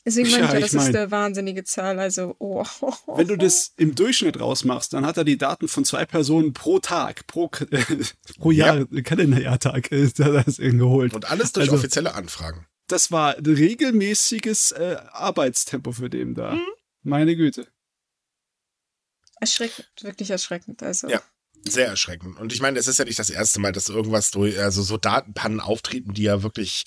Deswegen 0.05 0.29
meine 0.31 0.43
Ja, 0.43 0.47
ich 0.49 0.53
ja, 0.53 0.57
ich 0.59 0.63
das 0.65 0.73
mein- 0.73 0.89
ist 0.89 0.95
eine 0.97 1.11
wahnsinnige 1.11 1.63
Zahl. 1.63 1.99
Also, 1.99 2.35
oh. 2.39 2.65
Wenn 3.15 3.27
du 3.27 3.37
das 3.37 3.73
im 3.77 3.95
Durchschnitt 3.95 4.39
rausmachst, 4.39 4.91
dann 4.93 5.05
hat 5.05 5.17
er 5.17 5.23
die 5.23 5.37
Daten 5.37 5.67
von 5.69 5.85
zwei 5.85 6.05
Personen 6.05 6.51
pro 6.53 6.79
Tag, 6.79 7.25
pro, 7.27 7.47
pro 8.39 8.51
Jahr, 8.51 8.85
Kalenderjahrtag, 8.85 9.91
äh, 9.91 10.09
da 10.15 10.25
hat 10.25 10.33
er 10.33 10.43
das 10.43 10.57
geholt. 10.57 11.13
Und 11.13 11.31
alles 11.31 11.53
durch 11.53 11.69
Also- 11.69 11.79
offizielle 11.79 12.15
Anfragen. 12.15 12.65
Das 12.87 13.11
war 13.13 13.37
ein 13.37 13.45
regelmäßiges 13.45 14.73
äh, 14.73 14.97
Arbeitstempo 15.11 15.93
für 15.93 16.09
den 16.09 16.35
da. 16.35 16.57
Meine 17.01 17.35
Güte. 17.37 17.65
Erschreckend, 19.39 19.87
wirklich 20.01 20.29
erschreckend. 20.29 20.83
Also. 20.83 21.07
Ja. 21.09 21.21
Sehr 21.65 21.87
erschreckend. 21.87 22.37
Und 22.39 22.51
ich 22.51 22.61
meine, 22.61 22.77
es 22.77 22.87
ist 22.87 22.99
ja 22.99 23.05
nicht 23.05 23.19
das 23.19 23.29
erste 23.29 23.61
Mal, 23.61 23.71
dass 23.71 23.87
irgendwas 23.87 24.31
durch, 24.31 24.59
also 24.59 24.81
so 24.83 24.97
Datenpannen 24.97 25.61
auftreten, 25.61 26.13
die 26.13 26.23
ja 26.23 26.43
wirklich 26.43 26.83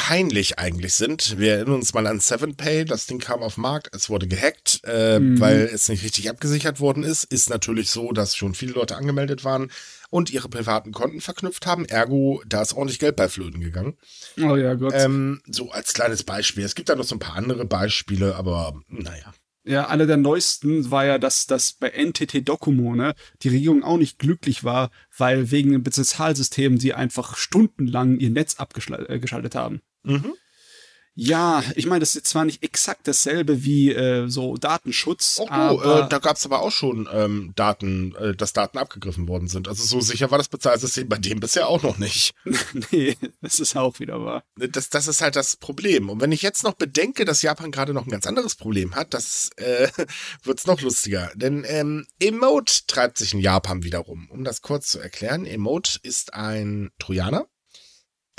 peinlich 0.00 0.58
eigentlich 0.58 0.94
sind. 0.94 1.38
Wir 1.38 1.52
erinnern 1.56 1.74
uns 1.74 1.92
mal 1.92 2.06
an 2.06 2.20
7Pay, 2.20 2.84
das 2.84 3.06
Ding 3.06 3.18
kam 3.18 3.42
auf 3.42 3.54
den 3.56 3.60
Markt, 3.62 3.94
es 3.94 4.08
wurde 4.08 4.26
gehackt, 4.26 4.80
äh, 4.84 5.18
Mhm. 5.20 5.38
weil 5.40 5.68
es 5.72 5.88
nicht 5.90 6.02
richtig 6.02 6.30
abgesichert 6.30 6.80
worden 6.80 7.02
ist. 7.02 7.24
Ist 7.24 7.50
natürlich 7.50 7.90
so, 7.90 8.12
dass 8.12 8.34
schon 8.34 8.54
viele 8.54 8.72
Leute 8.72 8.96
angemeldet 8.96 9.44
waren 9.44 9.70
und 10.08 10.30
ihre 10.30 10.48
privaten 10.48 10.92
Konten 10.92 11.20
verknüpft 11.20 11.66
haben. 11.66 11.84
Ergo, 11.84 12.42
da 12.46 12.62
ist 12.62 12.72
ordentlich 12.72 12.98
Geld 12.98 13.16
bei 13.16 13.28
Flöten 13.28 13.60
gegangen. 13.60 13.98
Oh 14.40 14.56
ja, 14.56 14.72
Gott. 14.74 14.94
Ähm, 14.96 15.42
so 15.46 15.70
als 15.70 15.92
kleines 15.92 16.22
Beispiel. 16.22 16.64
Es 16.64 16.74
gibt 16.74 16.88
da 16.88 16.96
noch 16.96 17.04
so 17.04 17.14
ein 17.14 17.20
paar 17.20 17.36
andere 17.36 17.66
Beispiele, 17.66 18.36
aber 18.36 18.80
naja. 18.88 19.34
Ja, 19.64 19.88
einer 19.88 20.06
der 20.06 20.16
neuesten 20.16 20.90
war 20.90 21.04
ja, 21.04 21.18
dass, 21.18 21.46
dass 21.46 21.74
bei 21.74 21.90
NTT 21.90 22.48
Docomo, 22.48 22.94
ne, 22.96 23.14
die 23.42 23.50
Regierung 23.50 23.84
auch 23.84 23.98
nicht 23.98 24.18
glücklich 24.18 24.64
war, 24.64 24.90
weil 25.18 25.50
wegen 25.50 25.72
dem 25.72 25.82
Bezahlsystem 25.82 26.78
die 26.78 26.94
einfach 26.94 27.36
stundenlang 27.36 28.18
ihr 28.18 28.30
Netz 28.30 28.54
abgeschaltet 28.56 29.54
haben. 29.54 29.80
Mhm. 30.02 30.34
Ja, 31.22 31.62
ich 31.74 31.86
meine, 31.86 32.00
das 32.00 32.14
ist 32.14 32.28
zwar 32.28 32.44
nicht 32.44 32.62
exakt 32.62 33.06
dasselbe 33.08 33.64
wie 33.64 33.92
äh, 33.92 34.28
so 34.28 34.56
Datenschutz, 34.56 35.38
Oh, 35.40 35.46
du, 35.46 35.52
aber 35.52 36.04
äh, 36.06 36.08
da 36.08 36.18
gab 36.18 36.36
es 36.36 36.46
aber 36.46 36.62
auch 36.62 36.70
schon 36.70 37.08
ähm, 37.12 37.52
Daten, 37.56 38.14
äh, 38.14 38.34
dass 38.34 38.52
Daten 38.52 38.78
abgegriffen 38.78 39.28
worden 39.28 39.48
sind. 39.48 39.66
Also 39.66 39.84
so 39.84 40.00
sicher 40.00 40.30
war 40.30 40.38
das 40.38 40.48
Bezahlsystem 40.48 41.08
bei 41.08 41.18
dem 41.18 41.40
bisher 41.40 41.68
auch 41.68 41.82
noch 41.82 41.98
nicht. 41.98 42.32
nee, 42.90 43.18
das 43.42 43.58
ist 43.58 43.76
auch 43.76 43.98
wieder 43.98 44.24
wahr. 44.24 44.44
Das, 44.56 44.88
das 44.88 45.08
ist 45.08 45.20
halt 45.20 45.36
das 45.36 45.56
Problem. 45.56 46.08
Und 46.08 46.20
wenn 46.20 46.32
ich 46.32 46.42
jetzt 46.42 46.62
noch 46.62 46.74
bedenke, 46.74 47.24
dass 47.24 47.42
Japan 47.42 47.72
gerade 47.72 47.92
noch 47.92 48.06
ein 48.06 48.10
ganz 48.10 48.26
anderes 48.26 48.54
Problem 48.54 48.94
hat, 48.94 49.12
das 49.12 49.50
äh, 49.56 49.88
wird's 50.44 50.66
noch 50.66 50.80
lustiger. 50.80 51.30
Denn 51.34 51.64
ähm, 51.66 52.06
Emote 52.20 52.86
treibt 52.86 53.18
sich 53.18 53.34
in 53.34 53.40
Japan 53.40 53.82
wieder 53.82 53.98
rum. 53.98 54.28
Um 54.30 54.44
das 54.44 54.62
kurz 54.62 54.86
zu 54.86 55.00
erklären, 55.00 55.44
Emote 55.44 55.98
ist 56.02 56.34
ein 56.34 56.92
Trojaner. 56.98 57.46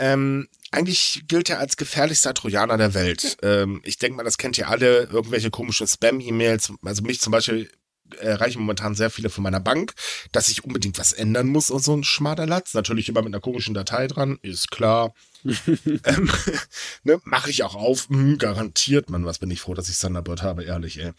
Ähm, 0.01 0.47
eigentlich 0.71 1.25
gilt 1.27 1.49
er 1.51 1.59
als 1.59 1.77
gefährlichster 1.77 2.33
Trojaner 2.33 2.75
der 2.75 2.95
Welt. 2.95 3.37
Ähm, 3.43 3.81
ich 3.83 3.99
denke 3.99 4.17
mal, 4.17 4.23
das 4.23 4.39
kennt 4.39 4.57
ihr 4.57 4.67
alle, 4.67 5.03
irgendwelche 5.03 5.51
komischen 5.51 5.85
Spam-E-Mails. 5.85 6.73
Also 6.83 7.03
mich 7.03 7.21
zum 7.21 7.31
Beispiel 7.31 7.69
erreichen 8.19 8.59
momentan 8.59 8.95
sehr 8.95 9.11
viele 9.11 9.29
von 9.29 9.43
meiner 9.43 9.59
Bank, 9.59 9.93
dass 10.31 10.49
ich 10.49 10.65
unbedingt 10.65 10.97
was 10.97 11.13
ändern 11.13 11.47
muss 11.47 11.69
und 11.69 11.83
so 11.83 11.95
ein 11.95 12.03
Schmaderlatz. 12.03 12.73
Natürlich 12.73 13.09
immer 13.09 13.21
mit 13.21 13.33
einer 13.33 13.41
komischen 13.41 13.75
Datei 13.75 14.07
dran, 14.07 14.39
ist 14.41 14.71
klar. 14.71 15.13
ähm, 15.43 16.31
ne, 17.03 17.21
Mache 17.23 17.51
ich 17.51 17.61
auch 17.61 17.75
auf, 17.75 18.09
hm, 18.09 18.39
garantiert, 18.39 19.11
man, 19.11 19.23
was 19.23 19.37
bin 19.37 19.51
ich 19.51 19.61
froh, 19.61 19.75
dass 19.75 19.87
ich 19.87 19.99
Thunderbird 19.99 20.41
habe, 20.41 20.63
ehrlich, 20.63 20.99
ey. 20.99 21.11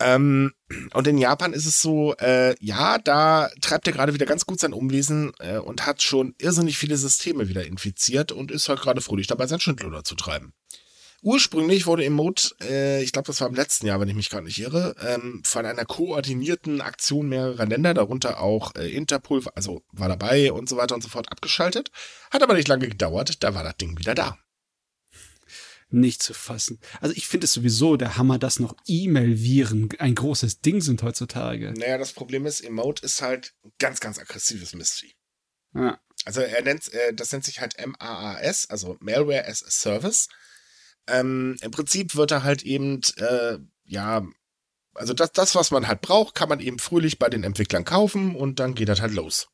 Ähm, 0.00 0.52
und 0.92 1.06
in 1.06 1.18
Japan 1.18 1.52
ist 1.52 1.66
es 1.66 1.80
so, 1.80 2.14
äh, 2.16 2.56
ja, 2.58 2.98
da 2.98 3.48
treibt 3.60 3.86
er 3.86 3.92
gerade 3.92 4.14
wieder 4.14 4.26
ganz 4.26 4.44
gut 4.44 4.58
sein 4.58 4.72
Umwesen 4.72 5.32
äh, 5.38 5.58
und 5.58 5.86
hat 5.86 6.02
schon 6.02 6.34
irrsinnig 6.38 6.78
viele 6.78 6.96
Systeme 6.96 7.48
wieder 7.48 7.64
infiziert 7.64 8.32
und 8.32 8.50
ist 8.50 8.68
halt 8.68 8.80
gerade 8.80 9.00
fröhlich 9.00 9.28
dabei, 9.28 9.46
sein 9.46 9.60
Schindluder 9.60 10.02
zu 10.02 10.16
treiben. 10.16 10.52
Ursprünglich 11.22 11.86
wurde 11.86 12.04
Emote, 12.04 12.54
äh, 12.60 13.02
ich 13.02 13.12
glaube, 13.12 13.28
das 13.28 13.40
war 13.40 13.48
im 13.48 13.54
letzten 13.54 13.86
Jahr, 13.86 13.98
wenn 13.98 14.08
ich 14.08 14.14
mich 14.14 14.28
gerade 14.28 14.44
nicht 14.44 14.60
irre, 14.60 14.94
ähm, 15.00 15.40
von 15.42 15.64
einer 15.64 15.86
koordinierten 15.86 16.82
Aktion 16.82 17.30
mehrerer 17.30 17.64
Länder, 17.64 17.94
darunter 17.94 18.42
auch 18.42 18.74
äh, 18.74 18.90
Interpol, 18.90 19.42
also 19.54 19.82
war 19.90 20.08
dabei 20.08 20.52
und 20.52 20.68
so 20.68 20.76
weiter 20.76 20.94
und 20.94 21.02
so 21.02 21.08
fort, 21.08 21.32
abgeschaltet. 21.32 21.90
Hat 22.30 22.42
aber 22.42 22.52
nicht 22.52 22.68
lange 22.68 22.88
gedauert, 22.88 23.42
da 23.42 23.54
war 23.54 23.64
das 23.64 23.78
Ding 23.78 23.98
wieder 23.98 24.14
da. 24.14 24.36
Nicht 25.94 26.22
zu 26.22 26.34
fassen. 26.34 26.80
Also 27.00 27.14
ich 27.16 27.28
finde 27.28 27.44
es 27.44 27.52
sowieso 27.52 27.96
der 27.96 28.16
Hammer, 28.16 28.38
dass 28.38 28.58
noch 28.58 28.74
E-Mail-Viren 28.86 29.90
ein 30.00 30.16
großes 30.16 30.60
Ding 30.60 30.80
sind 30.80 31.02
heutzutage. 31.04 31.72
Naja, 31.76 31.98
das 31.98 32.12
Problem 32.12 32.46
ist, 32.46 32.62
Emote 32.62 33.04
ist 33.04 33.22
halt 33.22 33.54
ein 33.64 33.72
ganz, 33.78 34.00
ganz 34.00 34.18
aggressives 34.18 34.74
Mistvieh. 34.74 35.14
Ja. 35.72 36.00
Also 36.24 36.40
er 36.40 36.62
nennt, 36.62 36.92
äh, 36.92 37.14
das 37.14 37.30
nennt 37.30 37.44
sich 37.44 37.60
halt 37.60 37.76
MAAS, 37.78 38.68
also 38.70 38.96
Malware 38.98 39.46
as 39.46 39.62
a 39.62 39.70
Service. 39.70 40.28
Ähm, 41.06 41.56
Im 41.60 41.70
Prinzip 41.70 42.16
wird 42.16 42.32
er 42.32 42.42
halt 42.42 42.62
eben, 42.62 43.00
äh, 43.18 43.58
ja, 43.84 44.26
also 44.94 45.14
das, 45.14 45.30
das, 45.30 45.54
was 45.54 45.70
man 45.70 45.86
halt 45.86 46.00
braucht, 46.00 46.34
kann 46.34 46.48
man 46.48 46.58
eben 46.58 46.80
fröhlich 46.80 47.20
bei 47.20 47.28
den 47.28 47.44
Entwicklern 47.44 47.84
kaufen 47.84 48.34
und 48.34 48.58
dann 48.58 48.74
geht 48.74 48.88
das 48.88 49.00
halt 49.00 49.12
los. 49.12 49.48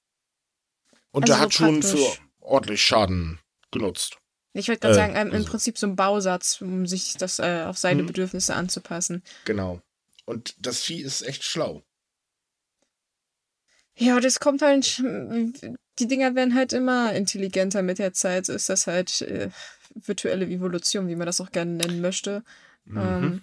Und 1.11 1.25
Also 1.25 1.35
der 1.35 1.41
hat 1.41 1.53
schon 1.53 1.83
für 1.83 2.17
ordentlich 2.39 2.83
Schaden 2.83 3.41
genutzt. 3.71 4.20
Ich 4.53 4.69
wollte 4.69 4.81
gerade 4.81 4.95
Äh, 4.95 4.97
sagen, 4.97 5.17
ähm, 5.17 5.29
im 5.29 5.35
also- 5.35 5.49
Prinzip 5.51 5.79
so 5.79 5.87
ein 5.87 5.97
Bausatz, 5.97 6.61
um 6.61 6.87
sich 6.87 7.15
das 7.19 7.39
äh, 7.39 7.65
auf 7.67 7.79
seine 7.79 8.03
Mhm. 8.03 8.07
Bedürfnisse 8.09 8.55
anzupassen. 8.55 9.23
Genau. 9.45 9.81
Und 10.25 10.55
das 10.59 10.81
Vieh 10.83 11.01
ist 11.03 11.23
echt 11.23 11.45
schlau. 11.45 11.83
Ja, 13.97 14.19
das 14.21 14.41
kommt 14.41 14.63
halt, 14.63 14.99
die 14.99 16.07
Dinger 16.07 16.35
werden 16.35 16.55
halt 16.55 16.73
immer 16.73 17.13
intelligenter 17.13 17.83
mit 17.83 17.99
der 17.99 18.13
Zeit. 18.13 18.47
So 18.47 18.53
ist 18.55 18.69
das 18.69 18.87
halt 18.87 19.21
äh, 19.23 19.51
virtuelle 19.95 20.47
Evolution, 20.47 21.09
wie 21.09 21.17
man 21.17 21.27
das 21.27 21.41
auch 21.41 21.51
gerne 21.53 21.73
nennen 21.73 22.01
möchte. 22.01 22.43
Mhm. 22.85 22.99
Ähm, 22.99 23.43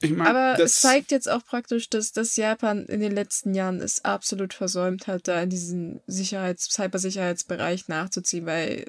Ich 0.00 0.10
meine, 0.10 0.30
aber 0.30 0.62
es 0.62 0.80
zeigt 0.80 1.10
jetzt 1.10 1.28
auch 1.28 1.44
praktisch, 1.44 1.88
dass, 1.90 2.12
dass 2.12 2.36
Japan 2.36 2.86
in 2.86 3.00
den 3.00 3.12
letzten 3.12 3.54
Jahren 3.54 3.80
es 3.80 4.04
absolut 4.04 4.54
versäumt 4.54 5.06
hat, 5.06 5.28
da 5.28 5.40
in 5.42 5.50
diesen 5.50 6.00
Sicherheits-, 6.06 6.70
Cybersicherheitsbereich 6.72 7.88
nachzuziehen, 7.88 8.46
weil 8.46 8.86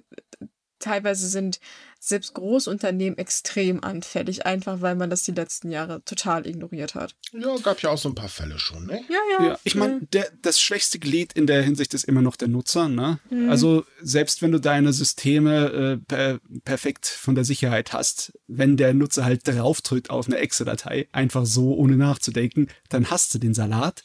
teilweise 0.83 1.27
sind 1.27 1.59
selbst 1.99 2.33
Großunternehmen 2.33 3.17
extrem 3.17 3.81
anfällig, 3.81 4.45
einfach 4.45 4.81
weil 4.81 4.95
man 4.95 5.09
das 5.09 5.23
die 5.23 5.31
letzten 5.31 5.71
Jahre 5.71 6.03
total 6.03 6.45
ignoriert 6.45 6.95
hat. 6.95 7.15
Ja, 7.31 7.55
gab 7.63 7.81
ja 7.81 7.91
auch 7.91 7.97
so 7.97 8.09
ein 8.09 8.15
paar 8.15 8.27
Fälle 8.27 8.59
schon, 8.59 8.87
ne? 8.87 9.01
Ja, 9.09 9.19
ja. 9.31 9.47
Ja, 9.47 9.59
ich 9.63 9.75
meine, 9.75 10.01
das 10.41 10.59
schwächste 10.59 10.99
Glied 10.99 11.31
in 11.33 11.47
der 11.47 11.61
Hinsicht 11.61 11.93
ist 11.93 12.03
immer 12.03 12.21
noch 12.21 12.35
der 12.35 12.49
Nutzer. 12.49 12.89
Ne? 12.89 13.19
Mhm. 13.29 13.49
Also 13.49 13.85
selbst 14.01 14.41
wenn 14.41 14.51
du 14.51 14.59
deine 14.59 14.91
Systeme 14.91 15.67
äh, 15.67 15.97
per, 15.97 16.39
perfekt 16.65 17.07
von 17.07 17.35
der 17.35 17.45
Sicherheit 17.45 17.93
hast, 17.93 18.33
wenn 18.47 18.75
der 18.75 18.93
Nutzer 18.93 19.23
halt 19.23 19.47
draufdrückt 19.47 20.09
auf 20.09 20.27
eine 20.27 20.37
Excel-Datei, 20.37 21.07
einfach 21.13 21.45
so 21.45 21.73
ohne 21.73 21.95
nachzudenken, 21.95 22.67
dann 22.89 23.09
hast 23.09 23.33
du 23.33 23.39
den 23.39 23.53
Salat. 23.53 24.03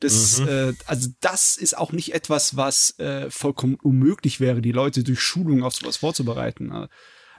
Das, 0.00 0.38
Mhm. 0.38 0.48
äh, 0.48 0.74
also 0.86 1.08
das 1.20 1.56
ist 1.56 1.76
auch 1.76 1.92
nicht 1.92 2.14
etwas, 2.14 2.56
was 2.56 2.98
äh, 2.98 3.30
vollkommen 3.30 3.74
unmöglich 3.82 4.38
wäre, 4.40 4.60
die 4.62 4.72
Leute 4.72 5.02
durch 5.02 5.20
Schulung 5.20 5.64
auf 5.64 5.74
sowas 5.74 5.96
vorzubereiten. 5.96 6.68
Ne? 6.68 6.88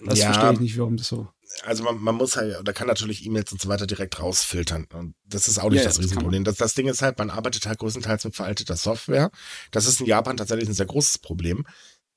Das 0.04 0.20
Ja. 0.20 0.26
verstehe 0.26 0.54
ich 0.54 0.60
nicht, 0.60 0.78
warum 0.78 0.98
das 0.98 1.08
so. 1.08 1.30
also 1.64 1.84
man, 1.84 1.98
man 2.00 2.16
muss 2.16 2.36
halt, 2.36 2.60
oder 2.60 2.74
kann 2.74 2.88
natürlich 2.88 3.26
E-Mails 3.26 3.52
und 3.52 3.62
so 3.62 3.70
weiter 3.70 3.88
direkt 3.88 4.20
rausfiltern. 4.20 4.88
Und 4.94 5.16
das 5.26 5.48
ist 5.48 5.58
auch 5.58 5.70
nicht 5.70 5.80
Ja, 5.80 5.86
das 5.86 5.96
das 5.96 6.04
Riesenproblem. 6.04 6.44
Das, 6.44 6.58
das 6.58 6.74
Ding 6.74 6.88
ist 6.88 7.02
halt, 7.02 7.18
man 7.18 7.30
arbeitet 7.30 7.66
halt 7.66 7.80
größtenteils 7.80 8.24
mit 8.26 8.36
veralteter 8.36 8.76
Software. 8.78 9.32
Das 9.72 9.86
ist 9.88 10.00
in 10.02 10.06
Japan 10.06 10.38
tatsächlich 10.38 10.70
ein 10.70 10.74
sehr 10.76 10.86
großes 10.86 11.18
Problem. 11.20 11.66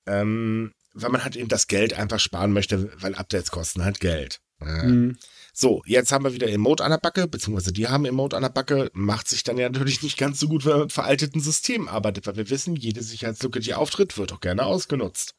Ähm, 0.07 0.73
weil 0.95 1.11
man 1.11 1.25
halt 1.25 1.37
eben 1.37 1.49
das 1.49 1.69
Geld 1.69 1.95
einfach 1.95 2.21
sparen 2.21 2.53
möchte, 2.53 2.93
weil 3.01 3.15
Updates 3.15 3.51
kosten 3.51 3.85
halt 3.85 4.01
Geld. 4.01 4.41
Äh, 4.61 4.87
Mhm. 4.87 5.17
So, 5.55 5.83
jetzt 5.85 6.13
haben 6.13 6.25
wir 6.25 6.33
wieder 6.33 6.49
Emote 6.49 6.83
an 6.83 6.91
der 6.91 6.99
Backe, 6.99 7.29
beziehungsweise 7.29 7.73
die 7.73 7.87
haben 7.87 8.07
Emote 8.07 8.37
an 8.37 8.43
der 8.43 8.49
Backe. 8.49 8.91
Macht 8.95 9.29
sich 9.29 9.45
dann 9.45 9.59
ja 9.59 9.69
natürlich 9.69 10.03
nicht 10.03 10.17
ganz 10.17 10.41
so 10.41 10.49
gut, 10.49 10.65
wenn 10.65 10.73
man 10.73 10.81
mit 10.83 10.93
veralteten 10.93 11.43
Systemen 11.43 11.89
arbeitet, 11.89 12.27
weil 12.27 12.37
wir 12.37 12.49
wissen, 12.49 12.75
jede 12.75 13.03
Sicherheitslücke, 13.03 13.61
die 13.61 13.75
auftritt, 13.75 14.17
wird 14.17 14.33
auch 14.33 14.41
gerne 14.41 14.65
ausgenutzt. 14.65 15.35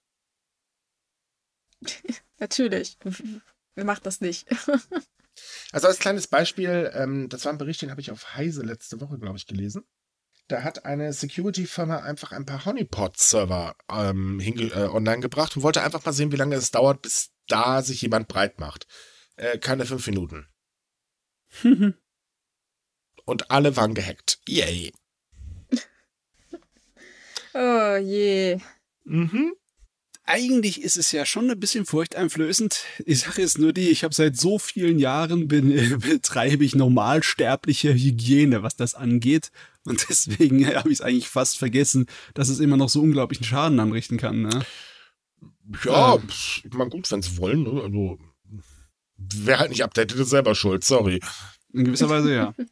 Natürlich. 2.39 2.97
Wer 3.75 3.85
macht 3.85 4.05
das 4.05 4.21
nicht? 4.21 4.47
Also 5.71 5.87
als 5.87 5.97
kleines 5.97 6.27
Beispiel, 6.27 6.91
ähm, 6.93 7.27
das 7.27 7.43
war 7.45 7.51
ein 7.51 7.57
Bericht, 7.57 7.81
den 7.81 7.89
habe 7.89 7.99
ich 7.99 8.11
auf 8.11 8.35
Heise 8.35 8.61
letzte 8.61 9.01
Woche, 9.01 9.17
glaube 9.17 9.37
ich, 9.37 9.47
gelesen. 9.47 9.83
Da 10.47 10.61
hat 10.61 10.85
eine 10.85 11.11
Security-Firma 11.11 11.97
einfach 11.97 12.33
ein 12.33 12.45
paar 12.45 12.65
Honeypot-Server 12.65 13.75
ähm, 13.89 14.39
äh, 14.39 14.71
online 14.83 15.21
gebracht 15.21 15.55
und 15.55 15.63
wollte 15.63 15.81
einfach 15.81 16.05
mal 16.05 16.13
sehen, 16.13 16.31
wie 16.31 16.37
lange 16.37 16.55
es 16.55 16.69
dauert, 16.69 17.01
bis 17.01 17.31
da 17.47 17.81
sich 17.81 18.03
jemand 18.03 18.27
breit 18.27 18.59
macht. 18.59 18.85
Äh, 19.35 19.57
keine 19.57 19.85
fünf 19.85 20.05
Minuten. 20.07 20.47
Und 23.25 23.51
alle 23.51 23.75
waren 23.77 23.93
gehackt. 23.93 24.39
Yay. 24.47 24.91
oh 27.53 27.95
je. 27.97 28.57
Mhm. 29.05 29.53
eigentlich 30.25 30.81
ist 30.81 30.95
es 30.95 31.11
ja 31.11 31.25
schon 31.25 31.51
ein 31.51 31.59
bisschen 31.59 31.85
furchteinflößend. 31.85 32.85
Die 33.05 33.15
Sache 33.15 33.41
ist 33.41 33.57
nur 33.57 33.73
die, 33.73 33.89
ich 33.89 34.05
habe 34.05 34.13
seit 34.13 34.37
so 34.37 34.57
vielen 34.59 34.97
Jahren 34.97 35.49
bin, 35.49 35.99
betreibe 35.99 36.63
ich 36.63 36.75
normalsterbliche 36.75 37.93
Hygiene, 37.93 38.63
was 38.63 38.77
das 38.77 38.95
angeht. 38.95 39.51
Und 39.83 40.05
deswegen 40.09 40.65
habe 40.67 40.89
ich 40.89 40.99
es 40.99 41.01
eigentlich 41.01 41.27
fast 41.27 41.57
vergessen, 41.57 42.05
dass 42.33 42.47
es 42.47 42.59
immer 42.59 42.77
noch 42.77 42.89
so 42.89 43.01
unglaublichen 43.01 43.45
Schaden 43.45 43.79
anrichten 43.79 44.17
kann. 44.17 44.43
Ne? 44.43 44.65
Ja, 45.83 46.15
ähm. 46.15 46.21
mal 46.71 46.89
gut, 46.89 47.11
wenn 47.11 47.21
sie 47.21 47.37
wollen. 47.37 47.63
Ne? 47.63 47.81
Also, 47.81 48.19
wer 49.35 49.59
halt 49.59 49.71
nicht 49.71 49.83
updatet, 49.83 50.19
ist 50.19 50.29
selber 50.29 50.55
schuld, 50.55 50.83
sorry. 50.83 51.19
In 51.73 51.85
gewisser 51.85 52.09
Weise 52.09 52.33
ja. 52.33 52.53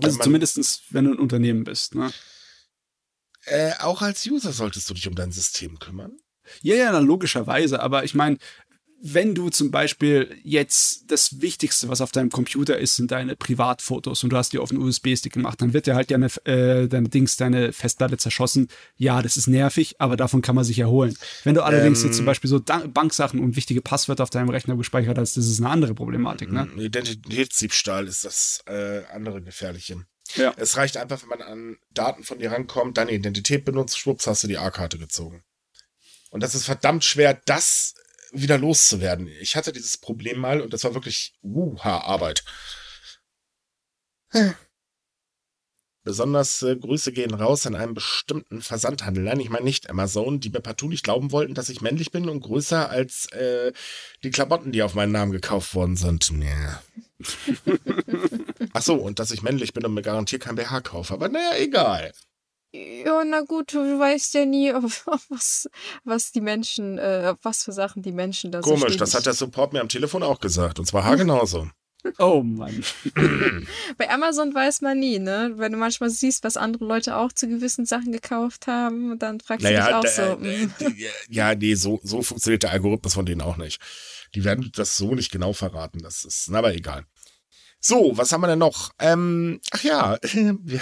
Also, 0.00 0.18
also 0.18 0.24
zumindest, 0.30 0.82
wenn 0.90 1.06
du 1.06 1.12
ein 1.12 1.18
Unternehmen 1.18 1.64
bist. 1.64 1.96
Ne? 1.96 2.12
Äh, 3.46 3.72
auch 3.80 4.00
als 4.00 4.24
User 4.26 4.52
solltest 4.52 4.88
du 4.88 4.94
dich 4.94 5.08
um 5.08 5.16
dein 5.16 5.32
System 5.32 5.80
kümmern. 5.80 6.16
Ja, 6.62 6.76
ja, 6.76 6.98
logischerweise. 7.00 7.80
Aber 7.80 8.04
ich 8.04 8.14
meine, 8.14 8.38
wenn 9.00 9.34
du 9.34 9.48
zum 9.48 9.70
Beispiel 9.70 10.36
jetzt 10.42 11.10
das 11.10 11.40
Wichtigste, 11.40 11.88
was 11.88 12.00
auf 12.00 12.10
deinem 12.10 12.30
Computer 12.30 12.78
ist, 12.78 12.96
sind 12.96 13.10
deine 13.12 13.36
Privatfotos 13.36 14.24
und 14.24 14.30
du 14.30 14.36
hast 14.36 14.52
die 14.52 14.58
auf 14.58 14.70
einen 14.70 14.82
USB-Stick 14.82 15.32
gemacht, 15.32 15.62
dann 15.62 15.72
wird 15.72 15.86
dir 15.86 15.94
halt 15.94 16.10
deine, 16.10 16.26
äh, 16.44 16.88
deine 16.88 17.08
Dings, 17.08 17.36
deine 17.36 17.72
Festplatte 17.72 18.18
zerschossen. 18.18 18.68
Ja, 18.96 19.22
das 19.22 19.36
ist 19.36 19.46
nervig, 19.46 19.96
aber 20.00 20.16
davon 20.16 20.42
kann 20.42 20.56
man 20.56 20.64
sich 20.64 20.80
erholen. 20.80 21.16
Wenn 21.44 21.54
du 21.54 21.62
allerdings 21.62 22.00
ähm, 22.00 22.06
jetzt 22.06 22.16
zum 22.16 22.26
Beispiel 22.26 22.50
so 22.50 22.60
Banksachen 22.60 23.40
und 23.40 23.54
wichtige 23.54 23.82
Passwörter 23.82 24.24
auf 24.24 24.30
deinem 24.30 24.48
Rechner 24.48 24.76
gespeichert 24.76 25.16
hast, 25.16 25.36
das 25.36 25.46
ist 25.46 25.60
eine 25.60 25.70
andere 25.70 25.94
Problematik. 25.94 26.50
Ne? 26.50 26.68
Identitätsdiebstahl 26.76 28.08
ist 28.08 28.24
das 28.24 28.62
äh, 28.66 29.02
andere 29.12 29.42
Gefährliche. 29.42 30.04
Ja. 30.34 30.52
Es 30.56 30.76
reicht 30.76 30.96
einfach, 30.96 31.22
wenn 31.22 31.28
man 31.28 31.42
an 31.42 31.76
Daten 31.94 32.24
von 32.24 32.38
dir 32.38 32.50
rankommt, 32.50 32.98
deine 32.98 33.12
Identität 33.12 33.64
benutzt, 33.64 33.98
schwupps, 33.98 34.26
hast 34.26 34.42
du 34.42 34.48
die 34.48 34.58
A-Karte 34.58 34.98
gezogen. 34.98 35.44
Und 36.30 36.42
das 36.42 36.54
ist 36.54 36.64
verdammt 36.64 37.04
schwer, 37.04 37.40
das 37.46 37.94
wieder 38.32 38.58
loszuwerden. 38.58 39.28
Ich 39.40 39.56
hatte 39.56 39.72
dieses 39.72 39.96
Problem 39.96 40.38
mal 40.38 40.60
und 40.60 40.72
das 40.72 40.84
war 40.84 40.94
wirklich 40.94 41.34
wuha 41.42 41.98
Arbeit. 42.00 42.44
Besonders 46.04 46.62
äh, 46.62 46.74
Grüße 46.74 47.12
gehen 47.12 47.34
raus 47.34 47.66
an 47.66 47.74
einem 47.74 47.92
bestimmten 47.92 48.62
Versandhandel. 48.62 49.24
Nein, 49.24 49.40
ich 49.40 49.50
meine 49.50 49.64
nicht 49.64 49.90
Amazon, 49.90 50.40
die 50.40 50.48
mir 50.48 50.60
partout 50.60 50.88
nicht 50.88 51.04
glauben 51.04 51.32
wollten, 51.32 51.54
dass 51.54 51.68
ich 51.68 51.82
männlich 51.82 52.12
bin 52.12 52.30
und 52.30 52.40
größer 52.40 52.88
als 52.88 53.30
äh, 53.32 53.72
die 54.22 54.30
Klamotten, 54.30 54.72
die 54.72 54.82
auf 54.82 54.94
meinen 54.94 55.12
Namen 55.12 55.32
gekauft 55.32 55.74
worden 55.74 55.96
sind. 55.96 56.30
Ja. 56.40 56.82
Ach 58.72 58.82
so, 58.82 58.94
und 58.94 59.18
dass 59.18 59.32
ich 59.32 59.42
männlich 59.42 59.74
bin 59.74 59.84
und 59.84 59.92
mir 59.92 60.02
garantiert 60.02 60.42
kein 60.42 60.56
BH 60.56 60.80
kaufe. 60.80 61.12
Aber 61.12 61.28
naja, 61.28 61.56
egal. 61.58 62.12
Ja, 62.72 63.24
na 63.24 63.40
gut, 63.40 63.72
du 63.72 63.98
weißt 63.98 64.34
ja 64.34 64.44
nie, 64.44 64.72
was, 65.28 65.68
was 66.04 66.32
die 66.32 66.40
Menschen, 66.40 66.98
äh, 66.98 67.34
was 67.42 67.64
für 67.64 67.72
Sachen 67.72 68.02
die 68.02 68.12
Menschen 68.12 68.52
da 68.52 68.60
Komisch, 68.60 68.92
so 68.92 68.98
das 68.98 69.14
hat 69.14 69.26
der 69.26 69.34
Support 69.34 69.72
mir 69.72 69.80
am 69.80 69.88
Telefon 69.88 70.22
auch 70.22 70.40
gesagt. 70.40 70.78
Und 70.78 70.84
zwar 70.86 71.04
haargenauso. 71.04 71.68
Oh 72.18 72.42
Mann. 72.42 72.84
Bei 73.98 74.08
Amazon 74.08 74.54
weiß 74.54 74.82
man 74.82 75.00
nie, 75.00 75.18
ne? 75.18 75.52
Wenn 75.56 75.72
du 75.72 75.78
manchmal 75.78 76.10
siehst, 76.10 76.44
was 76.44 76.56
andere 76.56 76.84
Leute 76.84 77.16
auch 77.16 77.32
zu 77.32 77.48
gewissen 77.48 77.86
Sachen 77.86 78.12
gekauft 78.12 78.68
haben, 78.68 79.18
dann 79.18 79.40
fragst 79.40 79.64
naja, 79.64 79.80
du 79.80 79.86
dich 79.86 79.94
auch 79.94 80.16
da, 80.16 80.38
so. 80.38 80.44
Äh, 80.44 81.10
ja, 81.28 81.54
nee, 81.56 81.74
so, 81.74 81.98
so 82.04 82.22
funktioniert 82.22 82.62
der 82.62 82.70
Algorithmus 82.70 83.14
von 83.14 83.26
denen 83.26 83.40
auch 83.40 83.56
nicht. 83.56 83.80
Die 84.34 84.44
werden 84.44 84.70
das 84.74 84.96
so 84.96 85.14
nicht 85.14 85.32
genau 85.32 85.52
verraten. 85.52 85.98
Das 86.00 86.24
ist, 86.24 86.48
aber 86.52 86.72
egal. 86.72 87.04
So, 87.80 88.16
was 88.16 88.32
haben 88.32 88.42
wir 88.42 88.48
denn 88.48 88.58
noch? 88.60 88.92
Ähm, 88.98 89.60
ach 89.72 89.82
ja, 89.82 90.18
wir, 90.32 90.80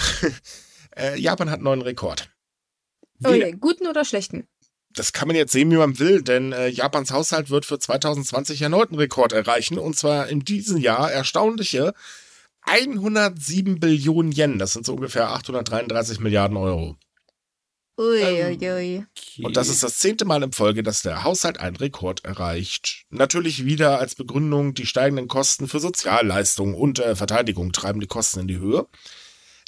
äh, 0.97 1.19
Japan 1.19 1.51
hat 1.51 1.57
einen 1.57 1.65
neuen 1.65 1.83
Rekord. 1.83 2.31
Okay, 3.23 3.53
oh 3.55 3.59
guten 3.59 3.87
oder 3.87 4.05
schlechten? 4.05 4.47
Das 4.93 5.13
kann 5.13 5.29
man 5.29 5.37
jetzt 5.37 5.53
sehen, 5.53 5.71
wie 5.71 5.77
man 5.77 5.99
will, 5.99 6.23
denn 6.23 6.53
äh, 6.53 6.69
Japans 6.69 7.13
Haushalt 7.13 7.51
wird 7.51 7.67
für 7.67 7.79
2020 7.79 8.63
erneut 8.63 8.89
einen 8.89 8.99
Rekord 8.99 9.33
erreichen. 9.33 9.79
Und 9.79 9.97
zwar 9.97 10.29
in 10.29 10.41
diesem 10.41 10.79
Jahr 10.79 11.13
erstaunliche 11.13 11.93
107 12.63 13.79
Billionen 13.79 14.33
Yen. 14.33 14.59
Das 14.59 14.73
sind 14.73 14.87
so 14.87 14.95
ungefähr 14.95 15.31
833 15.31 16.21
Milliarden 16.21 16.57
Euro. 16.57 16.97
Uiuiui. 17.99 18.97
Ähm. 18.97 19.07
Okay. 19.17 19.45
Und 19.45 19.57
das 19.57 19.69
ist 19.69 19.83
das 19.83 19.99
zehnte 19.99 20.25
Mal 20.25 20.43
in 20.43 20.53
Folge, 20.53 20.83
dass 20.83 21.03
der 21.03 21.25
Haushalt 21.25 21.59
einen 21.59 21.77
Rekord 21.77 22.25
erreicht. 22.25 23.05
Natürlich 23.11 23.65
wieder 23.65 23.99
als 23.99 24.15
Begründung, 24.15 24.75
die 24.75 24.87
steigenden 24.87 25.29
Kosten 25.29 25.69
für 25.69 25.81
Sozialleistungen 25.81 26.75
und 26.75 26.99
äh, 26.99 27.17
Verteidigung 27.17 27.73
treiben 27.73 28.01
die 28.01 28.07
Kosten 28.07 28.41
in 28.41 28.49
die 28.49 28.59
Höhe. 28.59 28.87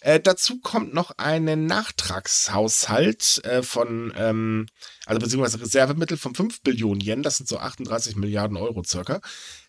Äh, 0.01 0.21
dazu 0.21 0.61
kommt 0.61 0.95
noch 0.95 1.13
ein 1.17 1.67
Nachtragshaushalt 1.67 3.45
äh, 3.45 3.63
von, 3.63 4.13
ähm, 4.17 4.67
also 5.07 5.19
beziehungsweise 5.19 5.61
Reservemittel 5.61 6.17
von 6.17 6.35
5 6.35 6.63
Billionen 6.63 7.01
Yen, 7.01 7.23
das 7.25 7.39
sind 7.39 7.49
so 7.49 7.59
38 7.59 8.15
Milliarden 8.15 8.57
Euro 8.57 8.85
circa. 8.85 9.21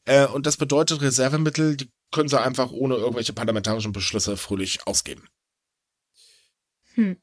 Äh, 0.06 0.28
und 0.28 0.46
das 0.46 0.58
bedeutet 0.58 1.02
Reservemittel, 1.02 1.78
die 1.78 1.90
können 2.12 2.30
sie 2.30 2.40
einfach 2.40 2.72
ohne 2.72 2.96
irgendwelche 2.96 3.34
parlamentarischen 3.34 3.92
Beschlüsse 3.92 4.38
fröhlich 4.38 4.86
ausgeben. 4.86 5.28
Hm. 6.94 7.18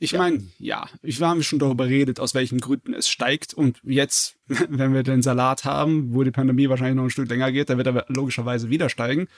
Ich 0.00 0.14
meine, 0.14 0.42
ja, 0.58 0.88
ich 1.00 1.20
wir 1.20 1.28
haben 1.28 1.44
schon 1.44 1.60
darüber 1.60 1.86
geredet, 1.86 2.18
aus 2.18 2.34
welchen 2.34 2.58
Gründen 2.58 2.92
es 2.92 3.08
steigt. 3.08 3.54
Und 3.54 3.78
jetzt, 3.84 4.36
wenn 4.46 4.94
wir 4.94 5.04
den 5.04 5.22
Salat 5.22 5.64
haben, 5.64 6.12
wo 6.12 6.24
die 6.24 6.32
Pandemie 6.32 6.68
wahrscheinlich 6.68 6.96
noch 6.96 7.04
ein 7.04 7.10
Stück 7.10 7.28
länger 7.28 7.52
geht, 7.52 7.70
dann 7.70 7.78
wird 7.78 7.86
er 7.86 8.04
logischerweise 8.08 8.68
wieder 8.68 8.88
steigen. 8.88 9.28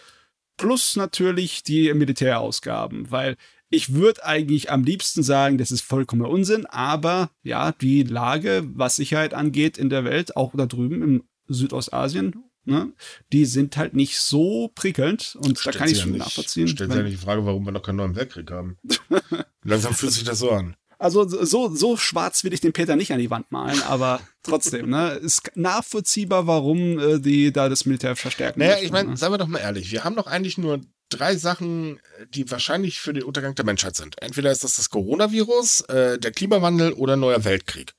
Plus 0.57 0.97
natürlich 0.97 1.63
die 1.63 1.93
Militärausgaben, 1.93 3.11
weil 3.11 3.37
ich 3.71 3.93
würde 3.93 4.25
eigentlich 4.25 4.71
am 4.71 4.85
liebsten 4.85 5.23
sagen, 5.23 5.59
das 5.59 5.73
ist 5.73 5.83
vollkommener 5.83 6.31
Unsinn, 6.31 6.67
aber 6.67 7.31
ja, 7.43 7.73
die 7.73 8.05
Lage, 8.05 8.63
was 8.75 8.97
Sicherheit 8.97 9.35
angeht 9.35 9.79
in 9.79 9.89
der 9.89 10.05
Welt, 10.05 10.37
auch 10.37 10.53
da 10.57 10.67
drüben 10.67 11.03
im 11.03 11.25
Südostasien, 11.49 12.45
ne, 12.65 12.93
die 13.33 13.45
sind 13.45 13.77
halt 13.77 13.95
nicht 13.95 14.19
so 14.19 14.71
prickelnd 14.75 15.37
und 15.41 15.59
stellt 15.59 15.75
da 15.75 15.79
kann 15.81 15.91
ich 15.91 16.01
schon 16.01 16.13
ja 16.13 16.19
nachvollziehen. 16.19 16.69
Stellt 16.69 16.91
sich 16.91 16.99
ja 16.99 17.03
nicht 17.03 17.21
die 17.21 17.25
Frage, 17.25 17.45
warum 17.47 17.65
wir 17.65 17.73
noch 17.73 17.83
keinen 17.83 17.97
neuen 17.97 18.17
Weltkrieg 18.17 18.51
haben. 18.51 18.79
Langsam 19.65 19.95
fühlt 19.95 20.13
sich 20.13 20.25
das 20.25 20.39
so 20.39 20.51
an. 20.51 20.77
Also 20.99 21.27
so, 21.27 21.75
so 21.75 21.97
schwarz 21.97 22.45
will 22.45 22.53
ich 22.53 22.61
den 22.61 22.73
Peter 22.73 22.97
nicht 22.97 23.13
an 23.13 23.19
die 23.19 23.31
Wand 23.31 23.51
malen, 23.51 23.83
aber 23.83 24.21
trotzdem, 24.43 24.91
ne, 24.91 25.13
ist 25.15 25.51
nachvollziehbar, 25.55 26.47
warum 26.47 26.99
äh, 26.99 27.19
die 27.19 27.53
da 27.53 27.69
das 27.69 27.85
Militär 27.85 28.17
verstärken. 28.17 28.61
Naja, 28.61 28.73
möchten, 28.73 28.87
ich 28.87 28.93
meine, 28.93 29.11
ne? 29.11 29.17
seien 29.17 29.33
wir 29.33 29.39
doch 29.39 29.47
mal 29.47 29.59
ehrlich, 29.59 29.91
wir 29.91 30.05
haben 30.05 30.17
doch 30.17 30.27
eigentlich 30.27 30.59
nur 30.59 30.81
drei 31.09 31.37
Sachen, 31.37 32.01
die 32.31 32.51
wahrscheinlich 32.51 33.01
für 33.01 33.13
den 33.13 33.25
Untergang 33.25 33.55
der 33.55 33.65
Menschheit 33.65 33.97
sind. 33.97 34.21
Entweder 34.23 34.51
ist 34.51 34.65
das 34.65 34.77
das 34.77 34.91
Coronavirus, 34.91 35.83
äh, 35.83 36.19
der 36.19 36.33
Klimawandel 36.33 36.93
oder 36.93 37.17
neuer 37.17 37.45
Weltkrieg. 37.45 37.95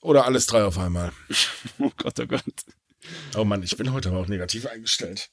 Oder 0.00 0.24
alles 0.24 0.46
drei 0.46 0.64
auf 0.64 0.78
einmal. 0.78 1.12
oh 1.78 1.90
Gott, 1.96 2.18
oh 2.20 2.26
Gott. 2.26 2.44
Oh 3.36 3.44
Mann, 3.44 3.62
ich 3.62 3.76
bin 3.76 3.92
heute 3.92 4.10
aber 4.10 4.18
auch 4.18 4.28
negativ 4.28 4.66
eingestellt. 4.66 5.30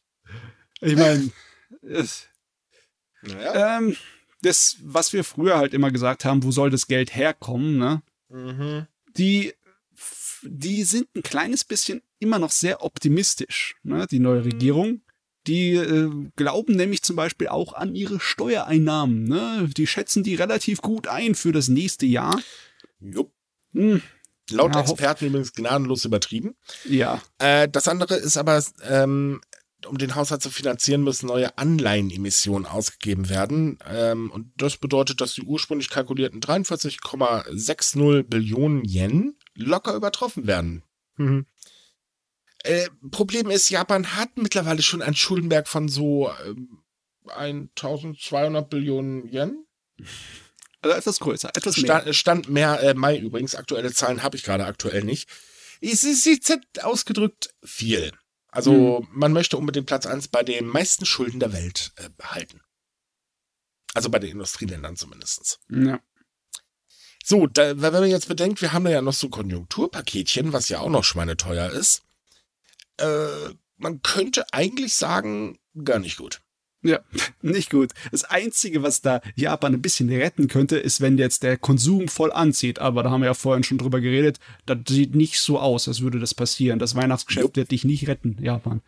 Ich 0.82 0.96
meine, 0.96 1.32
naja. 3.22 3.78
ähm, 3.78 3.98
das, 4.42 4.78
was 4.82 5.14
wir 5.14 5.24
früher 5.24 5.58
halt 5.58 5.74
immer 5.74 5.92
gesagt 5.92 6.26
haben, 6.26 6.44
wo 6.44 6.52
soll 6.52 6.70
das 6.70 6.88
Geld 6.88 7.16
herkommen, 7.16 7.78
ne? 7.78 8.02
Mhm. 8.30 8.88
Die, 9.18 9.54
die 10.44 10.84
sind 10.84 11.08
ein 11.16 11.24
kleines 11.24 11.64
bisschen 11.64 12.02
immer 12.20 12.40
noch 12.40 12.52
sehr 12.52 12.84
optimistisch, 12.84 13.76
ne? 13.84 14.08
Die 14.10 14.20
neue 14.20 14.42
mhm. 14.42 14.52
Regierung. 14.52 15.02
Die 15.48 15.76
äh, 15.76 16.12
glauben 16.36 16.76
nämlich 16.76 17.04
zum 17.04 17.16
Beispiel 17.16 17.48
auch 17.48 17.74
an 17.74 17.96
ihre 17.96 18.20
Steuereinnahmen. 18.20 19.24
Ne? 19.24 19.70
Die 19.78 19.88
schätzen 19.88 20.22
die 20.22 20.36
relativ 20.36 20.82
gut 20.82 21.08
ein 21.08 21.36
für 21.36 21.54
das 21.54 21.70
nächste 21.70 22.06
Jahr. 22.06 22.38
Jupp. 23.00 23.32
Hm. 23.74 24.02
Laut 24.50 24.76
ja, 24.76 24.82
Experten 24.82 25.28
übrigens 25.28 25.54
gnadenlos 25.54 26.06
übertrieben. 26.06 26.56
Ja. 26.86 27.22
Äh, 27.38 27.70
das 27.70 27.88
andere 27.88 28.16
ist 28.16 28.38
aber 28.38 28.62
ähm, 28.84 29.42
um 29.88 29.98
den 29.98 30.16
Haushalt 30.16 30.42
zu 30.42 30.50
finanzieren, 30.50 31.04
müssen 31.04 31.28
neue 31.28 31.58
Anleihenemissionen 31.58 32.66
ausgegeben 32.66 33.30
werden. 33.30 33.80
Ähm, 33.88 34.32
und 34.32 34.52
das 34.58 34.78
bedeutet, 34.78 35.22
dass 35.22 35.34
die 35.34 35.44
ursprünglich 35.44 35.90
kalkulierten 35.90 36.40
43,60 36.42 38.24
Billionen 38.24 38.84
Yen 38.86 39.38
locker 39.56 39.96
übertroffen 39.96 40.48
werden. 40.48 40.84
Mhm. 41.16 41.46
Äh, 42.64 42.90
Problem 43.12 43.50
ist, 43.50 43.70
Japan 43.70 44.16
hat 44.16 44.38
mittlerweile 44.38 44.82
schon 44.82 45.02
ein 45.02 45.16
Schuldenberg 45.16 45.68
von 45.68 45.88
so 45.88 46.30
äh, 46.30 46.54
1200 47.38 48.70
Billionen 48.70 49.28
Yen. 49.32 49.66
Also 50.82 50.98
etwas 50.98 51.20
größer, 51.20 51.50
etwas 51.50 51.78
mehr. 51.78 52.00
Stand, 52.02 52.16
Stand 52.16 52.50
mehr 52.50 52.82
äh, 52.82 52.94
Mai 52.94 53.18
übrigens. 53.18 53.56
Aktuelle 53.56 53.92
Zahlen 53.92 54.24
habe 54.24 54.38
ich 54.38 54.44
gerade 54.44 54.66
aktuell 54.66 55.04
nicht. 55.04 55.30
Es 55.82 56.04
ist 56.04 56.26
jetzt 56.26 56.60
ausgedrückt 56.84 57.54
viel. 57.64 58.12
Also 58.58 59.02
hm. 59.02 59.08
man 59.12 59.34
möchte 59.34 59.56
unbedingt 59.56 59.86
Platz 59.86 60.08
1 60.08 60.30
bei 60.30 60.42
den 60.42 60.66
meisten 60.66 61.06
Schulden 61.06 61.40
der 61.40 61.54
Welt 61.54 61.92
äh, 61.98 62.10
behalten. 62.18 62.60
Also 63.94 64.10
bei 64.10 64.18
den 64.18 64.32
Industrieländern 64.32 64.96
zumindest. 64.96 65.60
Ja. 65.70 66.00
So, 67.24 67.46
da, 67.46 67.80
wenn 67.80 67.94
man 67.94 68.10
jetzt 68.10 68.28
bedenkt, 68.28 68.64
wir 68.64 68.74
haben 68.74 68.86
da 68.86 68.90
ja 68.90 69.04
noch 69.04 69.14
so 69.14 69.30
Konjunkturpaketchen, 69.30 70.54
was 70.54 70.70
ja 70.70 70.80
auch 70.80 70.90
noch 70.90 71.04
schweineteuer 71.04 71.70
ist. 71.70 72.02
Äh, 72.98 73.54
man 73.76 74.02
könnte 74.02 74.52
eigentlich 74.52 74.96
sagen, 74.96 75.60
gar 75.84 76.00
nicht 76.00 76.18
gut. 76.18 76.42
Ja, 76.88 77.00
nicht 77.42 77.70
gut. 77.70 77.92
Das 78.12 78.24
Einzige, 78.24 78.82
was 78.82 79.02
da 79.02 79.22
Japan 79.36 79.74
ein 79.74 79.82
bisschen 79.82 80.10
retten 80.10 80.48
könnte, 80.48 80.78
ist, 80.78 81.02
wenn 81.02 81.18
jetzt 81.18 81.44
der 81.44 81.58
Konsum 81.58 82.08
voll 82.08 82.32
anzieht. 82.32 82.80
Aber 82.80 83.04
da 83.04 83.12
haben 83.12 83.22
wir 83.22 83.28
ja 83.28 83.34
vorhin 83.34 83.64
schon 83.64 83.78
drüber 83.78 84.00
geredet. 84.00 84.40
Das 84.66 84.78
sieht 84.88 85.16
nicht 85.16 85.40
so 85.40 85.60
aus, 85.60 85.88
als 85.88 86.02
würde 86.02 86.20
das 86.20 86.34
passieren. 86.34 86.80
Das 86.80 86.96
Weihnachtsgeschäft 86.96 87.58
wird 87.58 87.72
dich 87.72 87.84
nicht 87.84 88.08
retten, 88.08 88.38
Japan. 88.42 88.82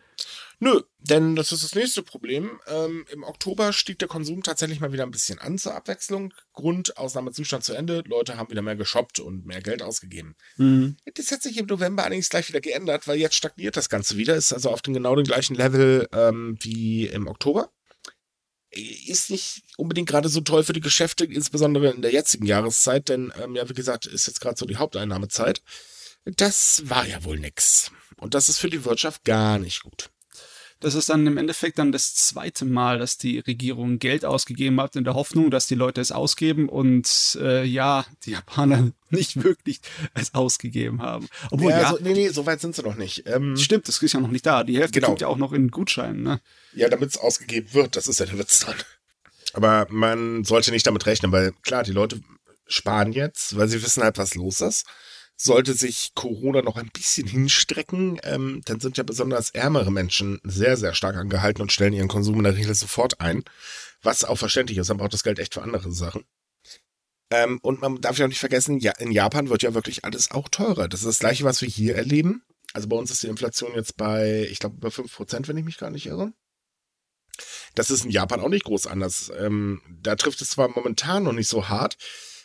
Nö, 0.62 0.82
denn 0.98 1.36
das 1.36 1.52
ist 1.52 1.64
das 1.64 1.74
nächste 1.74 2.02
Problem. 2.02 2.60
Ähm, 2.66 3.06
Im 3.10 3.24
Oktober 3.24 3.72
stieg 3.72 3.98
der 3.98 4.08
Konsum 4.08 4.42
tatsächlich 4.42 4.78
mal 4.78 4.92
wieder 4.92 5.04
ein 5.04 5.10
bisschen 5.10 5.38
an 5.38 5.56
zur 5.56 5.74
Abwechslung. 5.74 6.34
Grund, 6.52 6.98
Ausnahmezustand 6.98 7.64
zu 7.64 7.72
Ende. 7.72 8.04
Leute 8.06 8.36
haben 8.36 8.50
wieder 8.50 8.60
mehr 8.60 8.76
geshoppt 8.76 9.20
und 9.20 9.46
mehr 9.46 9.62
Geld 9.62 9.82
ausgegeben. 9.82 10.36
Mhm. 10.58 10.96
Das 11.14 11.30
hat 11.32 11.42
sich 11.42 11.56
im 11.56 11.64
November 11.64 12.04
allerdings 12.04 12.28
gleich 12.28 12.48
wieder 12.50 12.60
geändert, 12.60 13.08
weil 13.08 13.18
jetzt 13.18 13.36
stagniert 13.36 13.78
das 13.78 13.88
Ganze 13.88 14.18
wieder. 14.18 14.34
Ist 14.36 14.52
also 14.52 14.68
auf 14.68 14.82
den 14.82 14.92
genau 14.92 15.16
den 15.16 15.24
gleichen 15.24 15.54
Level 15.54 16.06
ähm, 16.12 16.58
wie 16.60 17.06
im 17.06 17.26
Oktober. 17.26 17.70
Ist 18.70 19.30
nicht 19.30 19.62
unbedingt 19.76 20.08
gerade 20.08 20.28
so 20.28 20.40
toll 20.40 20.62
für 20.62 20.72
die 20.72 20.80
Geschäfte, 20.80 21.24
insbesondere 21.24 21.90
in 21.90 22.02
der 22.02 22.12
jetzigen 22.12 22.46
Jahreszeit, 22.46 23.08
denn 23.08 23.32
ähm, 23.42 23.56
ja, 23.56 23.68
wie 23.68 23.74
gesagt, 23.74 24.06
ist 24.06 24.26
jetzt 24.26 24.40
gerade 24.40 24.56
so 24.56 24.66
die 24.66 24.76
Haupteinnahmezeit. 24.76 25.62
Das 26.24 26.82
war 26.88 27.06
ja 27.06 27.24
wohl 27.24 27.38
nix. 27.38 27.90
Und 28.16 28.34
das 28.34 28.48
ist 28.48 28.58
für 28.58 28.70
die 28.70 28.84
Wirtschaft 28.84 29.24
gar 29.24 29.58
nicht 29.58 29.82
gut. 29.82 30.10
Das 30.80 30.94
ist 30.94 31.10
dann 31.10 31.26
im 31.26 31.36
Endeffekt 31.36 31.78
dann 31.78 31.92
das 31.92 32.14
zweite 32.14 32.64
Mal, 32.64 32.98
dass 32.98 33.18
die 33.18 33.38
Regierung 33.38 33.98
Geld 33.98 34.24
ausgegeben 34.24 34.80
hat, 34.80 34.96
in 34.96 35.04
der 35.04 35.12
Hoffnung, 35.12 35.50
dass 35.50 35.66
die 35.66 35.74
Leute 35.74 36.00
es 36.00 36.10
ausgeben 36.10 36.70
und 36.70 37.38
äh, 37.40 37.64
ja, 37.64 38.06
die 38.24 38.30
Japaner 38.30 38.90
nicht 39.10 39.44
wirklich 39.44 39.80
es 40.14 40.34
ausgegeben 40.34 41.02
haben. 41.02 41.28
Obwohl, 41.50 41.72
ja, 41.72 41.82
ja 41.82 41.90
so, 41.90 41.98
nee, 42.00 42.14
nee, 42.14 42.28
so 42.30 42.46
weit 42.46 42.62
sind 42.62 42.74
sie 42.74 42.82
noch 42.82 42.96
nicht. 42.96 43.24
Ähm, 43.26 43.58
stimmt, 43.58 43.88
das 43.88 44.02
ist 44.02 44.14
ja 44.14 44.20
noch 44.20 44.30
nicht 44.30 44.46
da. 44.46 44.64
Die 44.64 44.78
Hälfte 44.78 45.00
genau. 45.00 45.08
kommt 45.08 45.20
ja 45.20 45.28
auch 45.28 45.36
noch 45.36 45.52
in 45.52 45.70
Gutscheinen, 45.70 46.22
ne? 46.22 46.40
Ja, 46.72 46.88
damit 46.88 47.10
es 47.10 47.18
ausgegeben 47.18 47.74
wird, 47.74 47.96
das 47.96 48.08
ist 48.08 48.18
ja 48.18 48.26
der 48.26 48.38
Witz 48.38 48.60
dran. 48.60 48.76
Aber 49.52 49.86
man 49.90 50.44
sollte 50.44 50.70
nicht 50.70 50.86
damit 50.86 51.04
rechnen, 51.04 51.30
weil 51.30 51.52
klar, 51.62 51.82
die 51.82 51.92
Leute 51.92 52.20
sparen 52.66 53.12
jetzt, 53.12 53.56
weil 53.58 53.68
sie 53.68 53.82
wissen 53.82 54.02
halt, 54.02 54.16
was 54.16 54.34
los 54.34 54.60
ist 54.62 54.86
sollte 55.42 55.72
sich 55.72 56.12
Corona 56.14 56.60
noch 56.60 56.76
ein 56.76 56.90
bisschen 56.92 57.26
hinstrecken, 57.26 58.20
ähm, 58.24 58.60
dann 58.66 58.78
sind 58.78 58.98
ja 58.98 59.04
besonders 59.04 59.50
ärmere 59.50 59.90
Menschen 59.90 60.38
sehr, 60.44 60.76
sehr 60.76 60.92
stark 60.92 61.16
angehalten 61.16 61.62
und 61.62 61.72
stellen 61.72 61.94
ihren 61.94 62.08
Konsum 62.08 62.36
in 62.36 62.44
der 62.44 62.56
Regel 62.56 62.74
sofort 62.74 63.20
ein. 63.20 63.42
Was 64.02 64.24
auch 64.24 64.36
verständlich 64.36 64.76
ist, 64.76 64.88
man 64.88 64.98
braucht 64.98 65.14
das 65.14 65.22
Geld 65.22 65.38
echt 65.38 65.54
für 65.54 65.62
andere 65.62 65.92
Sachen. 65.92 66.24
Ähm, 67.30 67.58
und 67.62 67.80
man 67.80 68.02
darf 68.02 68.18
ja 68.18 68.26
auch 68.26 68.28
nicht 68.28 68.38
vergessen, 68.38 68.80
ja, 68.80 68.92
in 68.98 69.12
Japan 69.12 69.48
wird 69.48 69.62
ja 69.62 69.72
wirklich 69.72 70.04
alles 70.04 70.30
auch 70.30 70.48
teurer. 70.48 70.88
Das 70.88 71.00
ist 71.00 71.06
das 71.06 71.18
gleiche, 71.20 71.44
was 71.44 71.62
wir 71.62 71.68
hier 71.68 71.96
erleben. 71.96 72.42
Also 72.74 72.88
bei 72.88 72.96
uns 72.96 73.10
ist 73.10 73.22
die 73.22 73.28
Inflation 73.28 73.72
jetzt 73.74 73.96
bei, 73.96 74.46
ich 74.50 74.58
glaube, 74.58 74.76
über 74.76 74.88
5%, 74.88 75.48
wenn 75.48 75.56
ich 75.56 75.64
mich 75.64 75.78
gar 75.78 75.90
nicht 75.90 76.06
irre. 76.06 76.34
Das 77.74 77.90
ist 77.90 78.04
in 78.04 78.10
Japan 78.10 78.40
auch 78.40 78.48
nicht 78.50 78.64
groß 78.64 78.86
anders. 78.86 79.32
Ähm, 79.38 79.80
da 80.02 80.16
trifft 80.16 80.42
es 80.42 80.50
zwar 80.50 80.68
momentan 80.68 81.22
noch 81.22 81.32
nicht 81.32 81.48
so 81.48 81.68
hart, 81.68 81.96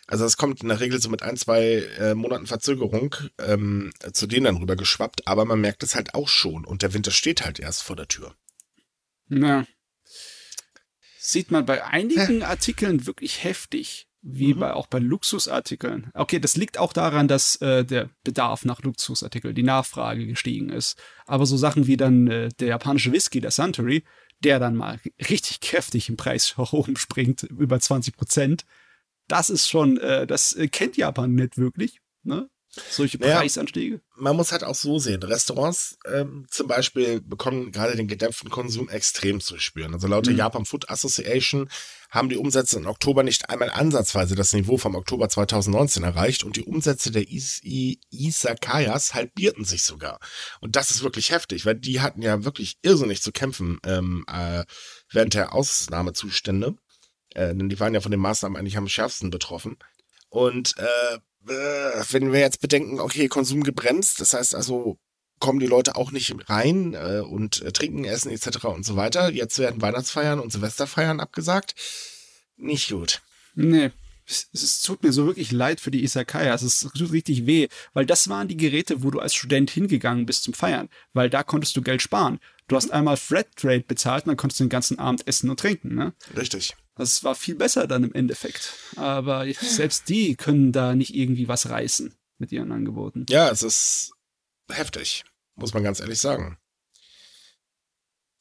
also 0.07 0.25
es 0.25 0.37
kommt 0.37 0.61
in 0.61 0.69
der 0.69 0.79
Regel 0.79 1.01
so 1.01 1.09
mit 1.09 1.23
ein, 1.23 1.37
zwei 1.37 1.83
äh, 1.97 2.13
Monaten 2.13 2.45
Verzögerung 2.45 3.15
ähm, 3.39 3.91
zu 4.13 4.27
denen 4.27 4.45
dann 4.45 4.57
rüber 4.57 4.75
geschwappt, 4.75 5.27
aber 5.27 5.45
man 5.45 5.61
merkt 5.61 5.83
es 5.83 5.95
halt 5.95 6.13
auch 6.13 6.27
schon 6.27 6.65
und 6.65 6.81
der 6.81 6.93
Winter 6.93 7.11
steht 7.11 7.43
halt 7.43 7.59
erst 7.59 7.83
vor 7.83 7.95
der 7.95 8.07
Tür. 8.07 8.35
Na. 9.27 9.65
Sieht 11.19 11.49
man 11.49 11.65
bei 11.65 11.83
einigen 11.83 12.41
ja. 12.41 12.49
Artikeln 12.49 13.07
wirklich 13.07 13.43
heftig, 13.43 14.07
wie 14.21 14.53
mhm. 14.53 14.59
bei 14.59 14.73
auch 14.73 14.85
bei 14.85 14.99
Luxusartikeln. 14.99 16.11
Okay, 16.13 16.39
das 16.39 16.55
liegt 16.55 16.77
auch 16.77 16.93
daran, 16.93 17.27
dass 17.27 17.55
äh, 17.61 17.83
der 17.83 18.11
Bedarf 18.23 18.63
nach 18.63 18.81
Luxusartikeln, 18.83 19.55
die 19.55 19.63
Nachfrage 19.63 20.27
gestiegen 20.27 20.69
ist. 20.69 20.99
Aber 21.25 21.47
so 21.47 21.57
Sachen 21.57 21.87
wie 21.87 21.97
dann 21.97 22.27
äh, 22.27 22.49
der 22.59 22.67
japanische 22.67 23.11
Whisky, 23.11 23.41
der 23.41 23.49
Suntory, 23.49 24.03
der 24.43 24.59
dann 24.59 24.75
mal 24.75 24.99
richtig 25.29 25.61
kräftig 25.61 26.09
im 26.09 26.17
Preis 26.17 26.57
hochspringt, 26.57 27.41
über 27.43 27.79
20 27.79 28.15
Prozent, 28.15 28.65
das 29.27 29.49
ist 29.49 29.69
schon, 29.69 29.97
äh, 29.97 30.27
das 30.27 30.53
äh, 30.53 30.67
kennt 30.67 30.97
Japan 30.97 31.33
nicht 31.33 31.57
wirklich, 31.57 31.99
ne? 32.23 32.49
Solche 32.89 33.17
naja, 33.17 33.37
Preisanstiege. 33.37 34.01
Man 34.17 34.35
muss 34.35 34.51
halt 34.51 34.63
auch 34.63 34.75
so 34.75 34.99
sehen. 34.99 35.23
Restaurants 35.23 35.97
ähm, 36.05 36.45
zum 36.49 36.67
Beispiel 36.67 37.21
bekommen 37.21 37.71
gerade 37.71 37.95
den 37.95 38.07
gedämpften 38.07 38.49
Konsum 38.49 38.89
extrem 38.89 39.39
zu 39.39 39.57
spüren. 39.59 39.93
Also 39.93 40.07
laut 40.07 40.25
der 40.25 40.33
mhm. 40.33 40.39
Japan 40.39 40.65
Food 40.65 40.89
Association 40.89 41.69
haben 42.09 42.29
die 42.29 42.37
Umsätze 42.37 42.77
im 42.77 42.85
Oktober 42.85 43.23
nicht 43.23 43.49
einmal 43.49 43.69
ansatzweise 43.69 44.35
das 44.35 44.53
Niveau 44.53 44.77
vom 44.77 44.95
Oktober 44.95 45.29
2019 45.29 46.03
erreicht 46.03 46.43
und 46.43 46.55
die 46.55 46.63
Umsätze 46.63 47.11
der 47.11 47.29
Is 47.29 47.61
Isakayas 47.63 49.13
halbierten 49.13 49.65
sich 49.65 49.83
sogar. 49.83 50.19
Und 50.59 50.75
das 50.75 50.91
ist 50.91 51.03
wirklich 51.03 51.31
heftig, 51.31 51.65
weil 51.65 51.75
die 51.75 52.01
hatten 52.01 52.21
ja 52.21 52.43
wirklich 52.43 52.77
irrsinnig 52.81 53.21
zu 53.21 53.31
kämpfen 53.31 53.79
ähm, 53.85 54.25
äh, 54.27 54.63
während 55.11 55.33
der 55.33 55.53
Ausnahmezustände. 55.53 56.75
Äh, 57.35 57.55
denn 57.55 57.69
die 57.69 57.79
waren 57.79 57.93
ja 57.93 58.01
von 58.01 58.11
den 58.11 58.19
Maßnahmen 58.19 58.57
eigentlich 58.57 58.77
am 58.77 58.87
schärfsten 58.87 59.29
betroffen. 59.29 59.77
Und 60.29 60.75
äh, 60.77 61.15
äh, 61.51 62.03
wenn 62.11 62.33
wir 62.33 62.39
jetzt 62.39 62.61
bedenken, 62.61 62.99
okay, 62.99 63.27
Konsum 63.27 63.63
gebremst, 63.63 64.19
das 64.19 64.33
heißt 64.33 64.55
also, 64.55 64.97
kommen 65.39 65.59
die 65.59 65.67
Leute 65.67 65.95
auch 65.95 66.11
nicht 66.11 66.33
rein 66.49 66.93
äh, 66.93 67.19
und 67.19 67.61
äh, 67.61 67.71
trinken, 67.71 68.05
essen 68.05 68.31
etc. 68.31 68.65
und 68.65 68.85
so 68.85 68.95
weiter. 68.95 69.31
Jetzt 69.31 69.59
werden 69.59 69.81
Weihnachtsfeiern 69.81 70.39
und 70.39 70.51
Silvesterfeiern 70.51 71.19
abgesagt. 71.19 71.75
Nicht 72.57 72.89
gut. 72.89 73.21
Nee. 73.53 73.91
Es, 74.27 74.49
es 74.53 74.81
tut 74.81 75.03
mir 75.03 75.11
so 75.11 75.27
wirklich 75.27 75.51
leid 75.51 75.79
für 75.79 75.91
die 75.91 76.03
Isakaya. 76.03 76.55
Es 76.55 76.79
tut 76.79 77.11
richtig 77.11 77.45
weh, 77.45 77.67
weil 77.93 78.07
das 78.07 78.27
waren 78.27 78.47
die 78.47 78.57
Geräte, 78.57 79.03
wo 79.03 79.11
du 79.11 79.19
als 79.19 79.35
Student 79.35 79.69
hingegangen 79.69 80.25
bist 80.25 80.43
zum 80.43 80.53
Feiern, 80.53 80.89
weil 81.13 81.29
da 81.29 81.43
konntest 81.43 81.77
du 81.77 81.81
Geld 81.83 82.01
sparen. 82.01 82.39
Du 82.67 82.75
hast 82.75 82.91
einmal 82.91 83.17
Flat 83.17 83.55
Trade 83.55 83.83
bezahlt 83.87 84.23
und 84.23 84.29
dann 84.29 84.37
konntest 84.37 84.59
du 84.59 84.63
den 84.63 84.69
ganzen 84.69 84.97
Abend 84.97 85.27
essen 85.27 85.49
und 85.51 85.59
trinken, 85.59 85.93
ne? 85.93 86.13
Richtig. 86.35 86.75
Das 86.95 87.23
war 87.23 87.35
viel 87.35 87.55
besser 87.55 87.87
dann 87.87 88.03
im 88.03 88.13
Endeffekt. 88.13 88.73
Aber 88.95 89.45
selbst 89.53 90.07
die 90.09 90.35
können 90.35 90.71
da 90.71 90.95
nicht 90.95 91.13
irgendwie 91.13 91.47
was 91.47 91.69
reißen 91.69 92.15
mit 92.37 92.51
ihren 92.51 92.71
Angeboten. 92.71 93.25
Ja, 93.29 93.49
es 93.49 93.63
ist 93.63 94.13
heftig, 94.69 95.23
muss 95.55 95.73
man 95.73 95.83
ganz 95.83 95.99
ehrlich 95.99 96.19
sagen. 96.19 96.57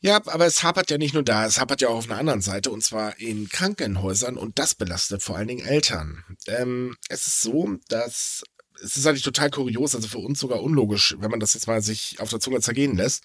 Ja, 0.01 0.17
aber 0.27 0.45
es 0.45 0.63
hapert 0.63 0.91
ja 0.91 0.99
nicht 0.99 1.15
nur 1.15 1.23
da, 1.23 1.47
es 1.47 1.59
hapert 1.59 1.81
ja 1.81 1.89
auch 1.89 1.97
auf 1.97 2.11
einer 2.11 2.19
anderen 2.19 2.43
Seite, 2.43 2.71
und 2.71 2.85
zwar 2.85 3.19
in 3.19 3.49
Krankenhäusern, 3.49 4.37
und 4.37 4.59
das 4.59 4.75
belastet 4.75 5.23
vor 5.23 5.37
allen 5.37 5.49
Dingen 5.49 5.65
Eltern. 5.65 6.23
Ähm, 6.47 6.95
es 7.09 7.27
ist 7.27 7.41
so, 7.41 7.79
dass 7.89 8.45
es 8.83 8.99
ist 8.99 9.07
eigentlich 9.07 9.23
total 9.23 9.51
kurios, 9.51 9.95
also 9.95 10.07
für 10.09 10.19
uns 10.19 10.41
sogar 10.41 10.63
unlogisch, 10.63 11.17
wenn 11.21 11.31
man 11.31 11.41
das 11.41 11.55
jetzt 11.55 11.67
mal 11.67 11.81
sich 11.81 12.21
auf 12.21 12.29
der 12.29 12.41
Zunge 12.41 12.61
zergehen 12.61 12.97
lässt. 12.97 13.25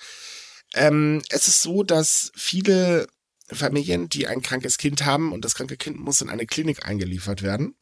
Ähm, 0.74 1.22
es 1.30 1.48
ist 1.50 1.62
so, 1.62 1.84
dass 1.84 2.32
viele 2.36 3.08
Familien, 3.52 4.10
die 4.10 4.28
ein 4.28 4.42
krankes 4.42 4.78
Kind 4.78 5.06
haben 5.06 5.32
und 5.32 5.46
das 5.46 5.56
kranke 5.56 5.78
Kind 5.78 6.00
muss 6.00 6.22
in 6.22 6.30
eine 6.30 6.46
Klinik 6.46 6.86
eingeliefert 6.86 7.42
werden, 7.42 7.76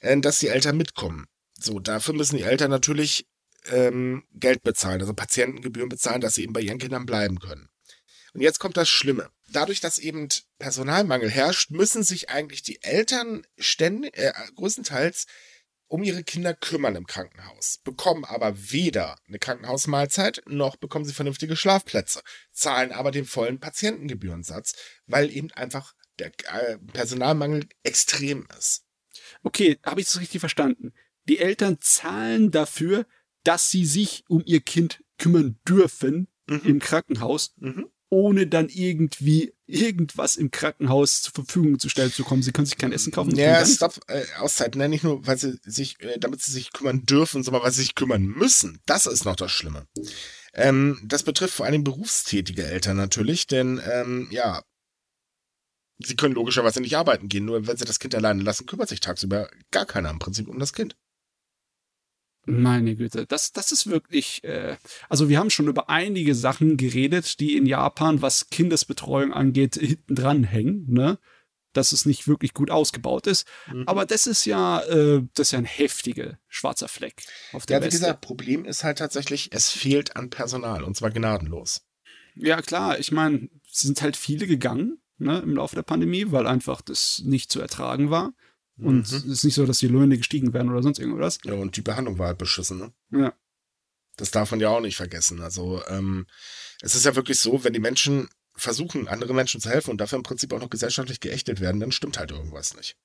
äh, 0.00 0.18
dass 0.18 0.38
die 0.38 0.48
Eltern 0.48 0.76
mitkommen. 0.76 1.26
So, 1.58 1.80
dafür 1.80 2.14
müssen 2.14 2.36
die 2.36 2.44
Eltern 2.44 2.70
natürlich 2.70 3.26
ähm, 3.66 4.24
Geld 4.32 4.62
bezahlen, 4.62 5.00
also 5.00 5.14
Patientengebühren 5.14 5.88
bezahlen, 5.88 6.20
dass 6.20 6.34
sie 6.34 6.42
eben 6.42 6.52
bei 6.52 6.60
ihren 6.60 6.78
Kindern 6.78 7.06
bleiben 7.06 7.38
können. 7.40 7.68
Und 8.34 8.40
jetzt 8.42 8.60
kommt 8.60 8.76
das 8.76 8.88
Schlimme. 8.88 9.30
Dadurch, 9.50 9.80
dass 9.80 9.98
eben 9.98 10.28
Personalmangel 10.58 11.30
herrscht, 11.30 11.70
müssen 11.70 12.02
sich 12.02 12.28
eigentlich 12.28 12.62
die 12.62 12.82
Eltern 12.82 13.46
ständig, 13.58 14.16
äh, 14.16 14.32
größtenteils 14.54 15.26
um 15.88 16.02
ihre 16.02 16.22
Kinder 16.22 16.54
kümmern 16.54 16.96
im 16.96 17.06
Krankenhaus, 17.06 17.80
bekommen 17.82 18.24
aber 18.24 18.54
weder 18.70 19.16
eine 19.26 19.38
Krankenhausmahlzeit 19.38 20.42
noch 20.46 20.76
bekommen 20.76 21.04
sie 21.04 21.12
vernünftige 21.12 21.56
Schlafplätze, 21.56 22.22
zahlen 22.52 22.92
aber 22.92 23.10
den 23.10 23.24
vollen 23.24 23.58
Patientengebührensatz, 23.58 24.74
weil 25.06 25.30
eben 25.30 25.50
einfach 25.52 25.94
der 26.18 26.32
äh, 26.52 26.78
Personalmangel 26.92 27.68
extrem 27.82 28.46
ist. 28.58 28.84
Okay, 29.42 29.78
habe 29.84 30.00
ich 30.00 30.06
das 30.06 30.20
richtig 30.20 30.40
verstanden? 30.40 30.92
Die 31.24 31.38
Eltern 31.38 31.78
zahlen 31.80 32.50
dafür, 32.50 33.06
dass 33.44 33.70
sie 33.70 33.86
sich 33.86 34.24
um 34.28 34.42
ihr 34.44 34.60
Kind 34.60 35.02
kümmern 35.18 35.58
dürfen 35.66 36.28
mhm. 36.46 36.60
im 36.64 36.78
Krankenhaus, 36.78 37.54
mhm 37.56 37.90
ohne 38.10 38.46
dann 38.46 38.68
irgendwie 38.68 39.52
irgendwas 39.66 40.36
im 40.36 40.50
Krankenhaus 40.50 41.22
zur 41.22 41.34
Verfügung 41.34 41.78
zu 41.78 41.88
stellen 41.88 42.12
zu 42.12 42.24
kommen. 42.24 42.42
Sie 42.42 42.52
können 42.52 42.66
sich 42.66 42.78
kein 42.78 42.92
Essen 42.92 43.12
kaufen. 43.12 43.36
Ja, 43.36 43.64
stopp, 43.66 44.00
äh, 44.08 44.24
Auszeit. 44.38 44.76
Ne? 44.76 44.88
Nicht 44.88 45.04
nur, 45.04 45.26
weil 45.26 45.36
sie 45.36 45.58
sich, 45.62 46.00
äh, 46.00 46.18
damit 46.18 46.40
sie 46.40 46.52
sich 46.52 46.72
kümmern 46.72 47.04
dürfen, 47.04 47.42
sondern 47.42 47.62
weil 47.62 47.72
sie 47.72 47.82
sich 47.82 47.94
kümmern 47.94 48.22
müssen. 48.22 48.80
Das 48.86 49.06
ist 49.06 49.24
noch 49.24 49.36
das 49.36 49.52
Schlimme. 49.52 49.86
Ähm, 50.54 51.00
das 51.04 51.22
betrifft 51.22 51.54
vor 51.54 51.66
allem 51.66 51.84
berufstätige 51.84 52.64
Eltern 52.64 52.96
natürlich, 52.96 53.46
denn 53.46 53.80
ähm, 53.84 54.28
ja, 54.30 54.62
sie 55.98 56.16
können 56.16 56.34
logischerweise 56.34 56.80
nicht 56.80 56.96
arbeiten 56.96 57.28
gehen. 57.28 57.44
Nur 57.44 57.66
wenn 57.66 57.76
sie 57.76 57.84
das 57.84 57.98
Kind 57.98 58.14
alleine 58.14 58.42
lassen, 58.42 58.66
kümmert 58.66 58.88
sich 58.88 59.00
tagsüber 59.00 59.50
gar 59.70 59.84
keiner 59.84 60.10
im 60.10 60.18
Prinzip 60.18 60.48
um 60.48 60.58
das 60.58 60.72
Kind. 60.72 60.96
Meine 62.50 62.96
Güte, 62.96 63.26
das, 63.26 63.52
das 63.52 63.72
ist 63.72 63.86
wirklich, 63.88 64.42
äh, 64.44 64.76
also 65.08 65.28
wir 65.28 65.38
haben 65.38 65.50
schon 65.50 65.68
über 65.68 65.90
einige 65.90 66.34
Sachen 66.34 66.76
geredet, 66.76 67.40
die 67.40 67.56
in 67.56 67.66
Japan, 67.66 68.22
was 68.22 68.48
Kindesbetreuung 68.50 69.32
angeht, 69.32 69.74
hinten 69.74 70.14
dran 70.14 70.44
hängen, 70.44 70.86
ne? 70.88 71.18
Dass 71.74 71.92
es 71.92 72.06
nicht 72.06 72.26
wirklich 72.26 72.54
gut 72.54 72.70
ausgebaut 72.70 73.26
ist. 73.26 73.46
Mhm. 73.70 73.84
Aber 73.86 74.06
das 74.06 74.26
ist 74.26 74.46
ja, 74.46 74.80
äh, 74.84 75.22
das 75.34 75.48
ist 75.48 75.52
ja 75.52 75.58
ein 75.58 75.66
heftiger 75.66 76.38
schwarzer 76.48 76.88
Fleck 76.88 77.22
auf 77.52 77.66
der 77.66 77.78
Ja, 77.78 77.84
wie 77.84 77.90
gesagt, 77.90 78.22
Problem 78.22 78.64
ist 78.64 78.82
halt 78.82 78.98
tatsächlich, 78.98 79.50
es 79.52 79.70
fehlt 79.70 80.16
an 80.16 80.30
Personal 80.30 80.82
und 80.82 80.96
zwar 80.96 81.10
gnadenlos. 81.10 81.82
Ja, 82.34 82.62
klar, 82.62 82.98
ich 82.98 83.12
meine, 83.12 83.48
sind 83.70 84.00
halt 84.00 84.16
viele 84.16 84.46
gegangen, 84.46 85.00
ne, 85.18 85.40
im 85.40 85.54
Laufe 85.54 85.74
der 85.74 85.82
Pandemie, 85.82 86.26
weil 86.28 86.46
einfach 86.46 86.80
das 86.80 87.20
nicht 87.24 87.50
zu 87.50 87.60
ertragen 87.60 88.10
war. 88.10 88.32
Und 88.78 89.10
mhm. 89.10 89.16
es 89.16 89.24
ist 89.24 89.44
nicht 89.44 89.54
so, 89.54 89.66
dass 89.66 89.78
die 89.78 89.88
Löhne 89.88 90.16
gestiegen 90.16 90.52
werden 90.52 90.70
oder 90.70 90.82
sonst 90.82 90.98
irgendwas. 90.98 91.38
Ja, 91.44 91.54
und 91.54 91.76
die 91.76 91.82
Behandlung 91.82 92.18
war 92.18 92.28
halt 92.28 92.38
beschissen, 92.38 92.78
ne? 92.78 92.92
Ja. 93.10 93.34
Das 94.16 94.30
darf 94.30 94.50
man 94.50 94.60
ja 94.60 94.70
auch 94.70 94.80
nicht 94.80 94.96
vergessen. 94.96 95.40
Also, 95.40 95.82
ähm, 95.86 96.26
es 96.80 96.94
ist 96.94 97.04
ja 97.04 97.14
wirklich 97.14 97.38
so, 97.38 97.62
wenn 97.64 97.72
die 97.72 97.80
Menschen 97.80 98.28
versuchen, 98.54 99.08
anderen 99.08 99.36
Menschen 99.36 99.60
zu 99.60 99.70
helfen 99.70 99.90
und 99.90 99.98
dafür 99.98 100.16
im 100.16 100.24
Prinzip 100.24 100.52
auch 100.52 100.60
noch 100.60 100.70
gesellschaftlich 100.70 101.20
geächtet 101.20 101.60
werden, 101.60 101.80
dann 101.80 101.92
stimmt 101.92 102.18
halt 102.18 102.32
irgendwas 102.32 102.76
nicht. 102.76 102.96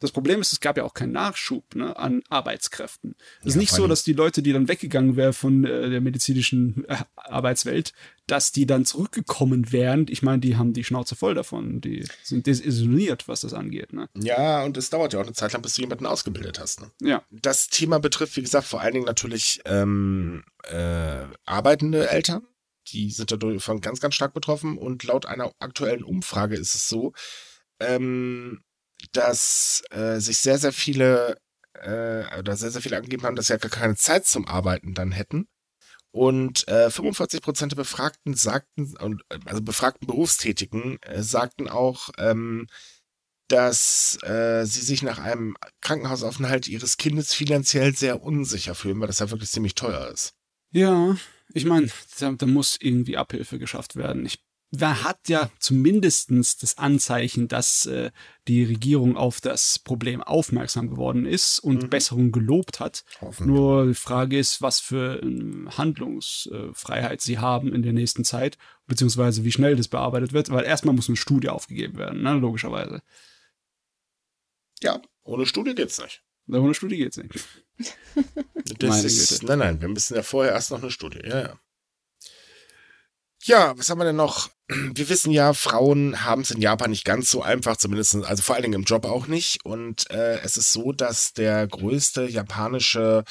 Das 0.00 0.12
Problem 0.12 0.40
ist, 0.40 0.52
es 0.52 0.60
gab 0.60 0.78
ja 0.78 0.84
auch 0.84 0.94
keinen 0.94 1.12
Nachschub 1.12 1.74
ne, 1.74 1.96
an 1.96 2.22
Arbeitskräften. 2.30 3.14
Es 3.40 3.44
ja, 3.44 3.48
ist 3.50 3.56
nicht 3.56 3.72
so, 3.72 3.86
dass 3.86 4.02
die 4.02 4.14
Leute, 4.14 4.42
die 4.42 4.52
dann 4.52 4.66
weggegangen 4.66 5.16
wären 5.16 5.34
von 5.34 5.64
äh, 5.64 5.90
der 5.90 6.00
medizinischen 6.00 6.84
äh, 6.88 6.96
Arbeitswelt, 7.16 7.92
dass 8.26 8.50
die 8.50 8.64
dann 8.64 8.86
zurückgekommen 8.86 9.72
wären. 9.72 10.06
Ich 10.08 10.22
meine, 10.22 10.40
die 10.40 10.56
haben 10.56 10.72
die 10.72 10.84
Schnauze 10.84 11.16
voll 11.16 11.34
davon. 11.34 11.82
Die 11.82 12.06
sind 12.22 12.46
desillusioniert, 12.46 13.28
was 13.28 13.42
das 13.42 13.52
angeht. 13.52 13.92
Ne? 13.92 14.08
Ja, 14.18 14.64
und 14.64 14.76
es 14.78 14.88
dauert 14.88 15.12
ja 15.12 15.20
auch 15.20 15.24
eine 15.24 15.34
Zeit 15.34 15.52
lang, 15.52 15.62
bis 15.62 15.74
du 15.74 15.82
jemanden 15.82 16.06
ausgebildet 16.06 16.58
hast. 16.58 16.80
Ne? 16.80 16.90
Ja. 17.02 17.22
Das 17.30 17.68
Thema 17.68 18.00
betrifft, 18.00 18.36
wie 18.36 18.42
gesagt, 18.42 18.66
vor 18.66 18.80
allen 18.80 18.94
Dingen 18.94 19.06
natürlich 19.06 19.60
ähm, 19.66 20.44
äh, 20.64 21.24
arbeitende 21.44 22.08
Eltern. 22.08 22.42
Die 22.88 23.10
sind 23.10 23.30
davon 23.30 23.80
ganz, 23.80 24.00
ganz 24.00 24.14
stark 24.14 24.32
betroffen. 24.32 24.78
Und 24.78 25.04
laut 25.04 25.26
einer 25.26 25.52
aktuellen 25.58 26.04
Umfrage 26.04 26.56
ist 26.56 26.74
es 26.74 26.88
so, 26.88 27.12
ähm, 27.80 28.62
dass 29.12 29.82
äh, 29.90 30.18
sich 30.18 30.38
sehr, 30.38 30.58
sehr 30.58 30.72
viele 30.72 31.36
äh, 31.74 32.38
oder 32.38 32.56
sehr, 32.56 32.70
sehr 32.70 32.82
viele 32.82 32.96
angegeben 32.96 33.24
haben, 33.24 33.36
dass 33.36 33.46
sie 33.46 33.54
ja 33.54 33.58
gar 33.58 33.70
keine 33.70 33.96
Zeit 33.96 34.26
zum 34.26 34.46
Arbeiten 34.46 34.94
dann 34.94 35.12
hätten. 35.12 35.48
Und 36.12 36.66
äh, 36.66 36.90
45 36.90 37.40
Prozent 37.40 37.72
der 37.72 37.76
Befragten 37.76 38.34
sagten, 38.34 38.94
also 39.44 39.62
befragten 39.62 40.06
Berufstätigen, 40.06 40.98
äh, 41.02 41.22
sagten 41.22 41.68
auch, 41.68 42.10
ähm, 42.18 42.66
dass 43.46 44.18
äh, 44.22 44.64
sie 44.64 44.80
sich 44.80 45.02
nach 45.02 45.18
einem 45.18 45.56
Krankenhausaufenthalt 45.80 46.68
ihres 46.68 46.96
Kindes 46.96 47.34
finanziell 47.34 47.94
sehr 47.94 48.22
unsicher 48.22 48.74
fühlen, 48.74 49.00
weil 49.00 49.08
das 49.08 49.18
ja 49.20 49.30
wirklich 49.30 49.50
ziemlich 49.50 49.74
teuer 49.74 50.08
ist. 50.08 50.34
Ja, 50.72 51.16
ich 51.52 51.64
meine, 51.64 51.88
da, 52.18 52.30
da, 52.32 52.46
muss 52.46 52.76
irgendwie 52.80 53.16
Abhilfe 53.16 53.58
geschafft 53.58 53.96
werden. 53.96 54.24
Ich 54.24 54.38
wer 54.70 55.02
hat 55.02 55.28
ja 55.28 55.50
zumindestens 55.58 56.56
das 56.56 56.78
Anzeichen, 56.78 57.48
dass 57.48 57.86
äh, 57.86 58.10
die 58.46 58.64
Regierung 58.64 59.16
auf 59.16 59.40
das 59.40 59.78
Problem 59.78 60.22
aufmerksam 60.22 60.88
geworden 60.88 61.26
ist 61.26 61.58
und 61.58 61.84
mhm. 61.84 61.90
Besserung 61.90 62.32
gelobt 62.32 62.80
hat. 62.80 63.04
Nur 63.40 63.86
die 63.86 63.94
Frage 63.94 64.38
ist, 64.38 64.62
was 64.62 64.80
für 64.80 65.22
äh, 65.22 65.70
Handlungsfreiheit 65.76 67.20
sie 67.20 67.38
haben 67.38 67.74
in 67.74 67.82
der 67.82 67.92
nächsten 67.92 68.24
Zeit, 68.24 68.58
beziehungsweise 68.86 69.44
wie 69.44 69.52
schnell 69.52 69.76
das 69.76 69.88
bearbeitet 69.88 70.32
wird, 70.32 70.50
weil 70.50 70.64
erstmal 70.64 70.94
muss 70.94 71.08
eine 71.08 71.16
Studie 71.16 71.48
aufgegeben 71.48 71.98
werden, 71.98 72.22
ne, 72.22 72.34
logischerweise. 72.34 73.02
Ja, 74.82 75.00
ohne 75.22 75.46
Studie 75.46 75.74
geht's 75.74 76.00
nicht. 76.00 76.22
Ohne 76.48 76.74
Studie 76.74 76.96
geht's 76.96 77.16
nicht. 77.16 77.32
das 78.78 79.04
ist, 79.04 79.42
nein, 79.42 79.58
nein, 79.58 79.80
wir 79.80 79.88
müssen 79.88 80.16
ja 80.16 80.22
vorher 80.22 80.52
erst 80.52 80.70
noch 80.70 80.80
eine 80.80 80.90
Studie, 80.90 81.20
ja, 81.24 81.40
ja. 81.40 81.60
Ja, 83.42 83.76
was 83.78 83.88
haben 83.88 83.98
wir 83.98 84.04
denn 84.04 84.16
noch? 84.16 84.50
Wir 84.68 85.08
wissen 85.08 85.32
ja, 85.32 85.54
Frauen 85.54 86.24
haben 86.24 86.42
es 86.42 86.50
in 86.50 86.60
Japan 86.60 86.90
nicht 86.90 87.04
ganz 87.06 87.30
so 87.30 87.42
einfach, 87.42 87.76
zumindest, 87.76 88.16
also 88.16 88.42
vor 88.42 88.54
allen 88.54 88.62
Dingen 88.64 88.74
im 88.74 88.84
Job 88.84 89.06
auch 89.06 89.26
nicht. 89.26 89.64
Und 89.64 90.10
äh, 90.10 90.40
es 90.40 90.56
ist 90.58 90.72
so, 90.72 90.92
dass 90.92 91.32
der 91.32 91.66
größte 91.66 92.24
japanische 92.24 93.24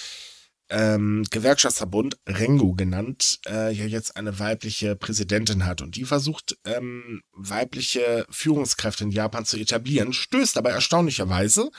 ähm, 0.70 1.26
Gewerkschaftsverbund, 1.30 2.18
Rengo 2.28 2.74
genannt, 2.74 3.40
äh, 3.48 3.72
ja 3.72 3.86
jetzt 3.86 4.18
eine 4.18 4.40
weibliche 4.40 4.96
Präsidentin 4.96 5.66
hat. 5.66 5.82
Und 5.82 5.96
die 5.96 6.06
versucht, 6.06 6.58
ähm, 6.66 7.22
weibliche 7.34 8.26
Führungskräfte 8.32 9.04
in 9.04 9.12
Japan 9.12 9.46
zu 9.46 9.58
etablieren, 9.58 10.14
stößt 10.14 10.58
aber 10.58 10.72
erstaunlicherweise 10.72 11.70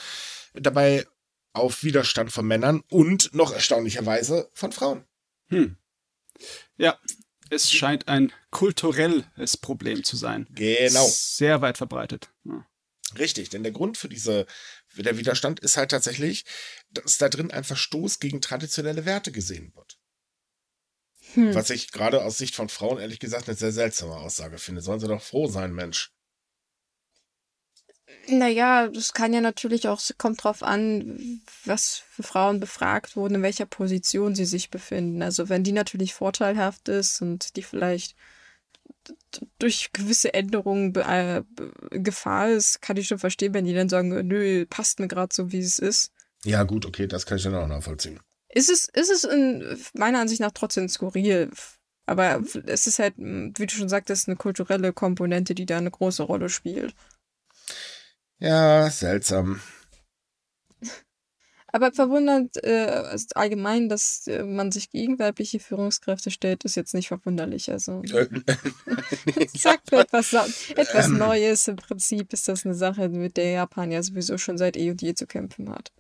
dabei 0.55 1.05
auf 1.53 1.83
Widerstand 1.83 2.31
von 2.31 2.47
Männern 2.47 2.83
und 2.91 3.35
noch 3.35 3.53
erstaunlicherweise 3.53 4.49
von 4.55 4.70
Frauen. 4.70 5.05
Hm. 5.49 5.76
Ja, 6.76 6.99
es 7.51 7.70
scheint 7.70 8.09
ein 8.09 8.32
kulturelles 8.51 9.57
Problem 9.57 10.05
zu 10.05 10.16
sein. 10.16 10.46
Genau. 10.55 11.07
Sehr 11.09 11.61
weit 11.61 11.78
verbreitet. 11.78 12.30
Ja. 12.44 12.66
Richtig, 13.18 13.48
denn 13.51 13.64
der 13.64 13.72
Grund 13.72 13.98
für 13.98 14.09
diese, 14.09 14.46
der 14.96 15.18
Widerstand 15.18 15.61
ist 15.61 15.76
halt 15.76 15.90
tatsächlich, 15.90 16.44
dass 16.90 17.18
da 17.18 17.28
drin 17.28 17.51
ein 17.51 17.64
Verstoß 17.64 18.20
gegen 18.20 18.40
traditionelle 18.40 19.05
Werte 19.05 19.32
gesehen 19.32 19.72
wird. 19.74 19.98
Hm. 21.34 21.55
Was 21.55 21.70
ich 21.70 21.90
gerade 21.90 22.24
aus 22.24 22.38
Sicht 22.38 22.55
von 22.55 22.68
Frauen 22.68 22.98
ehrlich 22.98 23.18
gesagt 23.18 23.48
eine 23.48 23.57
sehr 23.57 23.72
seltsame 23.72 24.16
Aussage 24.16 24.59
finde. 24.59 24.80
Sollen 24.80 25.01
sie 25.01 25.09
doch 25.09 25.22
froh 25.22 25.48
sein, 25.48 25.72
Mensch. 25.72 26.12
Naja, 28.28 28.88
das 28.88 29.12
kann 29.12 29.32
ja 29.32 29.40
natürlich 29.40 29.88
auch, 29.88 30.00
kommt 30.18 30.44
drauf 30.44 30.62
an, 30.62 31.42
was 31.64 32.02
für 32.11 32.22
Frauen 32.22 32.61
befragt 32.61 33.16
wurden, 33.16 33.36
in 33.36 33.42
welcher 33.42 33.66
Position 33.66 34.34
sie 34.34 34.44
sich 34.44 34.70
befinden. 34.70 35.22
Also 35.22 35.48
wenn 35.48 35.64
die 35.64 35.72
natürlich 35.72 36.14
vorteilhaft 36.14 36.88
ist 36.88 37.22
und 37.22 37.56
die 37.56 37.62
vielleicht 37.62 38.14
durch 39.58 39.92
gewisse 39.92 40.34
Änderungen 40.34 40.94
äh, 40.94 41.42
Gefahr 41.90 42.50
ist, 42.50 42.82
kann 42.82 42.96
ich 42.96 43.08
schon 43.08 43.18
verstehen, 43.18 43.54
wenn 43.54 43.64
die 43.64 43.74
dann 43.74 43.88
sagen, 43.88 44.08
nö, 44.26 44.66
passt 44.66 45.00
mir 45.00 45.08
gerade 45.08 45.34
so, 45.34 45.52
wie 45.52 45.61
es 45.61 45.78
ist. 45.78 46.12
Ja, 46.44 46.62
gut, 46.62 46.86
okay, 46.86 47.06
das 47.06 47.26
kann 47.26 47.38
ich 47.38 47.44
dann 47.44 47.54
auch 47.54 47.66
nachvollziehen. 47.66 48.20
Ist 48.48 48.70
es, 48.70 48.88
ist 48.88 49.11
es 49.11 49.24
in 49.24 49.78
meiner 49.94 50.20
Ansicht 50.20 50.40
nach 50.40 50.52
trotzdem 50.52 50.88
skurril. 50.88 51.50
Aber 52.06 52.42
es 52.66 52.86
ist 52.86 52.98
halt, 52.98 53.14
wie 53.16 53.66
du 53.66 53.70
schon 53.72 53.88
sagtest, 53.88 54.26
eine 54.26 54.36
kulturelle 54.36 54.92
Komponente, 54.92 55.54
die 55.54 55.66
da 55.66 55.78
eine 55.78 55.92
große 55.92 56.24
Rolle 56.24 56.48
spielt. 56.48 56.94
Ja, 58.41 58.91
seltsam. 58.91 59.61
Aber 61.72 61.93
verwundert, 61.93 62.57
äh, 62.64 63.16
allgemein, 63.34 63.88
dass 63.88 64.26
äh, 64.26 64.43
man 64.43 64.72
sich 64.72 64.91
gegen 64.91 65.18
weibliche 65.18 65.61
Führungskräfte 65.61 66.30
stellt, 66.30 66.64
ist 66.64 66.74
jetzt 66.74 66.95
nicht 66.95 67.09
verwunderlich. 67.09 67.70
Also 67.70 68.03
sagt 69.57 69.93
mir 69.93 70.01
etwas, 70.01 70.32
etwas 70.74 71.07
ähm. 71.07 71.18
Neues. 71.18 71.68
Im 71.68 71.76
Prinzip 71.76 72.32
ist 72.32 72.49
das 72.49 72.64
eine 72.64 72.74
Sache, 72.74 73.09
mit 73.09 73.36
der 73.36 73.51
Japan 73.53 73.93
ja 73.93 74.03
sowieso 74.03 74.36
schon 74.36 74.59
seit 74.59 74.76
eh 74.76 74.91
und 74.91 75.01
je 75.01 75.14
zu 75.14 75.26
kämpfen 75.26 75.70
hat. 75.70 75.93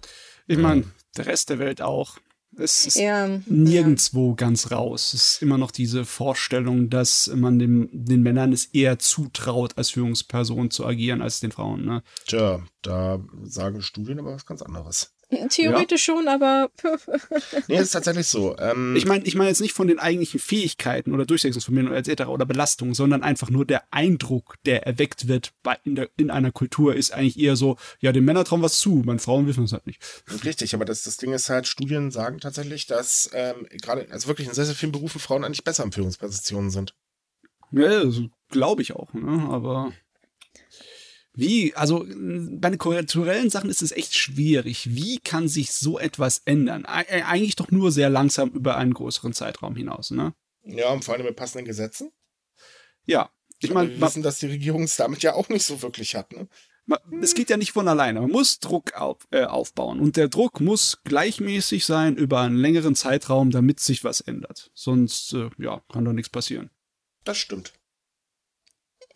Ich 0.48 0.58
meine, 0.58 0.84
der 1.16 1.26
Rest 1.26 1.50
der 1.50 1.60
Welt 1.60 1.82
auch. 1.82 2.18
Es 2.60 2.86
ist 2.86 2.96
ja, 2.96 3.40
nirgendwo 3.46 4.30
ja. 4.30 4.34
ganz 4.34 4.70
raus. 4.70 5.14
Es 5.14 5.34
ist 5.34 5.42
immer 5.42 5.58
noch 5.58 5.70
diese 5.70 6.04
Vorstellung, 6.04 6.90
dass 6.90 7.30
man 7.34 7.58
dem, 7.58 7.88
den 7.92 8.22
Männern 8.22 8.52
es 8.52 8.66
eher 8.66 8.98
zutraut, 8.98 9.76
als 9.76 9.90
Führungsperson 9.90 10.70
zu 10.70 10.86
agieren, 10.86 11.22
als 11.22 11.40
den 11.40 11.52
Frauen. 11.52 11.84
Ne? 11.84 12.02
Tja, 12.26 12.62
da 12.82 13.20
sagen 13.42 13.82
Studien 13.82 14.18
aber 14.18 14.34
was 14.34 14.46
ganz 14.46 14.62
anderes. 14.62 15.12
Theoretisch 15.48 16.08
ja. 16.08 16.14
schon, 16.14 16.28
aber. 16.28 16.70
nee, 17.68 17.78
ist 17.78 17.92
tatsächlich 17.92 18.26
so. 18.26 18.56
Ähm, 18.58 18.96
ich 18.96 19.06
meine 19.06 19.24
ich 19.24 19.36
mein 19.36 19.46
jetzt 19.46 19.60
nicht 19.60 19.74
von 19.74 19.86
den 19.86 19.98
eigentlichen 19.98 20.40
Fähigkeiten 20.40 21.14
oder 21.14 21.24
Durchsetzungsvermögen 21.24 21.92
etc. 21.92 22.26
oder 22.26 22.46
Belastungen, 22.46 22.94
sondern 22.94 23.22
einfach 23.22 23.48
nur 23.48 23.64
der 23.64 23.84
Eindruck, 23.92 24.56
der 24.66 24.86
erweckt 24.86 25.28
wird 25.28 25.52
bei, 25.62 25.78
in, 25.84 25.94
der, 25.94 26.10
in 26.16 26.30
einer 26.30 26.50
Kultur, 26.50 26.96
ist 26.96 27.12
eigentlich 27.12 27.38
eher 27.38 27.56
so: 27.56 27.76
ja, 28.00 28.12
den 28.12 28.24
Männern 28.24 28.44
trauen 28.44 28.62
was 28.62 28.80
zu, 28.80 29.02
meinen 29.04 29.20
Frauen 29.20 29.46
wissen 29.46 29.64
es 29.64 29.72
halt 29.72 29.86
nicht. 29.86 30.02
Richtig, 30.44 30.74
aber 30.74 30.84
das, 30.84 31.04
das 31.04 31.16
Ding 31.16 31.32
ist 31.32 31.48
halt, 31.48 31.66
Studien 31.66 32.10
sagen 32.10 32.40
tatsächlich, 32.40 32.86
dass 32.86 33.30
ähm, 33.32 33.66
gerade, 33.80 34.08
also 34.10 34.28
wirklich 34.28 34.48
in 34.48 34.54
sehr, 34.54 34.64
sehr 34.64 34.74
vielen 34.74 34.92
Berufen 34.92 35.20
Frauen 35.20 35.44
eigentlich 35.44 35.64
besser 35.64 35.84
in 35.84 35.92
Führungspositionen 35.92 36.70
sind. 36.70 36.94
Ja, 37.72 38.00
also, 38.00 38.28
glaube 38.48 38.82
ich 38.82 38.94
auch, 38.94 39.12
ne? 39.14 39.46
aber. 39.48 39.92
Wie, 41.32 41.74
also 41.74 42.04
bei 42.08 42.70
den 42.70 42.78
kulturellen 42.78 43.50
Sachen 43.50 43.70
ist 43.70 43.82
es 43.82 43.92
echt 43.92 44.16
schwierig. 44.16 44.94
Wie 44.94 45.18
kann 45.18 45.48
sich 45.48 45.72
so 45.72 45.98
etwas 45.98 46.42
ändern? 46.44 46.84
E 46.84 47.22
eigentlich 47.22 47.56
doch 47.56 47.70
nur 47.70 47.92
sehr 47.92 48.10
langsam 48.10 48.50
über 48.50 48.76
einen 48.76 48.94
größeren 48.94 49.32
Zeitraum 49.32 49.76
hinaus, 49.76 50.10
ne? 50.10 50.34
Ja, 50.64 50.90
und 50.90 51.04
vor 51.04 51.14
allem 51.14 51.26
mit 51.26 51.36
passenden 51.36 51.66
Gesetzen. 51.66 52.10
Ja. 53.06 53.30
Ich 53.62 53.72
meine, 53.72 53.90
wir 53.90 54.00
wissen, 54.00 54.22
dass 54.22 54.38
die 54.38 54.46
Regierung 54.46 54.84
es 54.84 54.96
damit 54.96 55.22
ja 55.22 55.34
auch 55.34 55.48
nicht 55.50 55.64
so 55.64 55.82
wirklich 55.82 56.14
hat, 56.14 56.32
ne? 56.32 56.48
Es 57.20 57.34
geht 57.34 57.50
ja 57.50 57.56
nicht 57.56 57.72
von 57.72 57.86
alleine. 57.86 58.20
Man 58.20 58.30
muss 58.30 58.58
Druck 58.58 58.94
auf, 58.94 59.18
äh, 59.30 59.44
aufbauen. 59.44 60.00
Und 60.00 60.16
der 60.16 60.28
Druck 60.28 60.60
muss 60.60 60.98
gleichmäßig 61.04 61.86
sein 61.86 62.16
über 62.16 62.40
einen 62.40 62.56
längeren 62.56 62.96
Zeitraum, 62.96 63.50
damit 63.50 63.78
sich 63.78 64.02
was 64.02 64.20
ändert. 64.20 64.70
Sonst, 64.74 65.34
äh, 65.34 65.50
ja, 65.58 65.82
kann 65.92 66.04
doch 66.04 66.12
nichts 66.12 66.30
passieren. 66.30 66.70
Das 67.22 67.38
stimmt. 67.38 67.74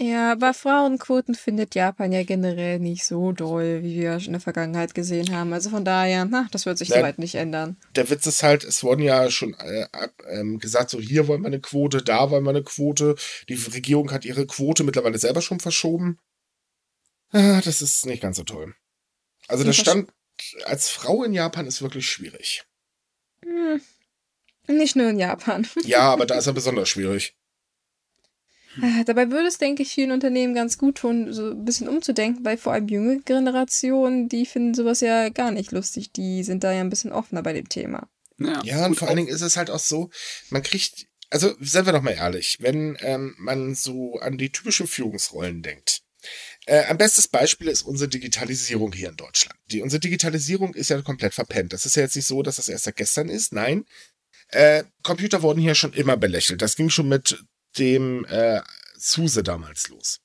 Ja, 0.01 0.32
aber 0.32 0.55
Frauenquoten 0.55 1.36
findet 1.36 1.76
Japan 1.76 2.11
ja 2.11 2.24
generell 2.24 2.80
nicht 2.80 3.05
so 3.05 3.30
doll, 3.30 3.84
wie 3.84 4.01
wir 4.01 4.16
in 4.16 4.32
der 4.32 4.40
Vergangenheit 4.40 4.92
gesehen 4.92 5.32
haben. 5.32 5.53
Also 5.53 5.70
von 5.70 5.84
daher, 5.84 6.24
na, 6.24 6.49
das 6.51 6.66
wird 6.66 6.78
sich 6.78 6.88
ja, 6.88 6.97
soweit 6.97 7.20
nicht 7.20 7.36
ändern. 7.36 7.76
Der 7.95 8.11
Witz 8.11 8.26
ist 8.26 8.42
halt, 8.42 8.64
es 8.64 8.82
wurden 8.82 9.03
ja 9.03 9.30
schon 9.30 9.55
äh, 9.55 9.86
äh, 10.24 10.57
gesagt, 10.57 10.90
so 10.90 11.01
hier 11.01 11.28
wollen 11.28 11.42
wir 11.42 11.47
eine 11.47 11.61
Quote, 11.61 12.03
da 12.03 12.30
wollen 12.30 12.42
wir 12.42 12.51
eine 12.51 12.64
Quote. 12.64 13.14
Die 13.49 13.55
Regierung 13.55 14.11
hat 14.11 14.24
ihre 14.24 14.47
Quote 14.47 14.82
mittlerweile 14.82 15.18
selber 15.18 15.42
schon 15.42 15.61
verschoben. 15.61 16.18
Ah, 17.30 17.61
das 17.61 17.80
ist 17.80 18.05
nicht 18.05 18.22
ganz 18.22 18.36
so 18.36 18.42
toll. 18.42 18.74
Also 19.47 19.62
der 19.62 19.72
Stand 19.72 20.11
als 20.64 20.88
Frau 20.88 21.22
in 21.22 21.32
Japan 21.32 21.66
ist 21.66 21.82
wirklich 21.82 22.09
schwierig. 22.09 22.64
Hm. 23.45 23.80
Nicht 24.66 24.97
nur 24.97 25.11
in 25.11 25.20
Japan. 25.20 25.68
Ja, 25.84 26.12
aber 26.12 26.26
da 26.26 26.36
ist 26.36 26.49
er 26.49 26.53
besonders 26.53 26.88
schwierig. 26.88 27.36
Äh, 28.83 29.05
dabei 29.05 29.31
würde 29.31 29.49
es, 29.49 29.59
denke 29.59 29.83
ich, 29.83 29.93
vielen 29.93 30.11
Unternehmen 30.11 30.55
ganz 30.55 30.79
gut 30.79 30.97
tun, 30.97 31.33
so 31.33 31.51
ein 31.51 31.64
bisschen 31.64 31.89
umzudenken, 31.89 32.45
weil 32.45 32.57
vor 32.57 32.72
allem 32.72 32.89
junge 32.89 33.20
Generationen, 33.20 34.29
die 34.29 34.47
finden 34.47 34.75
sowas 34.75 35.01
ja 35.01 35.29
gar 35.29 35.51
nicht 35.51 35.72
lustig. 35.72 36.12
Die 36.12 36.43
sind 36.43 36.64
da 36.64 36.72
ja 36.72 36.81
ein 36.81 36.91
bisschen 36.91 37.12
offener 37.12 37.43
bei 37.43 37.53
dem 37.53 37.68
Thema. 37.68 38.09
Ja, 38.39 38.62
ja 38.64 38.87
und 38.87 38.97
vor 38.97 39.09
allen 39.09 39.18
Dingen 39.18 39.29
ist 39.29 39.43
es 39.43 39.57
halt 39.57 39.70
auch 39.70 39.79
so, 39.79 40.11
man 40.51 40.62
kriegt, 40.62 41.07
also 41.31 41.55
seien 41.61 41.87
wir 41.87 41.93
doch 41.93 42.03
mal 42.03 42.14
ehrlich, 42.14 42.59
wenn 42.61 42.97
ähm, 43.01 43.35
man 43.39 43.75
so 43.75 44.18
an 44.20 44.39
die 44.39 44.51
typischen 44.51 44.87
Führungsrollen 44.87 45.62
denkt. 45.62 46.03
Äh, 46.66 46.85
ein 46.85 46.99
bestes 46.99 47.29
Beispiel 47.29 47.68
ist 47.68 47.83
unsere 47.83 48.09
Digitalisierung 48.09 48.93
hier 48.93 49.11
in 49.11 49.16
Deutschland. 49.16 49.59
Die, 49.70 49.83
unsere 49.83 50.01
Digitalisierung 50.01 50.75
ist 50.75 50.89
ja 50.89 51.01
komplett 51.03 51.35
verpennt. 51.35 51.72
Das 51.72 51.85
ist 51.85 51.97
ja 51.97 52.03
jetzt 52.03 52.16
nicht 52.16 52.27
so, 52.27 52.43
dass 52.43 52.57
das 52.57 52.68
erst 52.68 52.85
seit 52.85 52.97
gestern 52.97 53.29
ist. 53.29 53.53
Nein, 53.53 53.85
äh, 54.49 54.85
Computer 55.03 55.43
wurden 55.43 55.61
hier 55.61 55.75
schon 55.75 55.93
immer 55.93 56.16
belächelt. 56.16 56.62
Das 56.62 56.77
ging 56.77 56.89
schon 56.89 57.09
mit 57.09 57.45
dem 57.79 58.25
äh, 58.27 58.61
SUSE 58.97 59.43
damals 59.43 59.89
los. 59.89 60.20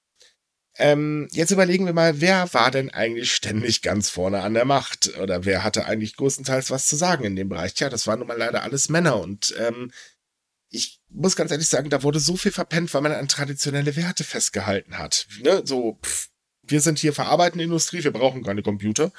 Ähm, 0.78 1.28
jetzt 1.32 1.52
überlegen 1.52 1.86
wir 1.86 1.94
mal, 1.94 2.22
wer 2.22 2.54
war 2.54 2.72
denn 2.72 2.90
eigentlich 2.90 3.34
ständig 3.34 3.82
ganz 3.82 4.10
vorne 4.10 4.40
an 4.42 4.54
der 4.54 4.64
Macht? 4.64 5.18
Oder 5.18 5.44
wer 5.44 5.64
hatte 5.64 5.86
eigentlich 5.86 6.16
größtenteils 6.16 6.72
was 6.72 6.88
zu 6.88 6.96
sagen 6.96 7.26
in 7.26 7.36
dem 7.36 7.50
Bereich? 7.50 7.74
Tja, 7.74 7.90
das 7.90 8.08
waren 8.08 8.20
nun 8.20 8.30
mal 8.30 8.38
leider 8.38 8.64
alles 8.64 8.88
Männer. 8.88 9.20
Und 9.20 9.54
ähm, 9.60 9.92
ich 10.70 11.02
muss 11.10 11.36
ganz 11.36 11.52
ehrlich 11.52 11.68
sagen, 11.68 11.90
da 11.90 12.02
wurde 12.04 12.20
so 12.20 12.38
viel 12.38 12.54
verpennt, 12.54 12.94
weil 12.94 13.02
man 13.02 13.12
an 13.12 13.28
traditionelle 13.28 13.98
Werte 13.98 14.24
festgehalten 14.24 14.98
hat. 14.98 15.28
Ne? 15.42 15.64
So, 15.66 16.00
pff, 16.02 16.30
wir 16.64 16.80
sind 16.80 16.98
hier 16.98 17.14
verarbeitende 17.14 17.66
Industrie, 17.66 18.04
wir 18.04 18.12
brauchen 18.14 18.44
keine 18.44 18.64
Computer. 18.64 19.12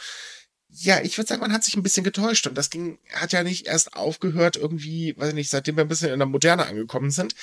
Ja, 0.68 1.00
ich 1.02 1.18
würde 1.18 1.28
sagen, 1.28 1.40
man 1.40 1.52
hat 1.52 1.64
sich 1.64 1.76
ein 1.76 1.82
bisschen 1.82 2.04
getäuscht 2.04 2.46
und 2.46 2.56
das 2.56 2.70
ging, 2.70 2.98
hat 3.12 3.32
ja 3.32 3.42
nicht 3.42 3.66
erst 3.66 3.94
aufgehört 3.94 4.56
irgendwie, 4.56 5.14
weiß 5.18 5.30
ich 5.30 5.34
nicht, 5.34 5.50
seitdem 5.50 5.76
wir 5.76 5.84
ein 5.84 5.88
bisschen 5.88 6.12
in 6.12 6.20
der 6.20 6.26
Moderne 6.26 6.66
angekommen 6.66 7.10
sind. 7.10 7.34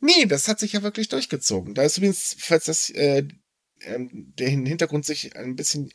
Nee, 0.00 0.26
das 0.26 0.48
hat 0.48 0.60
sich 0.60 0.72
ja 0.72 0.82
wirklich 0.82 1.08
durchgezogen. 1.08 1.74
Da 1.74 1.82
ist 1.82 1.98
übrigens, 1.98 2.36
falls 2.38 2.64
das 2.64 2.90
äh, 2.90 3.26
ähm, 3.82 4.32
der 4.38 4.48
Hintergrund 4.48 5.04
sich 5.04 5.36
ein 5.36 5.54
bisschen, 5.56 5.90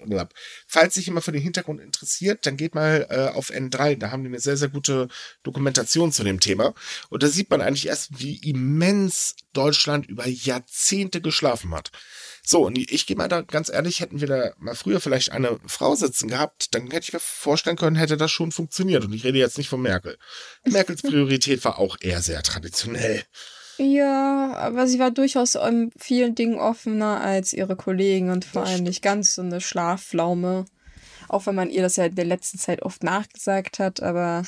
falls 0.68 0.94
sich 0.94 1.08
immer 1.08 1.22
für 1.22 1.32
den 1.32 1.42
Hintergrund 1.42 1.82
interessiert, 1.82 2.46
dann 2.46 2.58
geht 2.58 2.76
mal 2.76 3.08
äh, 3.10 3.36
auf 3.36 3.50
N3, 3.50 3.98
da 3.98 4.12
haben 4.12 4.24
die 4.24 4.30
eine 4.30 4.40
sehr, 4.40 4.58
sehr 4.58 4.70
gute 4.70 5.08
Dokumentation 5.44 6.12
zu 6.12 6.24
dem 6.24 6.40
Thema. 6.40 6.74
Und 7.10 7.24
da 7.24 7.28
sieht 7.28 7.50
man 7.50 7.62
eigentlich 7.62 7.88
erst, 7.88 8.20
wie 8.20 8.38
immens 8.38 9.36
Deutschland 9.54 10.08
über 10.08 10.28
Jahrzehnte 10.28 11.22
geschlafen 11.22 11.74
hat. 11.74 11.92
So, 12.44 12.66
und 12.66 12.78
ich 12.78 13.06
gehe 13.06 13.18
mal 13.18 13.28
da 13.28 13.42
ganz 13.42 13.70
ehrlich, 13.70 14.00
hätten 14.00 14.20
wir 14.20 14.28
da 14.28 14.54
mal 14.58 14.76
früher 14.76 15.00
vielleicht 15.00 15.32
eine 15.32 15.60
Frau 15.68 15.96
sitzen 15.96 16.28
gehabt, 16.28 16.74
dann 16.74 16.90
hätte 16.90 17.06
ich 17.08 17.14
mir 17.14 17.20
vorstellen 17.20 17.78
können, 17.78 17.96
hätte 17.96 18.18
das 18.18 18.32
schon 18.32 18.52
funktioniert. 18.52 19.06
Und 19.06 19.14
ich 19.14 19.24
rede 19.24 19.38
jetzt 19.38 19.58
nicht 19.58 19.70
von 19.70 19.82
Merkel. 19.82 20.18
Merkels 20.66 21.02
Priorität 21.02 21.64
war 21.66 21.78
auch 21.80 21.98
eher 22.00 22.22
sehr 22.22 22.42
traditionell. 22.42 23.24
Ja, 23.84 24.54
aber 24.58 24.86
sie 24.86 25.00
war 25.00 25.10
durchaus 25.10 25.56
in 25.56 25.92
vielen 25.98 26.36
Dingen 26.36 26.60
offener 26.60 27.20
als 27.20 27.52
ihre 27.52 27.76
Kollegen 27.76 28.30
und 28.30 28.46
vor 28.46 28.64
allem 28.64 28.84
nicht 28.84 29.02
ganz 29.02 29.34
so 29.34 29.42
eine 29.42 29.60
Schlafpflaume. 29.60 30.66
Auch 31.28 31.48
wenn 31.48 31.56
man 31.56 31.72
ihr 31.72 31.82
das 31.82 31.96
ja 31.96 32.06
in 32.06 32.14
der 32.14 32.26
letzten 32.26 32.60
Zeit 32.60 32.84
oft 32.84 33.02
nachgesagt 33.02 33.80
hat, 33.80 34.00
aber. 34.04 34.44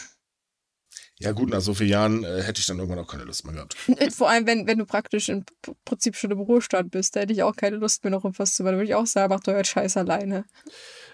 Ja, 1.17 1.31
gut, 1.31 1.49
nach 1.49 1.61
so 1.61 1.73
vielen 1.73 1.89
Jahren 1.89 2.23
äh, 2.23 2.43
hätte 2.43 2.59
ich 2.59 2.67
dann 2.67 2.77
irgendwann 2.77 3.03
auch 3.03 3.09
keine 3.09 3.23
Lust 3.23 3.43
mehr 3.43 3.55
gehabt. 3.55 3.75
Vor 4.13 4.29
allem, 4.29 4.45
wenn, 4.45 4.67
wenn 4.67 4.77
du 4.77 4.86
praktisch 4.86 5.29
im 5.29 5.45
Prinzip 5.84 6.15
schon 6.15 6.29
im 6.29 6.39
Ruhestand 6.39 6.91
bist, 6.91 7.15
da 7.15 7.21
hätte 7.21 7.34
ich 7.34 7.41
auch 7.41 7.55
keine 7.55 7.77
Lust 7.77 8.03
mehr 8.03 8.11
noch 8.11 8.25
irgendwas 8.25 8.53
zu 8.53 8.61
machen. 8.61 8.73
Da 8.73 8.77
würde 8.77 8.89
ich 8.89 8.95
auch 8.95 9.07
sagen, 9.07 9.34
mach 9.34 9.39
doch 9.39 9.53
jetzt 9.53 9.69
Scheiß 9.69 9.97
alleine. 9.97 10.45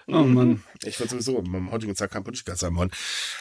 Oh 0.08 0.24
Mann. 0.24 0.62
Ich 0.84 0.98
würde 0.98 1.10
sowieso 1.10 1.38
im 1.38 1.70
heutigen 1.70 1.96
Zeit 1.96 2.10
kein 2.10 2.24
Politiker 2.24 2.56
sein 2.56 2.74
wollen. 2.74 2.90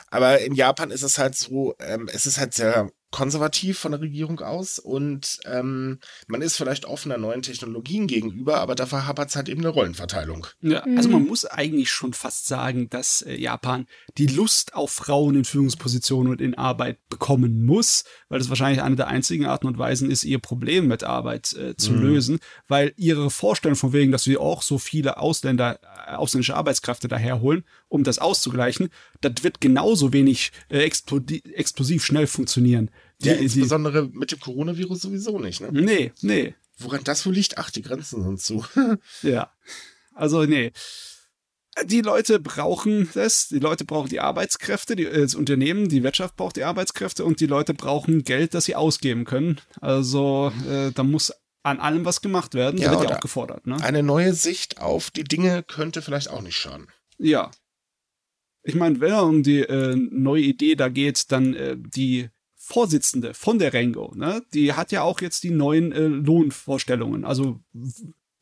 Aber 0.10 0.40
in 0.40 0.54
Japan 0.54 0.92
ist 0.92 1.04
es 1.04 1.18
halt 1.18 1.36
so, 1.36 1.76
ähm, 1.80 2.08
es 2.14 2.26
ist 2.26 2.38
halt 2.38 2.54
sehr 2.54 2.90
konservativ 3.12 3.80
von 3.80 3.92
der 3.92 4.02
Regierung 4.02 4.40
aus 4.40 4.78
und 4.78 5.40
ähm, 5.46 6.00
man 6.28 6.42
ist 6.42 6.58
vielleicht 6.58 6.86
offener 6.86 7.18
neuen 7.18 7.42
Technologien 7.42 8.08
gegenüber, 8.08 8.60
aber 8.60 8.76
dafür 8.76 9.08
hapert 9.08 9.30
es 9.30 9.36
halt 9.36 9.50
eben 9.50 9.62
eine 9.62 9.70
Rollenverteilung. 9.70 10.46
Ja, 10.62 10.84
also 10.96 11.10
man 11.10 11.26
muss 11.26 11.46
eigentlich 11.46 11.92
schon 11.92 12.14
fast 12.14 12.48
sagen, 12.48 12.90
dass 12.90 13.24
äh, 13.24 13.36
Japan 13.36 13.88
die 14.18 14.28
Lust 14.28 14.76
auf 14.76 14.92
Frauen 14.92 15.36
in 15.36 15.46
Führungspositionen 15.46 16.32
und 16.32 16.42
in 16.42 16.56
Arbeit 16.56 16.98
bekommen 17.10 17.66
muss, 17.66 18.04
weil 18.30 18.40
das 18.40 18.50
wahrscheinlich 18.50 18.84
eine 18.84 18.96
der 18.96 19.08
einzigen 19.08 19.46
Arten 19.46 19.68
und 19.68 19.78
Weisen 19.80 20.12
ist, 20.12 20.24
ihr 20.24 20.40
Problem 20.40 20.88
mit 20.88 21.04
Arbeit 21.04 21.54
äh, 21.54 21.76
zu 21.76 21.94
mhm. 21.94 22.02
lösen, 22.02 22.40
weil 22.68 22.94
ihre 22.96 23.32
Vorstellung 23.32 23.76
von 23.76 23.92
wegen, 23.92 24.12
dass 24.12 24.24
sie 24.24 24.38
auch 24.38 24.62
so 24.62 24.78
viele 24.78 25.18
Ausländer, 25.18 25.80
äh, 26.08 26.16
ausländische 26.16 26.56
Arbeitskräfte 26.56 27.08
daherholen, 27.08 27.64
um 27.90 28.04
das 28.04 28.20
auszugleichen, 28.20 28.90
das 29.22 29.44
wird 29.44 29.60
genauso 29.60 30.14
wenig 30.14 30.52
äh, 30.70 30.80
explosiv 30.80 32.06
schnell 32.06 32.28
funktionieren. 32.28 32.92
Die, 33.22 33.30
ja, 33.30 33.36
insbesondere 33.36 34.08
die, 34.08 34.18
mit 34.18 34.32
dem 34.32 34.40
Coronavirus 34.40 35.02
sowieso 35.02 35.40
nicht, 35.40 35.60
ne? 35.60 35.70
Nee, 35.72 36.14
nee. 36.22 36.56
Woran 36.78 37.04
das 37.04 37.26
wohl 37.26 37.34
liegt? 37.34 37.58
Ach, 37.58 37.70
die 37.70 37.82
Grenzen 37.82 38.24
sind 38.24 38.40
zu. 38.40 38.66
ja. 39.22 39.52
Also, 40.16 40.46
nee. 40.46 40.72
Die 41.86 42.02
Leute 42.02 42.40
brauchen 42.40 43.10
das, 43.14 43.48
die 43.50 43.60
Leute 43.60 43.86
brauchen 43.86 44.10
die 44.10 44.20
Arbeitskräfte, 44.20 44.96
die, 44.96 45.06
das 45.06 45.36
Unternehmen, 45.36 45.88
die 45.88 46.04
Wirtschaft 46.04 46.36
braucht 46.36 46.58
die 46.58 46.64
Arbeitskräfte 46.64 47.24
und 47.24 47.40
die 47.40 47.46
Leute 47.46 47.74
brauchen 47.74 48.24
Geld, 48.24 48.54
das 48.54 48.66
sie 48.66 48.76
ausgeben 48.76 49.24
können. 49.24 49.62
Also 49.80 50.52
äh, 50.70 50.92
da 50.92 51.04
muss 51.04 51.34
an 51.64 51.80
allem 51.80 52.06
was 52.06 52.22
gemacht 52.22 52.54
werden, 52.54 52.80
ja, 52.80 52.92
wird 52.92 53.10
ja 53.10 53.16
auch 53.16 53.22
gefordert. 53.22 53.68
Ne? 53.68 53.78
Eine 53.82 54.04
neue 54.04 54.34
Sicht 54.34 54.80
auf 54.82 55.12
die 55.12 55.24
Dinge 55.24 55.64
könnte 55.64 56.02
vielleicht 56.02 56.30
auch 56.30 56.42
nicht 56.42 56.58
schaden. 56.58 56.88
Ja. 57.18 57.52
Ich 58.64 58.76
meine, 58.76 59.00
wenn 59.00 59.14
es 59.14 59.22
um 59.22 59.44
die 59.44 59.62
äh, 59.62 59.96
neue 59.96 60.44
Idee 60.44 60.76
da 60.76 60.90
geht, 60.90 61.32
dann 61.32 61.54
äh, 61.54 61.78
die 61.78 62.30
Vorsitzende 62.56 63.34
von 63.34 63.58
der 63.58 63.74
Rengo, 63.74 64.14
ne, 64.16 64.44
die 64.54 64.74
hat 64.74 64.92
ja 64.92 65.02
auch 65.02 65.22
jetzt 65.22 65.44
die 65.44 65.50
neuen 65.50 65.92
äh, 65.92 66.06
Lohnvorstellungen, 66.06 67.26
also 67.26 67.62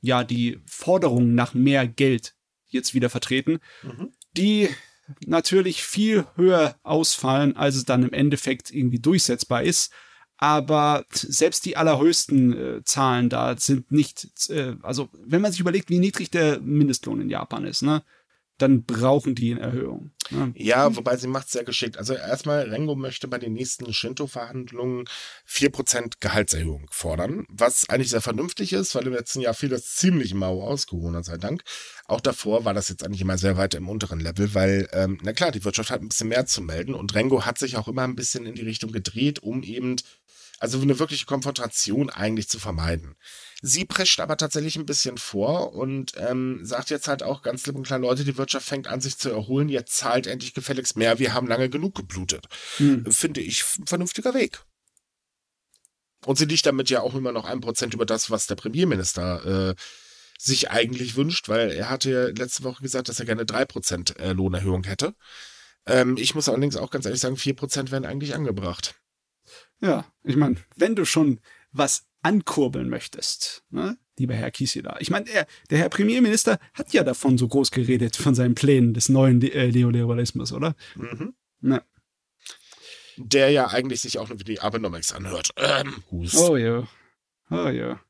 ja, 0.02 0.24
die 0.24 0.60
Forderungen 0.66 1.34
nach 1.34 1.54
mehr 1.54 1.88
Geld 1.88 2.36
jetzt 2.68 2.94
wieder 2.94 3.10
vertreten, 3.10 3.60
mhm. 3.84 4.12
die 4.36 4.70
natürlich 5.26 5.84
viel 5.84 6.26
höher 6.36 6.76
ausfallen, 6.84 7.56
als 7.56 7.76
es 7.76 7.86
dann 7.86 8.04
im 8.04 8.14
Endeffekt 8.14 8.72
irgendwie 8.72 9.00
durchsetzbar 9.00 9.64
ist. 9.64 9.94
Aber 10.40 11.06
selbst 11.12 11.66
die 11.66 11.78
allerhöchsten 11.78 12.54
äh, 12.54 12.84
Zahlen 12.84 13.30
da 13.30 13.58
sind 13.58 13.92
nicht, 13.92 14.50
äh, 14.50 14.76
also 14.84 15.10
wenn 15.26 15.42
man 15.42 15.52
sich 15.52 15.62
überlegt, 15.62 15.90
wie 15.90 15.98
niedrig 15.98 16.30
der 16.30 16.60
Mindestlohn 16.60 17.22
in 17.22 17.30
Japan 17.30 17.66
ist, 17.66 17.82
ne, 17.82 18.04
dann 18.58 18.84
brauchen 18.84 19.36
die 19.36 19.52
eine 19.52 19.62
Erhöhung. 19.62 20.12
Ne? 20.30 20.52
Ja, 20.56 20.96
wobei 20.96 21.16
sie 21.18 21.28
macht 21.28 21.48
es 21.48 21.54
sehr 21.54 21.64
geschickt. 21.64 21.98
Also 21.98 22.14
erstmal, 22.14 22.70
Rengo 22.70 22.96
möchte 22.96 23.28
bei 23.28 23.38
den 23.38 23.54
nächsten 23.54 23.94
Shinto-Verhandlungen 23.94 25.06
4% 25.48 26.16
Gehaltserhöhung 26.20 26.88
fordern, 26.92 27.46
was 27.50 27.88
eigentlich 27.90 28.10
sehr 28.10 28.22
vernünftig 28.22 28.74
ist, 28.74 28.96
weil 28.96 29.08
im 29.08 29.14
letzten 29.14 29.42
Jahr 29.42 29.54
fiel 29.54 29.70
das 29.70 29.96
ziemlich 29.96 30.34
mau 30.34 30.64
aus, 30.64 30.88
Corona 30.88 31.24
sei 31.24 31.38
Dank. 31.38 31.64
Auch 32.06 32.22
davor 32.22 32.66
war 32.66 32.74
das 32.74 32.90
jetzt 32.90 33.04
eigentlich 33.04 33.22
immer 33.22 33.38
sehr 33.38 33.58
weit 33.58 33.76
im 33.76 33.90
unteren 33.90 34.20
Level, 34.20 34.54
weil, 34.54 34.90
ähm, 34.92 35.20
na 35.22 35.34
klar, 35.34 35.52
die 35.52 35.64
Wirtschaft 35.64 35.92
hat 35.92 36.02
ein 36.02 36.10
bisschen 36.10 36.30
mehr 36.30 36.46
zu 36.46 36.62
melden 36.62 36.94
und 36.94 37.14
Rengo 37.14 37.46
hat 37.46 37.58
sich 37.58 37.78
auch 37.78 37.88
immer 37.88 38.04
ein 38.04 38.16
bisschen 38.16 38.46
in 38.46 38.56
die 38.56 38.64
Richtung 38.64 38.92
gedreht, 38.92 39.40
um 39.44 39.64
eben 39.64 39.98
also 40.60 40.82
eine 40.82 40.98
wirkliche 41.00 41.26
Konfrontation 41.26 42.10
eigentlich 42.10 42.50
zu 42.50 42.60
vermeiden. 42.60 43.16
Sie 43.62 43.86
prescht 43.86 44.20
aber 44.20 44.38
tatsächlich 44.38 44.76
ein 44.76 44.86
bisschen 44.86 45.18
vor 45.18 45.74
und 45.74 46.14
ähm, 46.18 46.60
sagt 46.64 46.92
jetzt 46.92 47.08
halt 47.08 47.24
auch 47.24 47.42
ganz 47.42 47.66
lieb 47.66 47.76
und 47.76 47.88
klar, 47.88 47.98
Leute, 47.98 48.24
die 48.24 48.38
Wirtschaft 48.38 48.68
fängt 48.68 48.88
an, 48.88 49.02
sich 49.02 49.18
zu 49.18 49.32
erholen, 49.32 49.68
jetzt 49.68 49.98
zahlt 49.98 50.28
endlich 50.28 50.54
gefälligst 50.54 50.96
mehr, 50.96 51.18
wir 51.18 51.34
haben 51.34 51.48
lange 51.48 51.70
genug 51.70 51.96
geblutet. 51.96 52.46
Hm. 52.78 53.12
Finde 53.12 53.42
ich 53.42 53.64
ein 53.80 53.88
vernünftiger 53.88 54.36
Weg. 54.36 54.62
Und 56.26 56.38
sie 56.38 56.46
liegt 56.46 56.66
damit 56.66 56.90
ja 56.90 57.02
auch 57.02 57.16
immer 57.16 57.32
noch 57.32 57.46
ein 57.46 57.62
Prozent 57.62 57.94
über 57.94 58.06
das, 58.06 58.30
was 58.30 58.48
der 58.48 58.56
Premierminister 58.56 59.72
äh, 59.72 59.76
sich 60.38 60.70
eigentlich 60.70 61.16
wünscht, 61.16 61.50
weil 61.50 61.72
er 61.72 61.90
hatte 61.90 62.12
ja 62.12 62.26
letzte 62.28 62.64
Woche 62.64 62.84
gesagt, 62.84 63.10
dass 63.10 63.20
er 63.20 63.26
gerne 63.26 63.46
drei 63.46 63.66
Prozent 63.66 64.20
äh, 64.20 64.34
Lohnerhöhung 64.34 64.84
hätte. 64.84 65.16
Ähm, 65.88 66.16
ich 66.18 66.36
muss 66.36 66.48
allerdings 66.48 66.76
auch 66.76 66.92
ganz 66.92 67.06
ehrlich 67.06 67.22
sagen, 67.22 67.38
vier 67.38 67.56
Prozent 67.56 67.92
wären 67.92 68.06
eigentlich 68.06 68.36
angebracht. 68.36 68.96
Ja, 69.80 70.06
ich 70.24 70.36
meine, 70.36 70.58
wenn 70.76 70.96
du 70.96 71.06
schon 71.06 71.40
was 71.72 72.06
ankurbeln 72.28 72.90
möchtest, 72.90 73.64
ne? 73.70 73.98
lieber 74.20 74.34
Herr 74.34 74.52
Kisida. 74.52 74.98
Ich 75.00 75.10
meine, 75.10 75.26
der, 75.26 75.48
der 75.70 75.78
Herr 75.78 75.88
Premierminister 75.88 76.60
hat 76.74 76.92
ja 76.92 77.04
davon 77.04 77.38
so 77.38 77.48
groß 77.48 77.72
geredet, 77.72 78.18
von 78.18 78.36
seinen 78.36 78.54
Plänen 78.54 78.94
des 78.94 79.08
neuen 79.08 79.42
äh, 79.42 79.72
Neoliberalismus, 79.72 80.52
oder? 80.52 80.76
Mhm. 80.96 81.36
Na. 81.62 81.82
Der 83.16 83.50
ja 83.50 83.68
eigentlich 83.68 84.02
sich 84.02 84.20
auch 84.20 84.28
nur 84.28 84.40
wie 84.40 84.44
die 84.44 84.60
Abenomics 84.60 85.14
anhört. 85.14 85.52
Ähm, 85.56 86.04
oh 86.36 86.58
ja. 86.58 86.86
Oh 87.50 87.70
ja. 87.70 88.02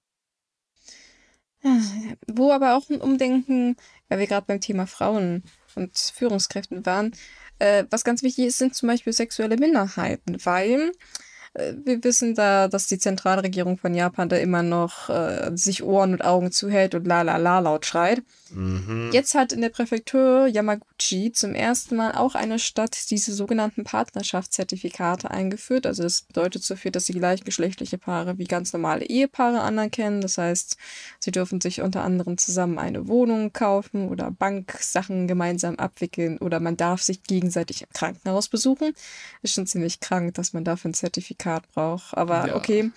Wo 2.27 2.51
aber 2.51 2.75
auch 2.75 2.89
ein 2.89 2.99
Umdenken, 2.99 3.75
weil 4.09 4.19
wir 4.19 4.27
gerade 4.27 4.47
beim 4.47 4.61
Thema 4.61 4.87
Frauen 4.87 5.43
und 5.75 5.95
Führungskräften 5.95 6.85
waren, 6.87 7.13
äh, 7.59 7.85
was 7.91 8.03
ganz 8.03 8.23
wichtig 8.23 8.45
ist, 8.45 8.57
sind 8.57 8.73
zum 8.73 8.87
Beispiel 8.87 9.13
sexuelle 9.13 9.57
Minderheiten, 9.57 10.37
weil 10.43 10.91
äh, 10.91 11.26
wir 11.53 12.03
wissen 12.03 12.35
da, 12.35 12.67
dass 12.67 12.87
die 12.87 12.97
Zentralregierung 12.99 13.77
von 13.77 13.93
Japan 13.93 14.29
da 14.29 14.37
immer 14.37 14.63
noch 14.63 15.09
äh, 15.09 15.51
sich 15.55 15.83
Ohren 15.83 16.13
und 16.13 16.23
Augen 16.23 16.51
zuhält 16.51 16.95
und 16.95 17.05
la 17.07 17.21
la 17.21 17.37
la 17.37 17.59
laut 17.59 17.85
schreit. 17.85 18.21
Mhm. 18.51 19.09
Jetzt 19.11 19.35
hat 19.35 19.51
in 19.51 19.61
der 19.61 19.69
Präfektur 19.69 20.47
Yamaguchi 20.47 21.31
zum 21.31 21.53
ersten 21.53 21.95
Mal 21.95 22.13
auch 22.13 22.35
eine 22.35 22.59
Stadt 22.59 23.09
diese 23.09 23.33
sogenannten 23.33 23.83
Partnerschaftszertifikate 23.83 25.31
eingeführt. 25.31 25.85
Also 25.85 26.03
das 26.03 26.21
bedeutet 26.21 26.63
so 26.63 26.75
viel, 26.75 26.91
dass 26.91 27.05
sie 27.05 27.13
gleichgeschlechtliche 27.13 27.97
Paare 27.97 28.37
wie 28.37 28.45
ganz 28.45 28.73
normale 28.73 29.05
Ehepaare 29.05 29.61
anerkennen. 29.61 30.21
Das 30.21 30.37
heißt, 30.37 30.77
sie 31.19 31.31
dürfen 31.31 31.61
sich 31.61 31.81
unter 31.81 32.03
anderem 32.03 32.37
zusammen 32.37 32.79
eine 32.79 33.07
Wohnung 33.07 33.53
kaufen 33.53 34.09
oder 34.09 34.31
Banksachen 34.31 35.27
gemeinsam 35.27 35.75
abwickeln 35.75 36.37
oder 36.37 36.59
man 36.59 36.77
darf 36.77 37.01
sich 37.01 37.23
gegenseitig 37.23 37.81
im 37.83 37.89
Krankenhaus 37.93 38.47
besuchen. 38.47 38.93
Ist 39.41 39.53
schon 39.53 39.67
ziemlich 39.67 39.99
krank, 39.99 40.33
dass 40.35 40.53
man 40.53 40.63
dafür 40.63 40.91
ein 40.91 40.93
Zertifikat 40.93 41.69
braucht. 41.73 42.15
Aber 42.17 42.47
Ja. 42.47 42.55
okay. 42.55 42.91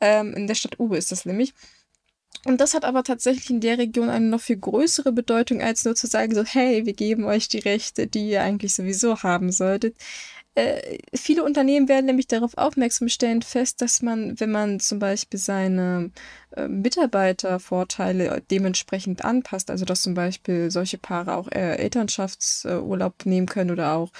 Ähm, 0.00 0.34
in 0.34 0.46
der 0.46 0.54
Stadt 0.54 0.78
Uwe 0.78 0.96
ist 0.96 1.10
das 1.10 1.24
nämlich. 1.24 1.54
Und 2.48 2.62
das 2.62 2.72
hat 2.72 2.86
aber 2.86 3.04
tatsächlich 3.04 3.50
in 3.50 3.60
der 3.60 3.76
Region 3.76 4.08
eine 4.08 4.24
noch 4.26 4.40
viel 4.40 4.56
größere 4.56 5.12
Bedeutung, 5.12 5.60
als 5.60 5.84
nur 5.84 5.94
zu 5.94 6.06
sagen, 6.06 6.34
so, 6.34 6.44
hey, 6.44 6.86
wir 6.86 6.94
geben 6.94 7.24
euch 7.24 7.48
die 7.48 7.58
Rechte, 7.58 8.06
die 8.06 8.30
ihr 8.30 8.42
eigentlich 8.42 8.74
sowieso 8.74 9.22
haben 9.22 9.52
solltet. 9.52 9.96
Äh, 10.54 10.98
viele 11.14 11.44
Unternehmen 11.44 11.88
werden 11.88 12.06
nämlich 12.06 12.26
darauf 12.26 12.56
aufmerksam, 12.56 13.10
stellen 13.10 13.42
fest, 13.42 13.82
dass 13.82 14.00
man, 14.00 14.40
wenn 14.40 14.50
man 14.50 14.80
zum 14.80 14.98
Beispiel 14.98 15.38
seine 15.38 16.10
äh, 16.56 16.68
Mitarbeitervorteile 16.68 18.42
dementsprechend 18.50 19.26
anpasst, 19.26 19.70
also 19.70 19.84
dass 19.84 20.00
zum 20.00 20.14
Beispiel 20.14 20.70
solche 20.70 20.96
Paare 20.96 21.36
auch 21.36 21.48
äh, 21.52 21.76
Elternschaftsurlaub 21.76 23.26
nehmen 23.26 23.46
können 23.46 23.70
oder 23.72 23.92
auch 23.92 24.10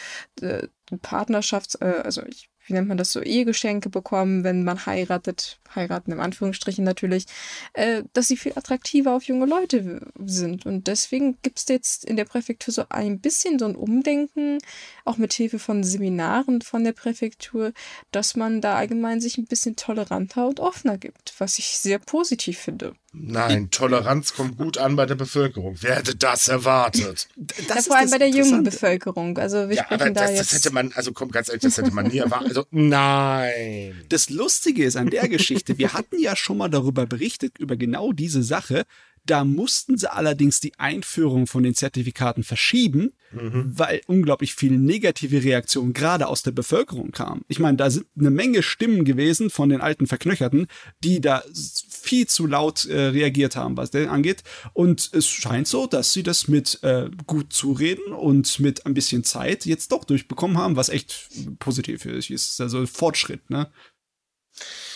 äh, 0.43 0.69
Partnerschafts-, 1.03 1.81
äh, 1.81 2.03
also 2.03 2.23
ich 2.27 2.51
wie 2.69 2.75
nennt 2.75 2.89
man 2.89 2.99
das 2.99 3.13
so, 3.13 3.21
Ehegeschenke 3.21 3.89
bekommen, 3.89 4.45
wenn 4.45 4.65
man 4.65 4.87
heiratet, 4.87 5.59
heiraten 5.75 6.13
im 6.13 6.21
Anführungsstrichen 6.21 6.85
natürlich, 6.85 7.27
äh, 7.73 8.03
dass 8.13 8.29
sie 8.29 8.37
viel 8.37 8.53
attraktiver 8.55 9.15
auf 9.15 9.25
junge 9.25 9.47
Leute 9.47 10.01
sind. 10.25 10.67
Und 10.67 10.87
deswegen 10.87 11.39
gibt 11.43 11.59
es 11.59 11.69
jetzt 11.69 12.05
in 12.05 12.17
der 12.17 12.25
Präfektur 12.25 12.73
so 12.73 12.85
ein 12.91 13.21
bisschen 13.21 13.59
so 13.59 13.67
ein 13.67 13.77
Umdenken, 13.77 14.59
auch 15.05 15.17
mit 15.17 15.33
Hilfe 15.33 15.59
von 15.59 15.83
Seminaren 15.83 16.63
von 16.63 16.85
der 16.85 16.93
Präfektur, 16.93 17.73
dass 18.13 18.37
man 18.37 18.61
da 18.61 18.77
allgemein 18.77 19.21
sich 19.21 19.39
ein 19.39 19.47
bisschen 19.47 19.77
toleranter 19.77 20.47
und 20.47 20.61
offener 20.61 20.99
gibt, 20.99 21.35
was 21.39 21.59
ich 21.59 21.79
sehr 21.79 21.99
positiv 21.99 22.59
finde. 22.59 22.95
Nein, 23.13 23.71
Toleranz 23.71 24.35
kommt 24.35 24.59
gut 24.59 24.77
an 24.77 24.95
bei 24.95 25.07
der 25.07 25.15
Bevölkerung. 25.15 25.77
Wer 25.81 25.97
hätte 25.97 26.15
das 26.15 26.49
erwartet? 26.49 27.29
Das 27.37 27.67
ja, 27.67 27.75
ist 27.77 27.87
vor 27.87 27.97
allem 27.97 28.05
das 28.05 28.11
bei 28.13 28.19
der 28.19 28.29
jungen. 28.29 28.65
Bevölkerung. 28.65 29.39
Also 29.39 29.69
wir 29.71 29.77
ja, 29.77 29.85
sprechen 29.85 30.03
aber 30.03 30.11
da 30.11 30.21
das, 30.23 30.31
jetzt. 30.33 30.53
das 30.53 30.65
hätte 30.65 30.75
man, 30.75 30.93
also 30.93 31.13
komm, 31.13 31.31
ganz 31.31 31.49
ehrlich, 31.49 31.63
das 31.63 31.79
hätte 31.79 31.91
man 31.91 32.09
nie 32.09 32.19
erwartet. 32.19 32.49
Also, 32.49 32.67
nein. 32.71 34.05
Das 34.11 34.29
Lustige 34.29 34.85
ist 34.85 34.97
an 34.97 35.09
der 35.09 35.29
Geschichte, 35.29 35.79
wir 35.79 35.95
hatten 35.95 36.21
ja 36.21 36.37
schon 36.37 36.59
mal 36.59 36.69
darüber 36.69 37.07
berichtet, 37.07 37.59
über 37.59 37.77
genau 37.77 38.13
diese 38.13 38.43
Sache. 38.43 38.85
Da 39.29 39.45
mussten 39.45 39.99
sie 39.99 40.11
allerdings 40.11 40.59
die 40.59 40.73
Einführung 40.79 41.47
von 41.47 41.63
den 41.63 41.75
Zertifikaten 41.75 42.45
verschieben, 42.45 43.13
weil 43.31 44.01
unglaublich 44.07 44.55
viel 44.55 44.79
negative 44.79 45.45
Reaktionen 45.45 45.93
gerade 45.93 46.29
aus 46.29 46.43
der 46.43 46.53
Bevölkerung 46.53 47.11
kamen. 47.11 47.43
Ich 47.47 47.59
meine, 47.59 47.77
da 47.77 47.91
sind 47.91 48.07
eine 48.19 48.31
Menge 48.31 48.63
Stimmen 48.63 49.05
gewesen 49.05 49.51
von 49.51 49.69
den 49.69 49.83
alten 49.83 50.07
Verknöcherten, 50.07 50.67
die 51.05 51.21
da 51.21 51.43
viel 51.53 52.27
zu 52.27 52.47
laut 52.47 52.87
äh, 52.87 53.09
reagiert 53.09 53.55
haben, 53.55 53.77
was 53.77 53.91
den 53.91 54.09
angeht. 54.09 54.45
Und 54.73 55.11
es 55.13 55.27
scheint 55.27 55.69
so, 55.69 55.87
dass 55.87 56.15
sie 56.15 56.23
das 56.23 56.49
mit 56.49 56.83
äh, 56.83 57.11
gut 57.27 57.53
zureden 57.53 58.15
und 58.15 58.61
mit 58.61 58.87
ein 58.87 58.95
bisschen 58.95 59.25
Zeit 59.25 59.67
jetzt 59.67 59.93
doch 59.93 60.05
durchbekommen 60.05 60.57
haben, 60.57 60.77
was 60.77 60.89
echt 60.89 61.29
positiv 61.59 62.07
ist. 62.07 62.61
Also 62.63 62.87
Fortschritt, 62.87 63.51
ne? 63.51 63.71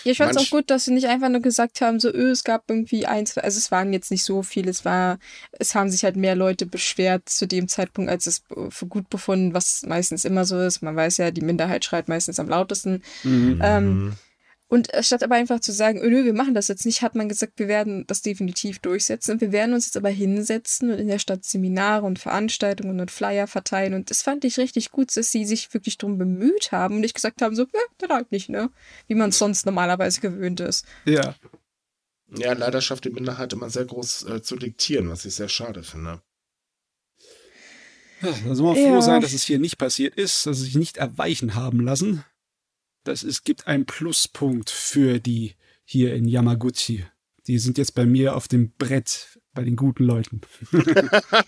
Ja, 0.05 0.13
ich 0.13 0.19
fand 0.19 0.33
es 0.33 0.37
auch 0.37 0.51
gut, 0.51 0.71
dass 0.71 0.85
sie 0.85 0.93
nicht 0.93 1.07
einfach 1.07 1.29
nur 1.29 1.41
gesagt 1.41 1.81
haben, 1.81 2.01
so, 2.01 2.09
öh, 2.13 2.31
es 2.31 2.43
gab 2.43 2.69
irgendwie 2.69 3.07
eins, 3.07 3.39
also 3.39 3.59
es 3.59 3.71
waren 3.71 3.93
jetzt 3.93 4.11
nicht 4.11 4.25
so 4.25 4.43
viele, 4.43 4.71
es 4.71 4.85
war, 4.85 5.19
es 5.53 5.75
haben 5.75 5.91
sich 5.91 6.03
halt 6.05 6.17
mehr 6.17 6.35
Leute 6.35 6.67
beschwert 6.67 7.29
zu 7.29 7.47
dem 7.47 7.69
Zeitpunkt, 7.69 8.11
als 8.11 8.27
es 8.27 8.43
für 8.71 8.87
gut 8.87 9.09
befunden, 9.11 9.55
was 9.55 9.83
meistens 9.87 10.25
immer 10.25 10.45
so 10.45 10.61
ist. 10.61 10.83
Man 10.83 10.97
weiß 10.97 11.19
ja, 11.19 11.31
die 11.31 11.41
Minderheit 11.41 11.85
schreit 11.85 12.09
meistens 12.09 12.41
am 12.41 12.49
lautesten. 12.49 13.03
Ähm, 13.63 14.15
und 14.73 14.89
statt 15.03 15.23
aber 15.23 15.35
einfach 15.35 15.61
zu 15.61 15.71
sagen, 15.71 16.01
nö, 16.01 16.25
wir 16.25 16.33
machen 16.33 16.55
das 16.55 16.69
jetzt 16.69 16.87
nicht, 16.87 17.03
hat 17.03 17.15
man 17.15 17.29
gesagt, 17.29 17.59
wir 17.59 17.69
werden 17.69 18.07
das 18.07 18.23
definitiv 18.23 18.79
durchsetzen. 18.79 19.33
Und 19.33 19.43
wir 19.43 19.53
werden 19.53 19.75
uns 19.75 19.85
jetzt 19.85 19.99
aber 19.99 20.09
hinsetzen 20.09 20.91
und 20.91 20.99
in 20.99 21.09
der 21.09 21.19
Stadt 21.19 21.45
Seminare 21.45 22.07
und 22.07 22.19
Veranstaltungen 22.19 22.99
und 22.99 23.11
Flyer 23.11 23.47
verteilen. 23.47 23.93
Und 23.93 24.09
das 24.09 24.23
fand 24.23 24.47
ich 24.47 24.57
richtig 24.57 24.91
gut, 24.91 25.15
dass 25.15 25.31
sie 25.31 25.45
sich 25.45 25.75
wirklich 25.75 25.99
drum 25.99 26.17
bemüht 26.17 26.73
haben 26.73 26.95
und 26.95 27.01
nicht 27.03 27.15
gesagt 27.15 27.43
haben, 27.43 27.55
so, 27.55 27.65
ja, 27.65 27.81
dann 27.99 28.13
halt 28.13 28.33
nicht, 28.33 28.49
ne? 28.49 28.71
Wie 29.09 29.15
man 29.15 29.29
es 29.29 29.39
sonst 29.39 29.67
normalerweise 29.67 30.23
gewöhnt 30.23 30.61
ist. 30.61 30.87
Ja. 31.05 31.35
Ja, 32.35 32.55
leider 32.55 32.81
schafft 32.81 33.05
die 33.05 33.11
Minderheit 33.11 33.53
immer 33.53 33.69
sehr 33.69 33.85
groß 33.85 34.23
äh, 34.23 34.41
zu 34.41 34.57
diktieren, 34.57 35.11
was 35.11 35.27
ich 35.27 35.35
sehr 35.35 35.51
schade 35.51 35.83
finde. 35.83 36.23
Ja, 38.23 38.33
da 38.47 38.55
soll 38.55 38.69
man 38.69 38.77
froh 38.77 38.95
Ja. 38.95 39.03
sein, 39.03 39.21
dass 39.21 39.35
es 39.35 39.43
hier 39.43 39.59
nicht 39.59 39.77
passiert 39.77 40.15
ist, 40.15 40.47
dass 40.47 40.57
sie 40.57 40.65
sich 40.65 40.77
nicht 40.77 40.97
erweichen 40.97 41.57
haben 41.57 41.81
lassen. 41.81 42.25
Das 43.05 43.23
es 43.23 43.45
gibt 43.45 43.67
einen 43.67 43.87
Pluspunkt 43.87 44.71
für 44.71 45.19
die 45.19 45.55
hier 45.85 46.15
in 46.15 46.27
Yamaguchi. 46.27 47.05
Die 47.47 47.59
sind 47.59 47.79
jetzt 47.79 47.95
bei 47.95 48.07
mir 48.07 48.37
auf 48.37 48.49
dem 48.49 48.73
Brett 48.77 49.39
bei 49.55 49.65
den 49.65 49.77
guten 49.77 50.05
Leuten. 50.05 50.41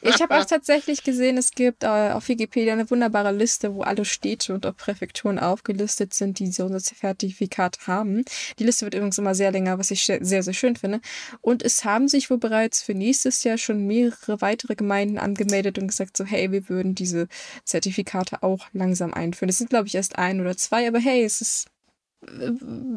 Ich 0.03 0.21
habe 0.21 0.37
auch 0.39 0.45
tatsächlich 0.45 1.03
gesehen, 1.03 1.37
es 1.39 1.51
gibt 1.51 1.83
äh, 1.83 2.11
auf 2.13 2.29
Wikipedia 2.29 2.73
eine 2.73 2.89
wunderbare 2.91 3.33
Liste, 3.33 3.75
wo 3.75 3.83
alle 3.83 4.05
Städte 4.05 4.55
und 4.55 4.67
auch 4.67 4.77
Präfekturen 4.77 5.39
aufgelistet 5.39 6.13
sind, 6.15 6.39
die 6.39 6.53
so 6.53 6.67
ein 6.67 6.79
Zertifikat 6.79 7.87
haben. 7.87 8.25
Die 8.59 8.65
Liste 8.65 8.85
wird 8.85 8.95
übrigens 8.95 9.19
immer 9.19 9.35
sehr 9.35 9.51
länger, 9.51 9.79
was 9.79 9.91
ich 9.91 10.05
sehr, 10.05 10.43
sehr 10.43 10.53
schön 10.53 10.77
finde. 10.77 11.01
Und 11.41 11.63
es 11.63 11.85
haben 11.85 12.09
sich 12.09 12.31
wohl 12.31 12.39
bereits 12.39 12.83
für 12.83 12.95
nächstes 12.95 13.43
Jahr 13.45 13.59
schon 13.59 13.87
mehrere 13.87 14.41
weitere 14.41 14.75
Gemeinden 14.75 15.19
angemeldet 15.19 15.79
und 15.79 15.89
gesagt, 15.89 16.17
so 16.17 16.25
hey, 16.25 16.53
wir 16.53 16.69
würden 16.69 16.95
diese 16.95 17.29
Zertifikate 17.65 18.43
auch 18.43 18.67
langsam 18.73 19.15
einführen. 19.15 19.49
Es 19.49 19.59
sind, 19.59 19.71
glaube 19.71 19.89
ich, 19.89 19.95
erst 19.95 20.17
ein 20.19 20.41
oder 20.41 20.57
zwei, 20.57 20.87
aber 20.87 20.99
hey, 20.99 21.25
es 21.25 21.41
ist 21.41 21.67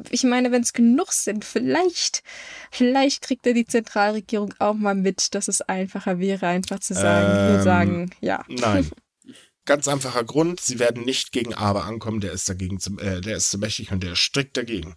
ich 0.09 0.23
meine, 0.23 0.51
wenn 0.51 0.61
es 0.61 0.73
genug 0.73 1.11
sind, 1.11 1.45
vielleicht, 1.45 2.23
vielleicht 2.71 3.21
kriegt 3.21 3.45
ja 3.45 3.53
die 3.53 3.65
Zentralregierung 3.65 4.53
auch 4.59 4.73
mal 4.73 4.95
mit, 4.95 5.34
dass 5.36 5.47
es 5.47 5.61
einfacher 5.61 6.19
wäre, 6.19 6.47
einfach 6.47 6.80
zu 6.80 6.93
sagen, 6.93 7.28
wir 7.49 7.57
Ähm, 7.59 7.63
sagen, 7.63 8.09
ja. 8.21 8.43
Nein. 8.47 8.89
Ganz 9.65 9.88
einfacher 9.89 10.23
Grund, 10.23 10.61
sie 10.61 10.80
werden 10.80 11.03
nicht 11.03 11.34
gegen 11.34 11.53
Aber 11.53 11.84
ankommen, 11.86 12.21
der 12.21 12.32
ist 12.32 12.47
dagegen 12.47 12.80
zu, 12.80 12.97
äh, 12.99 13.19
der 13.19 13.36
ist 13.36 13.51
zu 13.51 13.57
mächtig 13.57 13.91
und 13.91 14.01
der 14.01 14.13
ist 14.13 14.19
strikt 14.19 14.55
dagegen. 14.55 14.95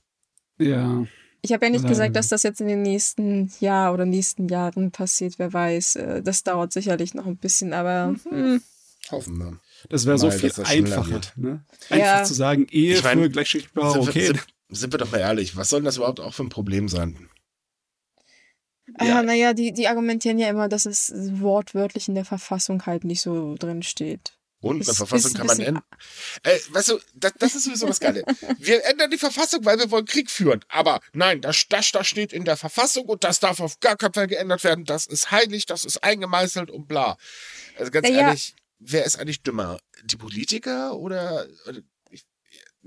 Ja. 0.59 1.05
Ich 1.43 1.53
habe 1.53 1.65
ja 1.67 1.73
nicht 1.73 1.89
gesagt, 1.89 2.15
dass 2.17 2.29
das 2.29 2.43
jetzt 2.43 2.61
in 2.61 2.69
den 2.69 2.83
nächsten 2.83 3.51
Jahr 3.61 3.93
oder 3.95 4.05
nächsten 4.05 4.49
Jahren 4.49 4.93
passiert, 4.93 5.39
wer 5.39 5.53
weiß. 5.53 5.97
Äh, 5.97 6.23
Das 6.23 6.45
dauert 6.45 6.73
sicherlich 6.73 7.15
noch 7.15 7.27
ein 7.27 7.37
bisschen, 7.39 7.73
aber 7.73 8.15
hm, 8.29 8.63
Hoffen 9.11 9.39
wir. 9.39 9.59
Das 9.89 10.07
wäre 10.07 10.19
so 10.19 10.31
viel 10.31 10.53
einfacher. 10.65 11.21
Ne? 11.37 11.65
Einfach 11.89 11.97
Ja. 12.07 12.25
zu 12.25 12.35
sagen, 12.35 12.67
Ehe 12.71 12.95
Ich 12.97 13.03
mein, 13.03 13.19
für 13.19 13.35
wir, 13.35 13.97
okay. 13.97 14.27
sind, 14.27 14.47
sind 14.69 14.93
wir 14.93 14.99
doch 14.99 15.11
mal 15.11 15.19
ehrlich, 15.19 15.57
was 15.57 15.71
soll 15.71 15.81
denn 15.81 15.87
das 15.87 15.97
überhaupt 15.97 16.21
auch 16.21 16.35
für 16.35 16.45
ein 16.45 16.49
Problem 16.49 16.89
sein? 16.89 17.29
ja. 19.01 19.23
naja, 19.23 19.53
die, 19.53 19.73
die 19.73 19.89
argumentieren 19.89 20.39
ja 20.39 20.49
immer, 20.49 20.69
dass 20.69 20.87
es 20.87 21.13
wortwörtlich 21.15 22.09
in 22.09 22.15
der 22.15 22.25
Verfassung 22.25 22.85
halt 22.87 23.05
nicht 23.05 23.23
so 23.23 23.55
drin 23.59 23.83
steht. 23.83 24.37
Und 24.63 24.83
eine 24.87 24.95
Verfassung 24.95 25.33
kann 25.33 25.47
man 25.47 25.59
ändern. 25.59 25.83
Äh, 26.43 26.59
weißt 26.73 26.91
du, 26.91 26.99
das, 27.15 27.33
das 27.39 27.55
ist 27.55 27.65
sowieso 27.65 27.87
das 27.87 27.99
Geile. 27.99 28.23
Wir 28.59 28.85
ändern 28.85 29.11
die 29.11 29.17
Verfassung, 29.17 29.65
weil 29.65 29.79
wir 29.79 29.91
wollen 29.91 30.05
Krieg 30.05 30.31
führen. 30.31 30.63
Aber 30.69 31.01
nein, 31.15 31.41
das, 31.41 31.65
das, 31.71 31.93
das 31.93 32.07
steht 32.07 32.35
in 32.35 32.45
der 32.45 32.59
Verfassung 32.59 33.07
und 33.07 33.25
das 33.25 33.41
darf 33.41 33.61
auf 33.61 33.81
gar 33.81 33.97
keinen 33.97 34.13
Fall 34.13 34.27
geändert 34.27 34.63
werden. 34.63 34.85
Das 34.85 35.07
ist 35.07 35.31
heilig, 35.31 35.65
das 35.65 35.87
ist 35.87 36.05
eingemeißelt 36.05 36.71
und 36.71 36.89
bla. 36.89 37.17
Also 37.79 37.91
ganz 37.91 38.07
Naja. 38.07 38.21
ehrlich, 38.27 38.55
wer 38.81 39.05
ist 39.05 39.19
eigentlich 39.19 39.43
dümmer? 39.43 39.79
Die 40.05 40.17
Politiker 40.17 40.97
oder. 40.97 41.47
oder 41.69 41.81
ich, 42.11 42.27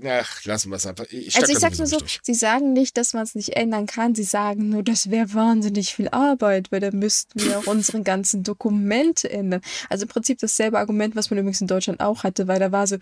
ach, 0.04 0.44
lassen 0.44 0.70
wir 0.70 0.76
es 0.76 0.86
einfach. 0.86 1.06
Ich, 1.10 1.36
Also 1.36 1.48
ich 1.48 1.54
da 1.54 1.60
sag 1.60 1.74
sowieso 1.74 1.82
nur 1.82 1.86
so, 1.86 1.98
durch. 2.00 2.18
sie 2.22 2.34
sagen 2.34 2.72
nicht, 2.72 2.96
dass 2.96 3.14
man 3.14 3.22
es 3.22 3.34
nicht 3.34 3.50
ändern 3.56 3.86
kann. 3.86 4.14
Sie 4.14 4.24
sagen 4.24 4.68
nur, 4.68 4.82
das 4.82 5.10
wäre 5.10 5.32
wahnsinnig 5.32 5.94
viel 5.94 6.08
Arbeit, 6.08 6.72
weil 6.72 6.80
dann 6.80 6.98
müssten 6.98 7.40
wir 7.40 7.58
auch 7.58 7.66
unsere 7.68 8.02
ganzen 8.02 8.42
Dokumente 8.42 9.30
ändern. 9.30 9.62
Also 9.88 10.02
im 10.02 10.08
Prinzip 10.08 10.38
dasselbe 10.40 10.78
Argument, 10.78 11.16
was 11.16 11.30
man 11.30 11.38
übrigens 11.38 11.60
in 11.60 11.68
Deutschland 11.68 12.00
auch 12.00 12.24
hatte, 12.24 12.48
weil 12.48 12.58
da 12.58 12.72
war 12.72 12.86
so, 12.86 12.96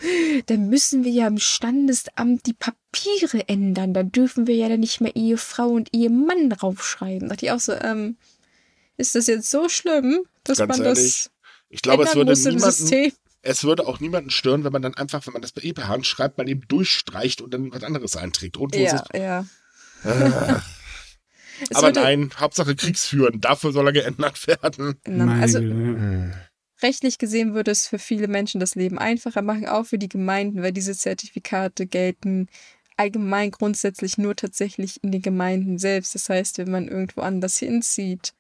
dann 0.47 0.69
müssen 0.69 1.03
wir 1.05 1.13
ja 1.13 1.27
im 1.27 1.39
Standesamt 1.39 2.47
die 2.47 2.55
Papiere 2.55 3.49
ändern. 3.49 3.95
Dann 3.95 4.13
dürfen 4.13 4.47
wir 4.47 4.55
ja 4.55 4.69
dann 4.69 4.81
nicht 4.81 5.01
mehr 5.01 5.17
Ehefrau 5.17 5.69
und 5.69 5.89
Ehemann 5.93 6.51
draufschreiben. 6.51 7.29
Da 7.29 7.35
dachte 7.35 7.47
ich 7.47 7.53
auch 7.53 7.61
so, 7.61 7.73
ähm, 7.73 8.17
ist 8.99 9.15
das 9.15 9.27
jetzt 9.27 9.51
so 9.51 9.69
schlimm, 9.69 10.21
dass 10.45 10.59
Ganz 10.59 10.77
man 10.77 10.87
ehrlich, 10.87 11.05
das 11.05 11.31
Ich 11.73 11.81
glaube, 11.81 12.05
es 12.05 12.15
würde 12.15 12.33
niemanden, 12.35 13.13
es 13.41 13.65
würde 13.65 13.87
auch 13.87 13.99
niemanden 13.99 14.29
stören, 14.31 14.63
wenn 14.63 14.73
man 14.73 14.83
dann 14.83 14.95
einfach, 14.95 15.27
wenn 15.27 15.33
man 15.33 15.41
das 15.41 15.53
bei 15.53 15.73
per 15.73 15.89
Hand 15.89 16.07
schreibt, 16.07 16.37
man 16.37 16.47
eben 16.47 16.69
durchstreicht 16.69 17.41
und 17.41 17.53
dann 17.55 17.73
was 17.73 17.83
anderes 17.83 18.17
einträgt. 18.17 18.59
Und 18.59 18.75
wo 18.75 18.79
ist 18.79 18.93
Ja, 18.93 19.05
ja. 19.15 19.47
Äh, 20.05 20.55
aber 21.75 21.89
würde- 21.89 22.01
nein, 22.01 22.31
Hauptsache 22.39 22.77
Kriegsführen, 22.77 23.41
dafür 23.41 23.73
soll 23.73 23.87
er 23.87 23.93
geändert 23.93 24.47
werden. 24.47 24.97
Also 25.41 25.61
rechtlich 26.83 27.17
gesehen 27.19 27.55
würde 27.55 27.71
es 27.71 27.87
für 27.87 27.99
viele 27.99 28.29
Menschen 28.29 28.61
das 28.61 28.75
Leben 28.75 28.99
einfacher 28.99 29.41
machen, 29.43 29.67
auch 29.67 29.87
für 29.87 29.99
die 29.99 30.09
Gemeinden, 30.09 30.63
weil 30.63 30.73
diese 30.73 30.95
Zertifikate 30.95 31.87
gelten 31.87 32.49
allgemein 32.99 33.51
grundsätzlich 33.51 34.19
nur 34.19 34.37
tatsächlich 34.37 35.03
in 35.03 35.11
den 35.11 35.23
Gemeinden 35.23 35.79
selbst. 35.79 36.15
Das 36.15 36.29
heißt, 36.29 36.59
wenn 36.59 36.71
man 36.71 36.89
irgendwo 36.89 37.23
anders 37.23 37.57
hinzieht, 37.59 38.35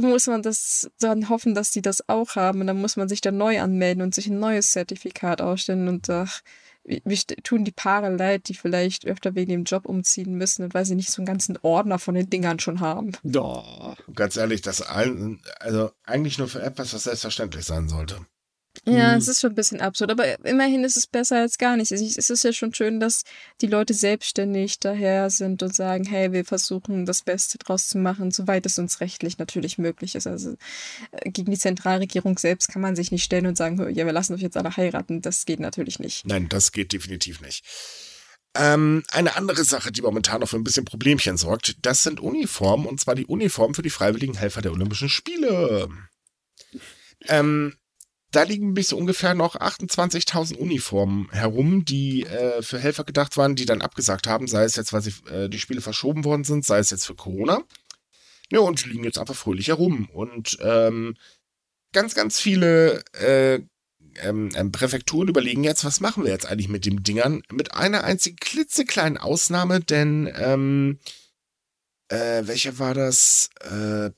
muss 0.00 0.26
man 0.26 0.42
das 0.42 0.90
dann 0.98 1.28
hoffen, 1.28 1.54
dass 1.54 1.70
die 1.70 1.82
das 1.82 2.08
auch 2.08 2.36
haben. 2.36 2.60
Und 2.60 2.66
dann 2.66 2.80
muss 2.80 2.96
man 2.96 3.08
sich 3.08 3.20
dann 3.20 3.36
neu 3.36 3.60
anmelden 3.60 4.02
und 4.02 4.14
sich 4.14 4.26
ein 4.26 4.38
neues 4.38 4.72
Zertifikat 4.72 5.40
ausstellen. 5.40 5.88
Und 5.88 6.08
ach, 6.10 6.42
wie 6.84 7.16
tun 7.16 7.64
die 7.64 7.72
Paare 7.72 8.14
leid, 8.14 8.48
die 8.48 8.54
vielleicht 8.54 9.06
öfter 9.06 9.34
wegen 9.34 9.50
dem 9.50 9.64
Job 9.64 9.86
umziehen 9.86 10.34
müssen 10.34 10.64
und 10.64 10.74
weil 10.74 10.84
sie 10.84 10.94
nicht 10.94 11.10
so 11.10 11.22
einen 11.22 11.26
ganzen 11.26 11.58
Ordner 11.62 11.98
von 11.98 12.14
den 12.14 12.28
Dingern 12.28 12.60
schon 12.60 12.80
haben. 12.80 13.12
Doch. 13.22 13.96
Ganz 14.14 14.36
ehrlich, 14.36 14.60
das 14.60 14.82
ein, 14.82 15.40
also 15.60 15.90
eigentlich 16.04 16.38
nur 16.38 16.48
für 16.48 16.62
etwas, 16.62 16.92
was 16.92 17.04
selbstverständlich 17.04 17.64
sein 17.64 17.88
sollte. 17.88 18.26
Ja, 18.86 19.12
Mhm. 19.12 19.18
es 19.18 19.28
ist 19.28 19.40
schon 19.40 19.52
ein 19.52 19.54
bisschen 19.54 19.80
absurd, 19.80 20.10
aber 20.10 20.44
immerhin 20.44 20.84
ist 20.84 20.96
es 20.96 21.06
besser 21.06 21.38
als 21.38 21.56
gar 21.56 21.76
nichts. 21.76 21.90
Es 21.90 22.28
ist 22.30 22.44
ja 22.44 22.52
schon 22.52 22.74
schön, 22.74 23.00
dass 23.00 23.22
die 23.62 23.66
Leute 23.66 23.94
selbstständig 23.94 24.78
daher 24.78 25.30
sind 25.30 25.62
und 25.62 25.74
sagen, 25.74 26.04
hey, 26.04 26.32
wir 26.32 26.44
versuchen 26.44 27.06
das 27.06 27.22
Beste 27.22 27.56
draus 27.58 27.88
zu 27.88 27.98
machen, 27.98 28.30
soweit 28.30 28.66
es 28.66 28.78
uns 28.78 29.00
rechtlich 29.00 29.38
natürlich 29.38 29.78
möglich 29.78 30.14
ist. 30.14 30.26
Also 30.26 30.56
äh, 31.12 31.30
gegen 31.30 31.50
die 31.50 31.58
Zentralregierung 31.58 32.36
selbst 32.38 32.68
kann 32.68 32.82
man 32.82 32.94
sich 32.94 33.10
nicht 33.10 33.24
stellen 33.24 33.46
und 33.46 33.56
sagen, 33.56 33.78
ja, 33.94 34.04
wir 34.04 34.12
lassen 34.12 34.34
euch 34.34 34.42
jetzt 34.42 34.56
alle 34.56 34.76
heiraten. 34.76 35.22
Das 35.22 35.46
geht 35.46 35.60
natürlich 35.60 35.98
nicht. 35.98 36.26
Nein, 36.26 36.48
das 36.48 36.70
geht 36.72 36.92
definitiv 36.92 37.40
nicht. 37.40 37.64
Ähm, 38.56 39.02
eine 39.10 39.34
andere 39.36 39.64
Sache, 39.64 39.90
die 39.90 40.02
momentan 40.02 40.40
noch 40.40 40.48
für 40.48 40.56
ein 40.56 40.62
bisschen 40.62 40.84
Problemchen 40.84 41.36
sorgt, 41.36 41.76
das 41.84 42.02
sind 42.02 42.20
Uniformen, 42.20 42.86
und 42.86 43.00
zwar 43.00 43.14
die 43.16 43.26
Uniformen 43.26 43.74
für 43.74 43.82
die 43.82 43.90
freiwilligen 43.90 44.34
Helfer 44.36 44.62
der 44.62 44.72
Olympischen 44.72 45.08
Spiele. 45.08 45.88
Ähm, 47.26 47.74
da 48.34 48.42
liegen 48.42 48.74
bis 48.74 48.92
ungefähr 48.92 49.34
noch 49.34 49.56
28.000 49.56 50.56
Uniformen 50.56 51.28
herum, 51.30 51.84
die 51.84 52.24
äh, 52.24 52.62
für 52.62 52.78
Helfer 52.78 53.04
gedacht 53.04 53.36
waren, 53.36 53.54
die 53.54 53.66
dann 53.66 53.82
abgesagt 53.82 54.26
haben, 54.26 54.46
sei 54.46 54.64
es 54.64 54.76
jetzt, 54.76 54.92
weil 54.92 55.02
sie, 55.02 55.12
äh, 55.30 55.48
die 55.48 55.58
Spiele 55.58 55.80
verschoben 55.80 56.24
worden 56.24 56.44
sind, 56.44 56.64
sei 56.64 56.78
es 56.78 56.90
jetzt 56.90 57.06
für 57.06 57.14
Corona. 57.14 57.62
Ja, 58.50 58.60
und 58.60 58.84
die 58.84 58.88
liegen 58.90 59.04
jetzt 59.04 59.18
einfach 59.18 59.34
fröhlich 59.34 59.68
herum. 59.68 60.08
Und 60.12 60.58
ähm, 60.60 61.16
ganz, 61.92 62.14
ganz 62.14 62.40
viele 62.40 63.04
äh, 63.14 63.60
ähm, 64.16 64.50
ähm, 64.54 64.72
Präfekturen 64.72 65.28
überlegen 65.28 65.64
jetzt, 65.64 65.84
was 65.84 66.00
machen 66.00 66.24
wir 66.24 66.30
jetzt 66.30 66.46
eigentlich 66.46 66.68
mit 66.68 66.86
den 66.86 67.02
Dingern? 67.02 67.42
Mit 67.50 67.74
einer 67.74 68.04
einzigen 68.04 68.36
klitzekleinen 68.36 69.18
Ausnahme, 69.18 69.80
denn 69.80 70.30
ähm, 70.36 70.98
äh, 72.14 72.46
welcher 72.46 72.78
war 72.78 72.94
das? 72.94 73.50
Äh, 73.60 74.10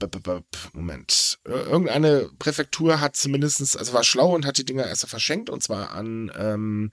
Moment. 0.73 1.39
Irgendeine 1.45 2.31
Präfektur 2.39 3.01
hat 3.01 3.17
zumindestens, 3.17 3.77
also 3.77 3.93
war 3.93 4.05
schlau 4.05 4.35
und 4.35 4.45
hat 4.45 4.59
die 4.59 4.65
Dinger 4.65 4.87
erst 4.87 5.07
verschenkt 5.07 5.51
und 5.51 5.63
zwar 5.63 5.93
an 5.93 6.31
ähm, 6.37 6.93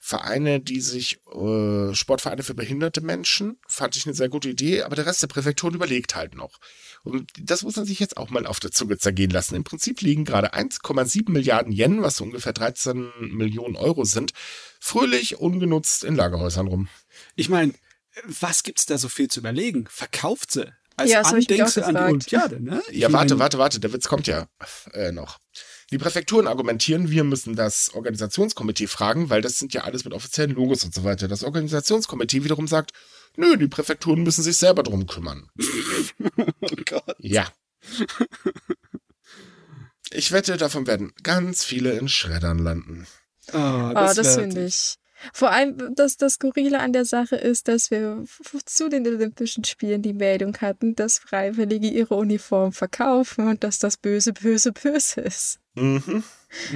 Vereine, 0.00 0.60
die 0.60 0.80
sich, 0.80 1.18
äh, 1.34 1.92
Sportvereine 1.92 2.42
für 2.42 2.54
behinderte 2.54 3.00
Menschen. 3.00 3.58
Fand 3.66 3.96
ich 3.96 4.06
eine 4.06 4.14
sehr 4.14 4.28
gute 4.28 4.48
Idee, 4.48 4.82
aber 4.82 4.96
der 4.96 5.06
Rest 5.06 5.22
der 5.22 5.26
Präfekturen 5.26 5.74
überlegt 5.74 6.14
halt 6.14 6.36
noch. 6.36 6.58
Und 7.02 7.30
das 7.40 7.62
muss 7.62 7.76
man 7.76 7.84
sich 7.84 7.98
jetzt 7.98 8.16
auch 8.16 8.30
mal 8.30 8.46
auf 8.46 8.60
der 8.60 8.70
Zunge 8.70 8.96
zergehen 8.98 9.30
lassen. 9.30 9.56
Im 9.56 9.64
Prinzip 9.64 10.00
liegen 10.00 10.24
gerade 10.24 10.54
1,7 10.54 11.30
Milliarden 11.30 11.72
Yen, 11.72 12.02
was 12.02 12.16
so 12.16 12.24
ungefähr 12.24 12.52
13 12.52 13.10
Millionen 13.20 13.76
Euro 13.76 14.04
sind, 14.04 14.32
fröhlich 14.80 15.38
ungenutzt 15.38 16.04
in 16.04 16.14
Lagerhäusern 16.14 16.68
rum. 16.68 16.88
Ich 17.34 17.48
meine, 17.48 17.74
was 18.24 18.62
gibt's 18.62 18.86
da 18.86 18.98
so 18.98 19.08
viel 19.08 19.28
zu 19.28 19.40
überlegen? 19.40 19.86
Verkauft 19.90 20.52
sie. 20.52 20.72
Als 20.96 21.10
Ja, 21.10 21.22
das 21.22 21.32
Andenkste 21.32 21.84
an 21.86 21.94
die. 21.94 22.00
Olympiade, 22.00 22.60
ne? 22.62 22.82
Ich 22.90 22.98
Ja, 22.98 23.12
warte, 23.12 23.38
warte, 23.38 23.58
warte, 23.58 23.78
der 23.78 23.92
Witz 23.92 24.08
kommt 24.08 24.26
ja 24.26 24.48
äh, 24.92 25.12
noch. 25.12 25.38
Die 25.92 25.98
Präfekturen 25.98 26.48
argumentieren, 26.48 27.10
wir 27.10 27.22
müssen 27.24 27.54
das 27.54 27.94
Organisationskomitee 27.94 28.88
fragen, 28.88 29.30
weil 29.30 29.40
das 29.40 29.58
sind 29.58 29.72
ja 29.74 29.82
alles 29.84 30.04
mit 30.04 30.12
offiziellen 30.12 30.54
Logos 30.54 30.82
und 30.84 30.92
so 30.92 31.04
weiter. 31.04 31.28
Das 31.28 31.44
Organisationskomitee 31.44 32.42
wiederum 32.44 32.66
sagt, 32.66 32.90
nö, 33.36 33.56
die 33.56 33.68
Präfekturen 33.68 34.22
müssen 34.24 34.42
sich 34.42 34.56
selber 34.56 34.82
drum 34.82 35.06
kümmern. 35.06 35.48
Oh 36.60 36.76
Gott. 36.84 37.16
Ja. 37.20 37.46
Ich 40.10 40.32
wette, 40.32 40.56
davon 40.56 40.86
werden 40.86 41.12
ganz 41.22 41.64
viele 41.64 41.92
in 41.96 42.08
Schreddern 42.08 42.58
landen. 42.58 43.06
Oh, 43.52 43.56
Oh, 43.58 43.92
das, 43.94 44.16
das, 44.16 44.26
wär- 44.36 44.42
finde 44.42 44.66
ich. 44.66 44.96
Vor 45.32 45.50
allem, 45.50 45.94
dass 45.94 46.16
das 46.16 46.34
Skurrile 46.34 46.78
an 46.80 46.92
der 46.92 47.04
Sache 47.04 47.36
ist, 47.36 47.68
dass 47.68 47.90
wir 47.90 48.24
zu 48.64 48.88
den 48.88 49.06
Olympischen 49.06 49.64
Spielen 49.64 50.02
die 50.02 50.12
Meldung 50.12 50.56
hatten, 50.58 50.94
dass 50.94 51.18
Freiwillige 51.18 51.88
ihre 51.88 52.14
Uniform 52.14 52.72
verkaufen 52.72 53.48
und 53.48 53.64
dass 53.64 53.78
das 53.78 53.96
böse, 53.96 54.32
böse, 54.32 54.72
böse 54.72 55.20
ist. 55.22 55.58
Mhm. 55.74 56.22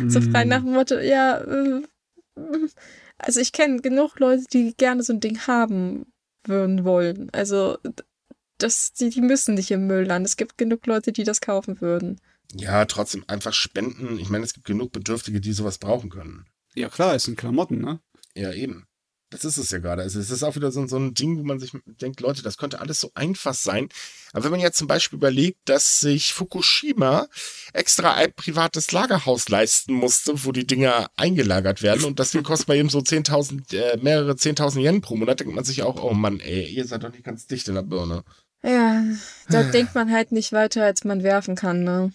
So 0.09 0.21
Mm. 0.21 0.31
frei 0.33 0.45
nach 0.45 0.63
dem 0.63 0.73
Motto, 0.73 0.99
ja, 0.99 1.39
äh, 1.39 1.83
also 3.19 3.41
ich 3.41 3.53
kenne 3.53 3.81
genug 3.81 4.19
Leute, 4.19 4.45
die 4.53 4.75
gerne 4.77 5.03
so 5.03 5.13
ein 5.13 5.21
Ding 5.21 5.39
haben 5.47 6.07
würden 6.45 6.85
wollen. 6.85 7.31
Also 7.33 7.79
das, 8.59 8.93
die, 8.93 9.11
die 9.11 9.21
müssen 9.21 9.55
nicht 9.55 9.71
im 9.71 9.87
Müll 9.87 10.05
landen. 10.05 10.27
Es 10.27 10.37
gibt 10.37 10.59
genug 10.59 10.87
Leute, 10.87 11.13
die 11.13 11.25
das 11.25 11.41
kaufen 11.41 11.81
würden. 11.81 12.21
Ja, 12.55 12.85
trotzdem 12.85 13.25
einfach 13.29 13.53
spenden. 13.53 14.19
Ich 14.19 14.29
meine, 14.29 14.45
es 14.45 14.53
gibt 14.53 14.67
genug 14.67 14.93
Bedürftige, 14.93 15.41
die 15.41 15.53
sowas 15.53 15.79
brauchen 15.79 16.11
können. 16.11 16.47
Ja, 16.75 16.89
klar, 16.89 17.15
es 17.15 17.25
sind 17.25 17.39
Klamotten, 17.39 17.81
ne? 17.81 18.01
Ja, 18.37 18.53
eben. 18.53 18.87
Das 19.33 19.47
ist 19.47 19.57
es 19.57 19.71
ja 19.71 19.79
gerade. 19.79 20.03
Also 20.03 20.21
es 20.21 20.31
ist 20.31 20.43
auch 20.43 20.57
wieder 20.57 20.71
so, 20.71 20.87
so 20.87 20.99
ein 20.99 21.15
Ding, 21.15 21.39
wo 21.39 21.43
man 21.43 21.59
sich 21.59 21.73
denkt, 21.87 22.21
Leute, 22.21 22.43
das 22.43 22.59
könnte 22.59 22.81
alles 22.81 23.01
so 23.01 23.11
einfach 23.15 23.55
sein. 23.55 23.89
Aber 24.33 24.45
wenn 24.45 24.51
man 24.51 24.61
jetzt 24.61 24.77
zum 24.77 24.87
Beispiel 24.87 25.17
überlegt, 25.17 25.59
dass 25.65 26.01
sich 26.01 26.35
Fukushima 26.35 27.29
extra 27.73 28.13
ein 28.13 28.33
privates 28.35 28.93
Lagerhaus 28.93 29.49
leisten 29.49 29.95
musste, 29.95 30.45
wo 30.45 30.53
die 30.53 30.67
Dinger 30.67 31.11
eingelagert 31.17 31.83
werden 31.83 32.05
und 32.05 32.19
das 32.19 32.33
Ding 32.33 32.43
kostet 32.43 32.69
mal 32.69 32.77
eben 32.77 32.91
so 32.91 32.99
10.000, 32.99 33.75
äh, 33.75 33.97
mehrere 34.03 34.33
10.000 34.33 34.81
Yen 34.81 35.01
pro 35.01 35.17
Monat, 35.17 35.41
denkt 35.41 35.55
man 35.55 35.65
sich 35.65 35.83
auch, 35.83 36.03
oh 36.03 36.13
Mann, 36.13 36.39
ey, 36.39 36.69
ihr 36.69 36.87
seid 36.87 37.03
doch 37.03 37.13
nicht 37.13 37.25
ganz 37.25 37.47
dicht 37.47 37.69
in 37.69 37.75
der 37.75 37.83
Birne. 37.83 38.25
Ja, 38.63 39.03
da 39.49 39.65
denkt 39.65 39.95
man 39.95 40.13
halt 40.13 40.31
nicht 40.31 40.53
weiter, 40.53 40.85
als 40.85 41.05
man 41.05 41.23
werfen 41.23 41.57
kann, 41.57 41.83
ne? 41.83 42.13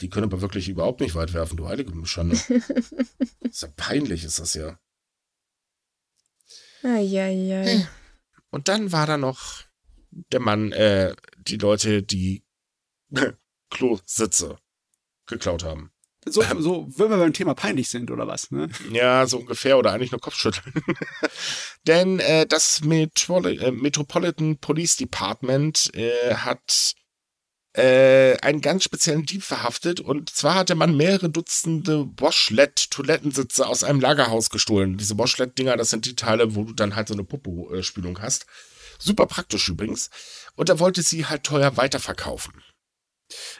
Die 0.00 0.08
können 0.08 0.24
aber 0.24 0.42
wirklich 0.42 0.68
überhaupt 0.68 1.00
nicht 1.00 1.16
weit 1.16 1.32
werfen, 1.32 1.56
du 1.56 1.66
heilige 1.66 1.92
Schande. 2.06 2.36
ist 3.40 3.62
ja 3.62 3.68
peinlich, 3.74 4.22
ist 4.22 4.38
das 4.38 4.54
ja. 4.54 4.78
Eieiei. 6.82 7.86
Und 8.50 8.68
dann 8.68 8.92
war 8.92 9.06
da 9.06 9.16
noch 9.16 9.62
der 10.10 10.40
Mann, 10.40 10.72
äh, 10.72 11.14
die 11.38 11.56
Leute, 11.56 12.02
die 12.02 12.42
Klositze 13.70 14.58
geklaut 15.26 15.64
haben. 15.64 15.92
So, 16.24 16.42
so, 16.58 16.86
wenn 16.96 17.10
wir 17.10 17.16
beim 17.16 17.32
Thema 17.32 17.54
peinlich 17.54 17.88
sind, 17.88 18.10
oder 18.10 18.26
was, 18.26 18.50
ne? 18.50 18.68
Ja, 18.90 19.26
so 19.26 19.38
ungefähr 19.38 19.78
oder 19.78 19.92
eigentlich 19.92 20.10
nur 20.10 20.20
Kopfschütteln. 20.20 20.74
Denn 21.86 22.18
äh, 22.18 22.46
das 22.46 22.82
Metro 22.82 23.40
äh, 23.44 23.70
Metropolitan 23.70 24.58
Police 24.58 24.96
Department 24.96 25.90
äh, 25.94 26.34
hat 26.34 26.94
äh, 27.78 28.36
einen 28.42 28.60
ganz 28.60 28.82
speziellen 28.82 29.24
Dieb 29.24 29.44
verhaftet 29.44 30.00
und 30.00 30.30
zwar 30.30 30.56
hat 30.56 30.68
der 30.68 30.76
Mann 30.76 30.96
mehrere 30.96 31.30
Dutzende 31.30 32.08
Washlet-Toilettensitze 32.16 33.66
aus 33.66 33.84
einem 33.84 34.00
Lagerhaus 34.00 34.50
gestohlen. 34.50 34.96
Diese 34.96 35.16
Washlet-Dinger, 35.16 35.76
das 35.76 35.90
sind 35.90 36.04
die 36.04 36.16
Teile, 36.16 36.56
wo 36.56 36.64
du 36.64 36.72
dann 36.72 36.96
halt 36.96 37.06
so 37.06 37.14
eine 37.14 37.22
Popo-Spülung 37.22 38.20
hast. 38.20 38.46
Super 38.98 39.26
praktisch 39.26 39.68
übrigens. 39.68 40.10
Und 40.56 40.68
er 40.68 40.80
wollte 40.80 41.02
sie 41.02 41.26
halt 41.26 41.44
teuer 41.44 41.76
weiterverkaufen. 41.76 42.52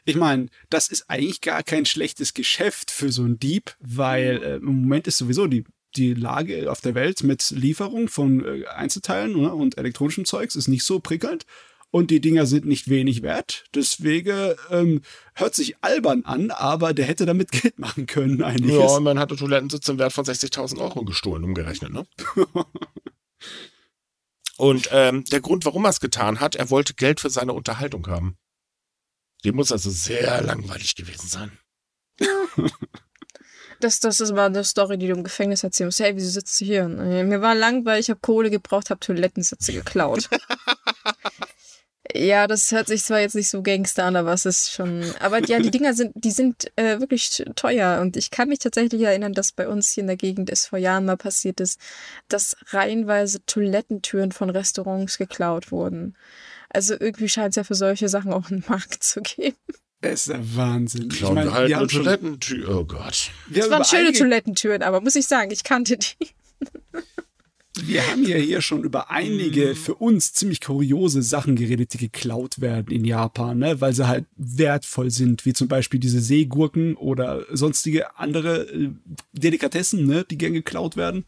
Ich 0.04 0.16
meine, 0.16 0.48
das 0.68 0.88
ist 0.88 1.08
eigentlich 1.08 1.40
gar 1.40 1.62
kein 1.62 1.86
schlechtes 1.86 2.34
Geschäft 2.34 2.90
für 2.90 3.12
so 3.12 3.22
einen 3.22 3.38
Dieb, 3.38 3.76
weil 3.78 4.42
äh, 4.42 4.56
im 4.56 4.80
Moment 4.82 5.06
ist 5.06 5.18
sowieso 5.18 5.46
die, 5.46 5.64
die 5.94 6.14
Lage 6.14 6.72
auf 6.72 6.80
der 6.80 6.96
Welt 6.96 7.22
mit 7.22 7.50
Lieferung 7.50 8.08
von 8.08 8.44
äh, 8.44 8.66
Einzelteilen 8.66 9.40
ne, 9.40 9.54
und 9.54 9.78
elektronischem 9.78 10.24
Zeugs 10.24 10.56
ist 10.56 10.66
nicht 10.66 10.82
so 10.82 10.98
prickelnd. 10.98 11.46
Und 11.90 12.10
die 12.10 12.20
Dinger 12.20 12.44
sind 12.44 12.66
nicht 12.66 12.88
wenig 12.88 13.22
wert. 13.22 13.64
Deswegen 13.74 14.54
ähm, 14.70 15.00
hört 15.34 15.54
sich 15.54 15.76
albern 15.82 16.24
an, 16.24 16.50
aber 16.50 16.92
der 16.92 17.06
hätte 17.06 17.24
damit 17.24 17.50
Geld 17.52 17.78
machen 17.78 18.06
können 18.06 18.42
eigentlich. 18.42 18.74
Ja, 18.74 18.86
und 18.86 19.04
man 19.04 19.18
hatte 19.18 19.36
Toilettensitze 19.36 19.92
im 19.92 19.98
Wert 19.98 20.12
von 20.12 20.24
60.000 20.24 20.78
Euro 20.78 21.04
gestohlen, 21.04 21.44
umgerechnet, 21.44 21.92
ne? 21.92 22.06
Und 24.58 24.88
ähm, 24.90 25.24
der 25.26 25.40
Grund, 25.40 25.64
warum 25.64 25.84
er 25.84 25.90
es 25.90 26.00
getan 26.00 26.40
hat, 26.40 26.56
er 26.56 26.68
wollte 26.68 26.94
Geld 26.94 27.20
für 27.20 27.30
seine 27.30 27.52
Unterhaltung 27.52 28.08
haben. 28.08 28.36
Dem 29.44 29.54
muss 29.54 29.70
also 29.70 29.88
sehr 29.88 30.42
langweilig 30.42 30.96
gewesen 30.96 31.28
sein. 31.28 31.58
Das, 33.80 34.00
das 34.00 34.20
ist 34.20 34.32
mal 34.32 34.46
eine 34.46 34.64
Story, 34.64 34.98
die 34.98 35.06
du 35.06 35.12
im 35.12 35.22
Gefängnis 35.22 35.62
erzählen 35.62 35.86
musst. 35.86 36.00
Hey, 36.00 36.16
wieso 36.16 36.30
sitzt 36.30 36.60
du 36.60 36.64
hier? 36.64 36.88
Mir 36.88 37.40
war 37.40 37.54
langweilig, 37.54 38.06
ich 38.06 38.10
habe 38.10 38.18
Kohle 38.18 38.50
gebraucht, 38.50 38.90
habe 38.90 38.98
Toilettensitze 38.98 39.72
geklaut. 39.72 40.28
Ja, 42.14 42.46
das 42.46 42.72
hört 42.72 42.88
sich 42.88 43.04
zwar 43.04 43.20
jetzt 43.20 43.34
nicht 43.34 43.50
so 43.50 43.62
Gangster 43.62 44.04
an, 44.04 44.16
aber 44.16 44.32
es 44.32 44.46
ist 44.46 44.72
schon. 44.72 45.04
Aber 45.20 45.44
ja, 45.44 45.58
die 45.58 45.70
Dinger 45.72 45.94
sind, 45.94 46.12
die 46.14 46.30
sind 46.30 46.70
äh, 46.76 47.00
wirklich 47.00 47.44
teuer. 47.54 48.00
Und 48.00 48.16
ich 48.16 48.30
kann 48.30 48.48
mich 48.48 48.60
tatsächlich 48.60 49.02
erinnern, 49.02 49.34
dass 49.34 49.52
bei 49.52 49.68
uns 49.68 49.90
hier 49.92 50.02
in 50.02 50.06
der 50.06 50.16
Gegend 50.16 50.50
es 50.50 50.66
vor 50.66 50.78
Jahren 50.78 51.04
mal 51.04 51.16
passiert 51.16 51.60
ist, 51.60 51.80
dass 52.28 52.56
reihenweise 52.68 53.44
Toilettentüren 53.46 54.32
von 54.32 54.50
Restaurants 54.50 55.18
geklaut 55.18 55.70
wurden. 55.70 56.16
Also 56.70 56.94
irgendwie 56.98 57.28
scheint 57.28 57.50
es 57.50 57.56
ja 57.56 57.64
für 57.64 57.74
solche 57.74 58.08
Sachen 58.08 58.32
auch 58.32 58.50
einen 58.50 58.64
Markt 58.68 59.02
zu 59.02 59.20
geben. 59.20 59.56
Das 60.00 60.12
ist 60.12 60.28
der 60.28 60.56
Wahnsinn. 60.56 61.08
Klauen 61.08 61.38
ich 61.38 61.44
mein, 61.44 61.46
wir 61.46 61.54
halt 61.54 61.68
wir 61.68 61.76
haben 61.76 61.88
Toilettentür. 61.88 62.78
Oh 62.78 62.84
Gott. 62.84 63.30
wir 63.48 63.58
Es 63.58 63.64
haben 63.64 63.72
waren 63.72 63.84
schöne 63.84 64.12
Toilettentüren, 64.12 64.82
aber 64.82 65.00
muss 65.00 65.16
ich 65.16 65.26
sagen, 65.26 65.50
ich 65.50 65.64
kannte 65.64 65.98
die. 65.98 66.28
Wir 67.86 68.06
haben 68.06 68.24
ja 68.24 68.36
hier 68.36 68.60
schon 68.60 68.82
über 68.82 69.10
einige 69.10 69.74
für 69.74 69.94
uns 69.94 70.32
ziemlich 70.32 70.60
kuriose 70.60 71.22
Sachen 71.22 71.56
geredet, 71.56 71.94
die 71.94 71.98
geklaut 71.98 72.60
werden 72.60 72.92
in 72.92 73.04
Japan, 73.04 73.58
ne? 73.58 73.80
weil 73.80 73.92
sie 73.92 74.08
halt 74.08 74.26
wertvoll 74.36 75.10
sind, 75.10 75.44
wie 75.44 75.52
zum 75.52 75.68
Beispiel 75.68 76.00
diese 76.00 76.20
Seegurken 76.20 76.96
oder 76.96 77.44
sonstige 77.50 78.16
andere 78.16 78.68
äh, 78.70 78.90
Delikatessen, 79.32 80.06
ne? 80.06 80.24
die 80.24 80.38
gern 80.38 80.52
geklaut 80.52 80.96
werden. 80.96 81.24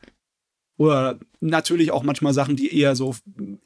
Oder 0.76 1.18
natürlich 1.40 1.90
auch 1.90 2.02
manchmal 2.02 2.32
Sachen, 2.32 2.56
die 2.56 2.74
eher 2.74 2.96
so 2.96 3.14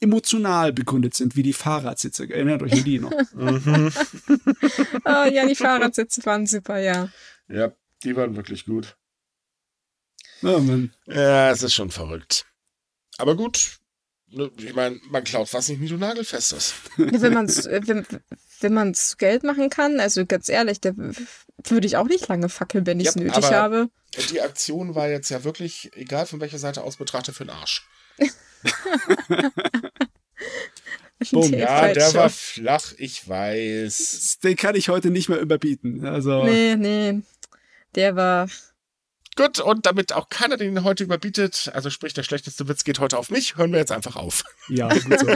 emotional 0.01 0.73
begründet 0.73 1.15
sind, 1.15 1.37
wie 1.37 1.45
die 1.45 1.53
Fahrradsitze. 1.53 2.29
Erinnert 2.29 2.63
euch 2.63 2.73
an 2.73 2.85
die 2.85 2.99
noch? 2.99 3.13
Mhm. 3.35 3.93
oh, 5.05 5.25
ja, 5.33 5.47
die 5.47 5.55
Fahrradsitze 5.55 6.25
waren 6.27 6.47
super, 6.47 6.81
ja. 6.81 7.09
Ja, 7.49 7.73
die 8.03 8.17
waren 8.17 8.35
wirklich 8.35 8.65
gut. 8.65 8.97
Man, 10.43 10.93
Ja, 11.07 11.51
es 11.51 11.63
ist 11.63 11.75
schon 11.75 11.91
verrückt. 11.91 12.47
Aber 13.19 13.37
gut, 13.37 13.79
ne, 14.29 14.51
ich 14.59 14.75
meine, 14.75 14.99
man 15.11 15.25
klaut 15.25 15.53
was 15.55 15.69
nicht, 15.69 15.81
wie 15.81 15.89
du 15.89 15.97
nagelfest 15.97 16.53
ist. 16.53 16.75
Ja, 16.99 17.21
Wenn 17.23 17.33
man 17.35 17.47
es 17.47 17.65
wenn, 17.67 18.07
wenn 18.61 18.75
man's 18.75 19.17
Geld 19.19 19.43
machen 19.45 19.71
kann, 19.71 20.01
also 20.01 20.25
ganz 20.27 20.49
ehrlich, 20.49 20.81
da 20.81 20.93
würde 20.97 21.87
ich 21.87 21.97
auch 21.97 22.07
nicht 22.07 22.29
lange 22.29 22.49
fackeln, 22.49 22.87
wenn 22.87 23.01
ich 23.01 23.09
es 23.09 23.15
Ja, 23.15 23.21
nötig 23.23 23.45
aber- 23.45 23.57
habe. 23.57 23.89
Die 24.31 24.41
Aktion 24.41 24.95
war 24.95 25.09
jetzt 25.09 25.29
ja 25.31 25.43
wirklich, 25.43 25.91
egal 25.97 26.27
von 26.27 26.41
welcher 26.41 26.59
Seite 26.59 26.83
aus 26.85 26.97
betrachtet, 26.97 27.35
für 27.35 27.45
den 27.45 27.51
Arsch. 27.51 27.87
Boom. 31.31 31.53
Ja, 31.55 31.93
der 31.93 32.07
schon. 32.11 32.15
war 32.15 32.31
flach, 32.31 32.93
ich 32.99 33.29
weiß. 33.29 34.39
den 34.43 34.57
kann 34.57 34.75
ich 34.77 34.89
heute 34.89 35.11
nicht 35.11 35.29
mehr 35.29 35.41
überbieten. 35.41 36.05
Also, 36.05 36.45
Nee, 36.45 36.77
nee. 36.77 37.23
Der 37.95 38.15
war. 38.17 38.49
Gut, 39.37 39.59
und 39.59 39.85
damit 39.87 40.13
auch 40.13 40.29
keiner 40.29 40.57
den 40.57 40.85
heute 40.85 41.05
überbietet, 41.05 41.71
also 41.75 41.91
sprich, 41.91 42.15
der 42.15 42.23
schlechteste 42.23 42.69
Witz 42.69 42.85
geht 42.85 43.01
heute 43.01 43.19
auf 43.19 43.31
mich, 43.31 43.57
hören 43.57 43.73
wir 43.73 43.81
jetzt 43.81 43.93
einfach 43.93 44.17
auf. 44.17 44.45
ja, 44.69 44.89
gut 44.89 45.19
so. 45.21 45.27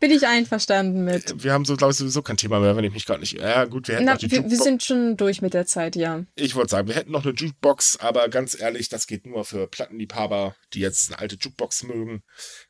Bin 0.00 0.10
ich 0.10 0.26
einverstanden 0.26 1.04
mit. 1.04 1.42
Wir 1.42 1.52
haben 1.52 1.64
so, 1.64 1.76
glaube 1.76 1.92
ich, 1.92 1.98
sowieso 1.98 2.22
kein 2.22 2.36
Thema 2.36 2.60
mehr, 2.60 2.76
wenn 2.76 2.84
ich 2.84 2.92
mich 2.92 3.06
gerade 3.06 3.20
nicht. 3.20 3.32
Ja, 3.32 3.64
gut, 3.64 3.88
wir 3.88 3.96
hätten 3.96 4.04
Na, 4.04 4.12
noch 4.12 4.18
die 4.18 4.30
wir, 4.30 4.50
wir 4.50 4.56
sind 4.56 4.82
schon 4.82 5.16
durch 5.16 5.40
mit 5.42 5.54
der 5.54 5.66
Zeit, 5.66 5.96
ja. 5.96 6.24
Ich 6.34 6.54
wollte 6.54 6.70
sagen, 6.70 6.88
wir 6.88 6.94
hätten 6.94 7.12
noch 7.12 7.24
eine 7.24 7.34
Jukebox, 7.34 7.98
aber 8.00 8.28
ganz 8.28 8.58
ehrlich, 8.58 8.88
das 8.88 9.06
geht 9.06 9.26
nur 9.26 9.44
für 9.44 9.66
Plattenliebhaber, 9.66 10.54
die 10.74 10.80
jetzt 10.80 11.10
eine 11.10 11.20
alte 11.20 11.36
Jukebox 11.36 11.84
mögen. 11.84 12.22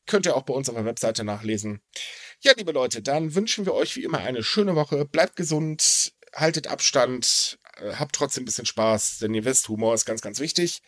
Könnt 0.07 0.27
ihr 0.27 0.37
auch 0.37 0.43
bei 0.43 0.55
uns 0.55 0.69
auf 0.69 0.77
der 0.77 0.85
Webseite 0.85 1.25
nachlesen. 1.25 1.81
Ja, 2.41 2.53
liebe 2.57 2.73
Leute, 2.73 3.03
dann 3.03 3.35
wünschen 3.35 3.67
wir 3.67 3.75
euch 3.75 3.97
wie 3.97 4.05
immer 4.05 4.19
eine 4.19 4.43
schöne 4.43 4.75
Woche. 4.75 5.05
Bleibt 5.05 5.37
gesund, 5.37 6.13
haltet 6.35 6.67
Abstand, 6.67 7.59
habt 7.97 8.15
trotzdem 8.15 8.43
ein 8.43 8.47
bisschen 8.47 8.67
Spaß, 8.67 9.19
denn 9.19 9.35
ihr 9.35 9.45
wisst, 9.45 9.69
Humor 9.69 9.95
ist 9.95 10.05
ganz, 10.05 10.21
ganz 10.21 10.41
wichtig. 10.41 10.83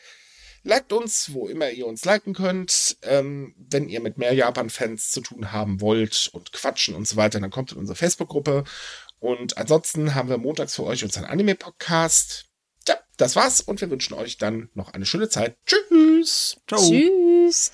Liked 0.62 0.94
uns, 0.94 1.34
wo 1.34 1.46
immer 1.46 1.70
ihr 1.70 1.86
uns 1.86 2.06
liken 2.06 2.32
könnt. 2.32 2.96
Ähm, 3.02 3.54
wenn 3.58 3.88
ihr 3.88 4.00
mit 4.00 4.16
mehr 4.16 4.32
Japan-Fans 4.32 5.10
zu 5.10 5.20
tun 5.20 5.52
haben 5.52 5.82
wollt 5.82 6.30
und 6.32 6.52
quatschen 6.52 6.94
und 6.94 7.06
so 7.06 7.16
weiter, 7.16 7.38
dann 7.38 7.50
kommt 7.50 7.72
in 7.72 7.78
unsere 7.78 7.96
Facebook-Gruppe. 7.96 8.64
Und 9.18 9.58
ansonsten 9.58 10.14
haben 10.14 10.30
wir 10.30 10.38
montags 10.38 10.74
für 10.74 10.84
euch 10.84 11.04
unseren 11.04 11.26
Anime-Podcast. 11.26 12.46
Ja, 12.88 12.98
das 13.18 13.36
war's 13.36 13.60
und 13.60 13.80
wir 13.82 13.90
wünschen 13.90 14.14
euch 14.14 14.38
dann 14.38 14.70
noch 14.74 14.94
eine 14.94 15.06
schöne 15.06 15.28
Zeit. 15.28 15.56
Tschüss. 15.66 16.56
Ciao. 16.66 16.80
Tschüss. 16.80 17.72